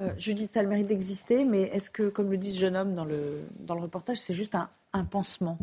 [0.00, 2.76] Euh, Judith, ça a le mérite d'exister, mais est-ce que, comme le dit ce jeune
[2.76, 5.58] homme dans le, dans le reportage, c'est juste un, un pansement?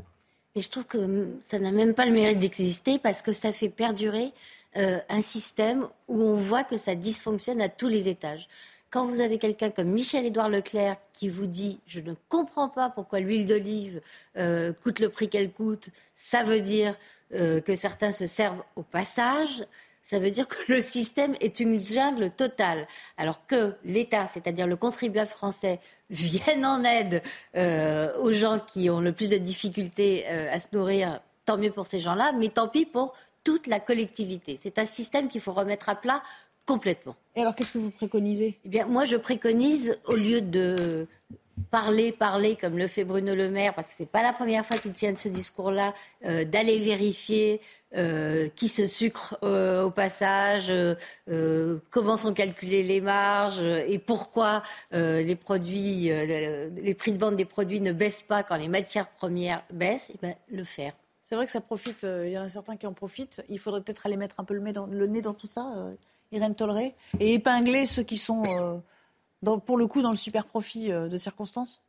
[0.55, 3.69] Mais je trouve que ça n'a même pas le mérite d'exister parce que ça fait
[3.69, 4.31] perdurer
[4.75, 8.47] euh, un système où on voit que ça dysfonctionne à tous les étages.
[8.89, 13.19] Quand vous avez quelqu'un comme Michel-Édouard Leclerc qui vous dit je ne comprends pas pourquoi
[13.19, 14.01] l'huile d'olive
[14.38, 16.95] euh, coûte le prix qu'elle coûte, ça veut dire
[17.34, 19.65] euh, que certains se servent au passage.
[20.03, 22.88] Ça veut dire que le système est une jungle totale.
[23.18, 27.22] Alors que l'État, c'est-à-dire le contribuable français, vienne en aide
[27.57, 31.88] euh, aux gens qui ont le plus de difficultés à se nourrir, tant mieux pour
[31.88, 34.57] ces gens-là, mais tant pis pour toute la collectivité.
[34.61, 36.22] C'est un système qu'il faut remettre à plat
[36.68, 37.15] complètement.
[37.35, 38.60] Et alors, qu'est-ce que vous préconisez?
[38.65, 41.07] Eh bien, moi, je préconise, au lieu de
[41.72, 44.64] parler, parler, comme le fait Bruno Le Maire, parce que ce n'est pas la première
[44.64, 45.95] fois qu'il tient ce discours-là,
[46.26, 47.60] euh, d'aller vérifier
[47.95, 50.72] euh, qui se sucre euh, au passage,
[51.89, 54.61] comment sont calculées les marges et pourquoi
[54.94, 58.68] euh, les produits, euh, les prix de vente des produits ne baissent pas quand les
[58.68, 60.94] matières premières baissent, eh le faire.
[61.27, 63.44] C'est vrai que ça profite, euh, il y en a certains qui en profitent.
[63.49, 65.73] Il faudrait peut-être aller mettre un peu le, nez dans, le nez dans tout ça,
[65.76, 65.94] euh,
[66.31, 68.75] Irène Tolleré, et épingler ceux qui sont, euh,
[69.41, 71.81] dans- pour le coup, dans le super profit euh, de circonstances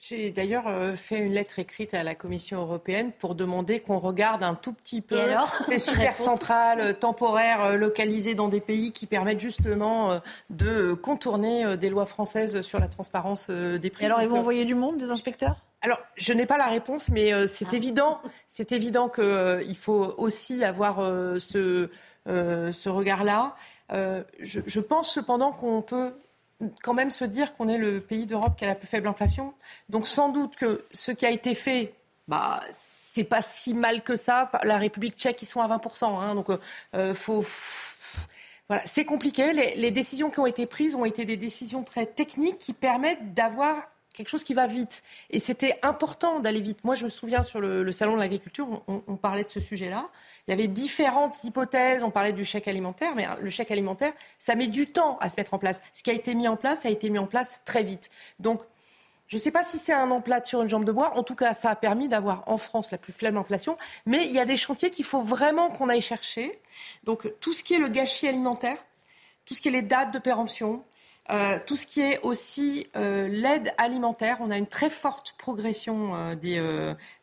[0.00, 4.42] J'ai d'ailleurs euh, fait une lettre écrite à la Commission européenne pour demander qu'on regarde
[4.42, 9.40] un tout petit peu alors ces super centrales temporaires localisées dans des pays qui permettent
[9.40, 14.02] justement de contourner des lois françaises sur la transparence des prix.
[14.02, 15.56] Et alors, ils vont envoyer du monde, des inspecteurs?
[15.84, 20.64] Alors, je n'ai pas la réponse, mais euh, c'est évident, c'est évident qu'il faut aussi
[20.64, 21.90] avoir euh, ce,
[22.26, 23.54] euh, ce regard-là.
[23.92, 26.14] Euh, je, je pense cependant qu'on peut
[26.82, 29.52] quand même se dire qu'on est le pays d'Europe qui a la plus faible inflation.
[29.90, 31.92] Donc, sans doute que ce qui a été fait,
[32.28, 34.50] bah, c'est pas si mal que ça.
[34.62, 36.18] La République tchèque, ils sont à 20%.
[36.18, 36.46] hein, donc,
[36.94, 37.44] euh, faut.
[38.68, 39.52] Voilà, c'est compliqué.
[39.52, 43.34] Les, les décisions qui ont été prises ont été des décisions très techniques qui permettent
[43.34, 43.82] d'avoir
[44.14, 45.02] quelque chose qui va vite.
[45.30, 46.82] Et c'était important d'aller vite.
[46.84, 50.06] Moi, je me souviens sur le, salon de l'agriculture, on, on parlait de ce sujet-là.
[50.46, 52.02] Il y avait différentes hypothèses.
[52.02, 55.28] On parlait du chèque alimentaire, mais hein, le chèque alimentaire, ça met du temps à
[55.28, 55.82] se mettre en place.
[55.92, 58.08] Ce qui a été mis en place a été mis en place très vite.
[58.38, 58.62] Donc,
[59.26, 61.16] je ne sais pas si c'est un emplâtre sur une jambe de bois.
[61.16, 63.76] En tout cas, ça a permis d'avoir en France la plus faible inflation.
[64.06, 66.60] Mais il y a des chantiers qu'il faut vraiment qu'on aille chercher.
[67.04, 68.76] Donc, tout ce qui est le gâchis alimentaire,
[69.46, 70.84] tout ce qui est les dates de péremption,
[71.30, 76.14] euh, tout ce qui est aussi euh, l'aide alimentaire, on a une très forte progression
[76.14, 76.62] euh, des,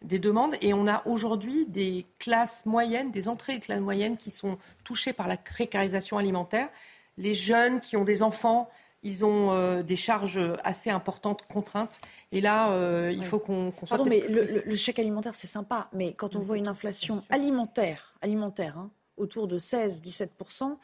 [0.02, 4.32] des demandes et on a aujourd'hui des classes moyennes, des entrées de classes moyennes qui
[4.32, 6.70] sont touchées par la précarisation alimentaire.
[7.18, 8.70] Les jeunes qui ont des enfants,
[9.04, 12.00] ils ont des charges assez importantes, contraintes.
[12.32, 12.72] Et là,
[13.12, 16.58] il faut qu'on soit Pardon, mais le chèque alimentaire, c'est sympa, mais quand on voit
[16.58, 20.78] une inflation alimentaire, alimentaire hein, autour de 16-17%,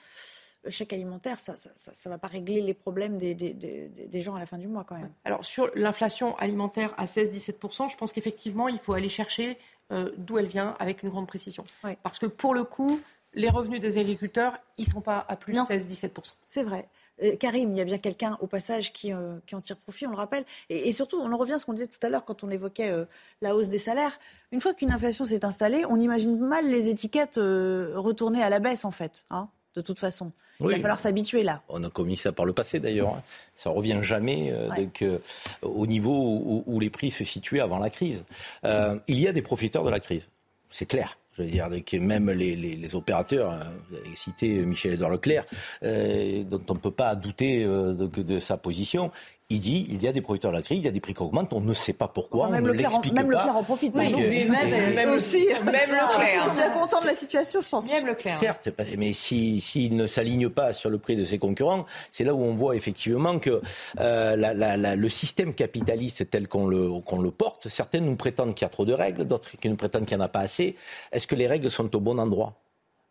[0.67, 4.35] le chèque alimentaire, ça ne va pas régler les problèmes des, des- des- des gens
[4.35, 5.09] à la fin du mois quand même.
[5.25, 9.57] Alors sur l'inflation alimentaire à 16-17%, je pense qu'effectivement, il faut aller chercher
[9.91, 11.63] euh, d'où elle vient avec une grande précision.
[12.03, 12.99] Parce que pour le coup,
[13.33, 16.33] les revenus des agriculteurs, ils ne sont pas à plus 16-17%.
[16.45, 16.87] C'est vrai.
[17.23, 20.05] Euh, Karim, il y a bien quelqu'un au passage qui, euh, qui en tire profit,
[20.05, 20.43] on le rappelle.
[20.69, 22.49] Et, et surtout, on en revient à ce qu'on disait tout à l'heure quand on
[22.51, 23.05] évoquait euh,
[23.41, 24.19] la hausse des salaires.
[24.51, 28.85] Une fois qu'une inflation s'est installée, on imagine mal les étiquettes retourner à la baisse,
[28.85, 29.23] en fait.
[29.29, 29.49] hein.
[29.77, 30.31] De toute façon.
[30.59, 30.73] Oui.
[30.73, 31.61] Il va falloir s'habituer là.
[31.69, 33.13] On a commis ça par le passé d'ailleurs.
[33.15, 33.23] hein.
[33.55, 35.19] Ça revient jamais euh, donc, euh,
[35.61, 38.23] au niveau où, où les prix se situaient avant la crise.
[38.65, 40.29] Euh, il y a des profiteurs de la crise,
[40.71, 41.17] c'est clair.
[41.37, 43.59] Je veux dire que même les, les- les opérateurs, hein,
[43.91, 45.45] vous avez cité Michel-Édouard Leclerc,
[45.83, 49.11] dont on ne peut pas douter de, de sa position.
[49.49, 51.13] Il dit il y a des profiteurs de la crise, il y a des prix
[51.13, 53.37] qui augmentent, on ne sait pas pourquoi, Enfin, même on ne l'explique même pas.
[53.37, 55.47] Leclerc en profite, Donc, euh, Mais même, et- même aussi.
[55.63, 56.45] Même Leclerc.
[56.49, 57.89] Sont bien contents de la situation, je pense.
[57.89, 58.37] Même Leclerc.
[58.37, 58.67] Certes,
[58.97, 62.43] mais s'il si, ne s'aligne pas sur le prix de ses concurrents, c'est là où
[62.43, 63.61] on voit effectivement que
[64.01, 68.17] euh, la- la- la- le système capitaliste tel qu'on le, qu'on le porte, certains nous
[68.17, 70.29] prétendent qu'il y a trop de règles, d'autres qui nous prétendent qu'il n'y en a
[70.29, 70.75] pas assez.
[71.13, 72.53] Est-ce que les règles sont au bon endroit?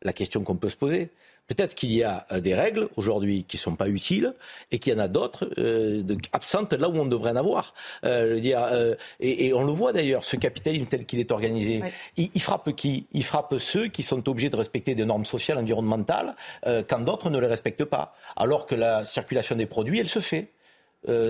[0.02, 1.10] La question qu'on peut se poser.
[1.48, 4.34] Peut-être qu'il y a euh, des règles aujourd'hui qui ne sont pas utiles
[4.72, 6.02] et qu'il y en a d'autres euh,
[6.32, 7.72] absentes là où on devrait en avoir.
[8.04, 11.20] Euh, je veux dire, euh, et, et on le voit d'ailleurs, ce capitalisme tel qu'il
[11.20, 11.92] est organisé, Ouais.
[12.16, 13.06] il, il frappe qui?
[13.12, 16.34] Il frappe ceux qui sont obligés de respecter des normes sociales, environnementales,
[16.88, 18.14] quand d'autres ne les respectent pas.
[18.34, 20.48] Alors que la circulation des produits, elle se fait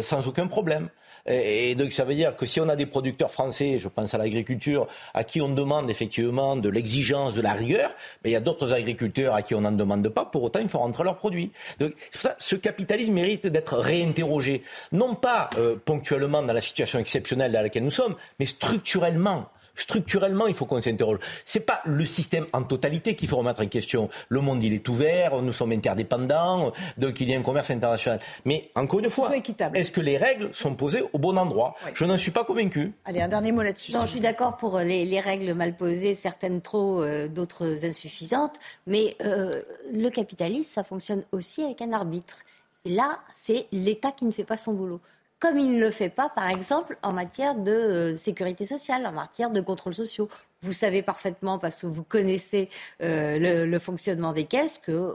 [0.00, 0.88] sans aucun problème.
[1.26, 4.18] Et, donc ça veut dire que si on a des producteurs français, je pense à
[4.18, 7.90] l'agriculture, à qui on demande effectivement de l'exigence, de la rigueur,
[8.22, 10.68] mais il y a d'autres agriculteurs à qui on n'en demande pas, pour autant ils
[10.68, 11.50] font rentrer leurs produits.
[11.78, 14.62] Donc pour ça ce capitalisme mérite d'être réinterrogé,
[14.92, 19.46] non pas euh, ponctuellement dans la situation exceptionnelle dans laquelle nous sommes, mais structurellement.
[19.76, 21.18] Structurellement, il faut qu'on s'interroge.
[21.44, 24.08] C'est pas le système en totalité qu'il faut remettre en question.
[24.28, 28.20] Le monde, il est ouvert, nous sommes interdépendants, donc il y a un commerce international.
[28.44, 29.30] Mais encore une fois,
[29.74, 31.74] est-ce que les règles sont posées au bon endroit?
[31.94, 32.92] Je n'en suis pas convaincu.
[33.04, 33.92] Allez, un dernier mot là-dessus.
[33.92, 38.54] Non, je suis d'accord pour les, les règles mal posées, certaines trop, euh, d'autres insuffisantes.
[38.86, 39.62] Mais euh,
[39.92, 42.38] le capitalisme, ça fonctionne aussi avec un arbitre.
[42.84, 45.00] Et là, c'est l'État qui ne fait pas son boulot.
[45.38, 49.12] Comme il ne le fait pas, par exemple, en matière de euh, sécurité sociale, en
[49.12, 50.30] matière de contrôles sociaux.
[50.62, 52.70] Vous savez parfaitement, parce que vous connaissez
[53.02, 55.14] euh, le, fonctionnement des caisses, que euh,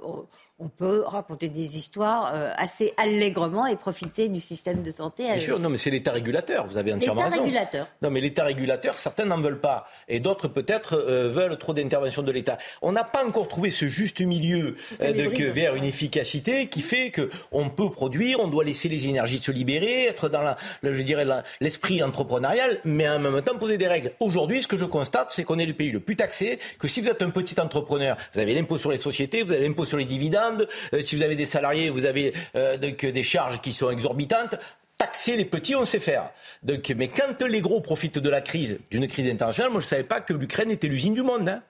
[0.64, 5.24] on peut raconter des histoires euh, assez allègrement et profiter du système de santé.
[5.24, 7.44] Bien sûr, non, mais c'est l'État régulateur, vous avez entièrement L'État raison.
[7.44, 7.88] régulateur.
[8.04, 9.88] Non, mais l'État régulateur, certains n'en veulent pas.
[10.08, 12.60] Et d'autres, peut-être, euh, veulent trop d'intervention de l'État.
[12.84, 15.34] On n'a pas encore trouvé ce juste milieu euh, de, hybride.
[15.38, 19.40] que- vers une efficacité qui fait que on peut produire, on doit laisser les énergies
[19.40, 21.26] se libérer, être dans la, je dirais,
[21.60, 24.12] l'esprit entrepreneurial, mais en même temps poser des règles.
[24.20, 27.02] Aujourd'hui, ce que je constate, c'est qu'on est le pays le plus taxé, que si
[27.02, 29.98] vous êtes un petit entrepreneur, vous avez l'impôt sur les sociétés, vous avez l'impôt sur
[29.98, 30.51] les dividendes,
[30.94, 34.56] euh, si vous avez des salariés, vous avez euh, donc, des charges qui sont exorbitantes.
[34.98, 36.30] Taxer les petits, on sait faire.
[36.62, 39.90] Donc, mais quand les gros profitent de la crise, d'une crise internationale, moi je ne
[39.90, 41.50] savais pas que l'Ukraine était l'usine du monde.
[41.50, 41.64] hein.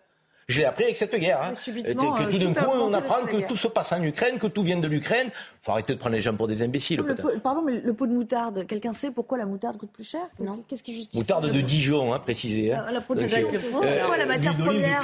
[0.47, 1.41] Je l'ai appris avec cette guerre.
[1.41, 1.55] hein.
[1.55, 4.37] subitement, que euh, tout d'un coup, on apprend la que tout se passe en Ukraine,
[4.37, 5.29] que tout vient de l'Ukraine.
[5.61, 6.99] faut arrêter de prendre les gens pour des imbéciles.
[6.99, 10.07] Le pot- pardon, mais le pot de moutarde, quelqu'un sait pourquoi la moutarde coûte plus
[10.07, 10.21] cher?
[10.39, 10.63] Non.
[10.67, 12.73] Qu'est-ce qui justifie Moutarde de Dijon, hein, précisé.
[12.73, 12.83] hein.
[12.87, 15.01] La, la c'est euh, c'est quoi la matière première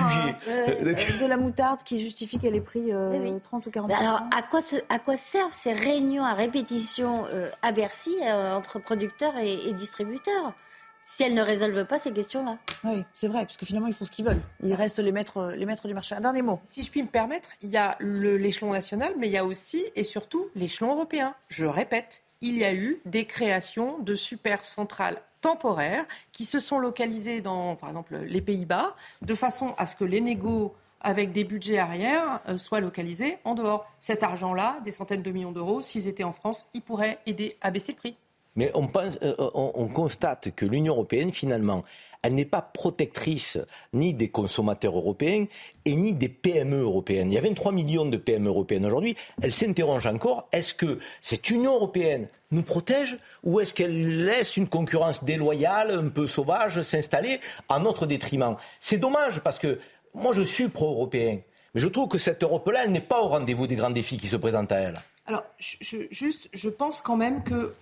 [0.48, 3.96] euh, euh, de la moutarde qui justifie qu'elle ait pris euh, 30 ou 40 Mais
[3.96, 4.60] alors, à quoi,
[4.90, 9.74] à quoi servent ces réunions à répétition euh, à Bercy euh, entre producteurs et, et
[9.74, 10.54] distributeurs?
[11.02, 14.06] Si elles ne résolvent pas ces questions-là Oui, c'est vrai, parce que finalement, ils font
[14.06, 14.42] ce qu'ils veulent.
[14.62, 16.16] Ils restent les maîtres, les maîtres du marché.
[16.16, 16.60] Un dernier mot.
[16.70, 19.86] Si je puis me permettre, il y a l'échelon national, mais il y a aussi
[19.96, 21.36] et surtout l'échelon européen.
[21.50, 26.80] Je répète, il y a eu des créations de super centrales temporaires qui se sont
[26.80, 31.44] localisées dans, par exemple, les Pays-Bas, de façon à ce que les négos avec des
[31.44, 33.90] budgets arrière euh, soient localisés en dehors.
[34.02, 37.72] Cet argent-là, des centaines de millions d'euros, s'ils étaient en France, ils pourraient aider à
[37.72, 38.18] baisser le prix.
[38.58, 41.86] Mais on, pense, euh, on, on constate que l'Union européenne, finalement,
[42.24, 43.58] elle n'est pas protectrice
[43.94, 45.46] ni des consommateurs européens
[45.86, 47.32] et ni des PME européennes.
[47.32, 49.16] Il y a 23 millions de PME européennes aujourd'hui.
[49.42, 54.68] Elle s'interroge encore, est-ce que cette Union européenne nous protège ou est-ce qu'elle laisse une
[54.68, 57.40] concurrence déloyale, un peu sauvage, s'installer
[57.70, 58.58] à notre détriment?
[58.82, 59.80] C'est dommage parce que
[60.14, 61.40] moi je suis pro-européen.
[61.74, 64.28] Mais je trouve que cette Europe-là, elle n'est pas au rendez-vous des grands défis qui
[64.28, 65.00] se présentent à elle.
[65.28, 67.74] Alors, juste, je pense quand même que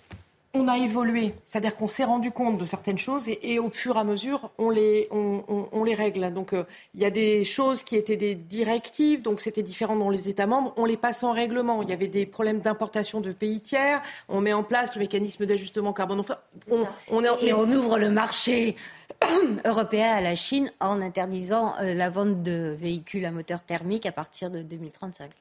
[0.56, 3.98] on a évolué, c'est-à-dire qu'on s'est rendu compte de certaines choses et, et au fur
[3.98, 6.34] et à mesure, on les, on, on- on les règle.
[6.34, 6.64] Donc, euh,
[6.94, 10.48] il y a des choses qui étaient des directives, donc c'était différent dans les États
[10.48, 10.74] membres.
[10.78, 11.82] On les passe en règlement.
[11.84, 14.02] Il y avait des problèmes d'importation de pays tiers.
[14.30, 16.20] On met en place le mécanisme d'ajustement carbone.
[16.22, 16.38] Enfin,
[16.72, 18.76] on, on est en- Et on ouvre le marché
[19.66, 24.12] européen à la Chine en interdisant euh, la vente de véhicules à moteur thermique à
[24.12, 25.32] partir de 2035.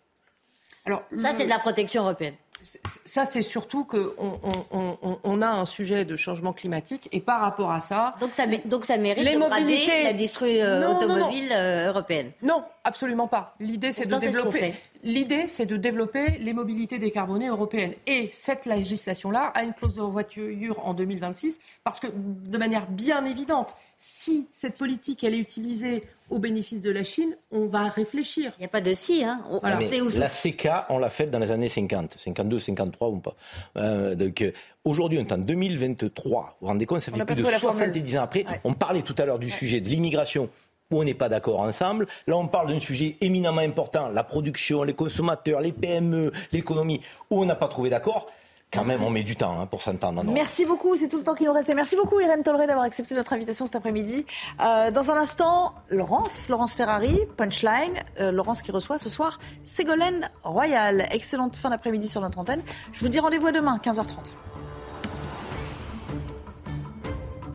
[0.86, 2.34] Alors, Ça, le- c'est de la protection européenne.
[3.04, 4.38] Ça, c'est surtout qu'on on,
[4.70, 8.14] on- on- on a un sujet de changement climatique et par rapport à ça.
[8.20, 10.02] Donc ça, mé- donc ça mérite les de mobilités.
[10.04, 11.14] l'industrie euh, Non, non, non.
[11.16, 12.30] automobile euh, européenne.
[12.42, 13.54] Non, absolument pas.
[13.60, 14.74] L'idée, c'est de ce développer.
[15.02, 17.92] L'idée, c'est de développer les mobilités décarbonées européennes.
[18.06, 23.24] Et cette législation-là a une clause de voiture en 2026 parce que, de manière bien
[23.26, 26.04] évidente, si cette politique elle est utilisée
[26.34, 28.52] au bénéfice de la Chine, on va réfléchir.
[28.58, 29.44] Il n'y a pas de si, hein.
[29.50, 29.60] On,
[30.18, 33.36] La CK, on l'a faite dans les années 50, 52, 53 ou pas.
[33.76, 34.50] Euh, donc euh,
[34.84, 36.56] aujourd'hui, on est en 2023.
[36.60, 38.44] Vous vous rendez compte, ça fait plus de 70 ans après.
[38.64, 40.48] On parlait tout à l'heure du sujet de l'immigration
[40.90, 42.08] où on n'est pas d'accord ensemble.
[42.26, 47.00] Là, on parle d'un sujet éminemment important, la production, les consommateurs, les PME, l'économie,
[47.30, 48.28] où on n'a pas trouvé d'accord.
[48.74, 50.24] Quand même, on met du temps hein, pour s'entendre.
[50.24, 51.74] Merci beaucoup, c'est tout le temps qui nous restait.
[51.74, 54.26] Merci beaucoup, Irène Tolleré, d'avoir accepté notre invitation cet après-midi.
[54.60, 57.94] Euh, dans un instant, Laurence, Laurence Ferrari, Punchline.
[58.20, 61.06] Euh, Laurence qui reçoit ce soir Ségolène Royal.
[61.12, 62.62] Excellente fin d'après-midi sur notre antenne.
[62.92, 64.32] Je vous dis rendez-vous demain, 15h30.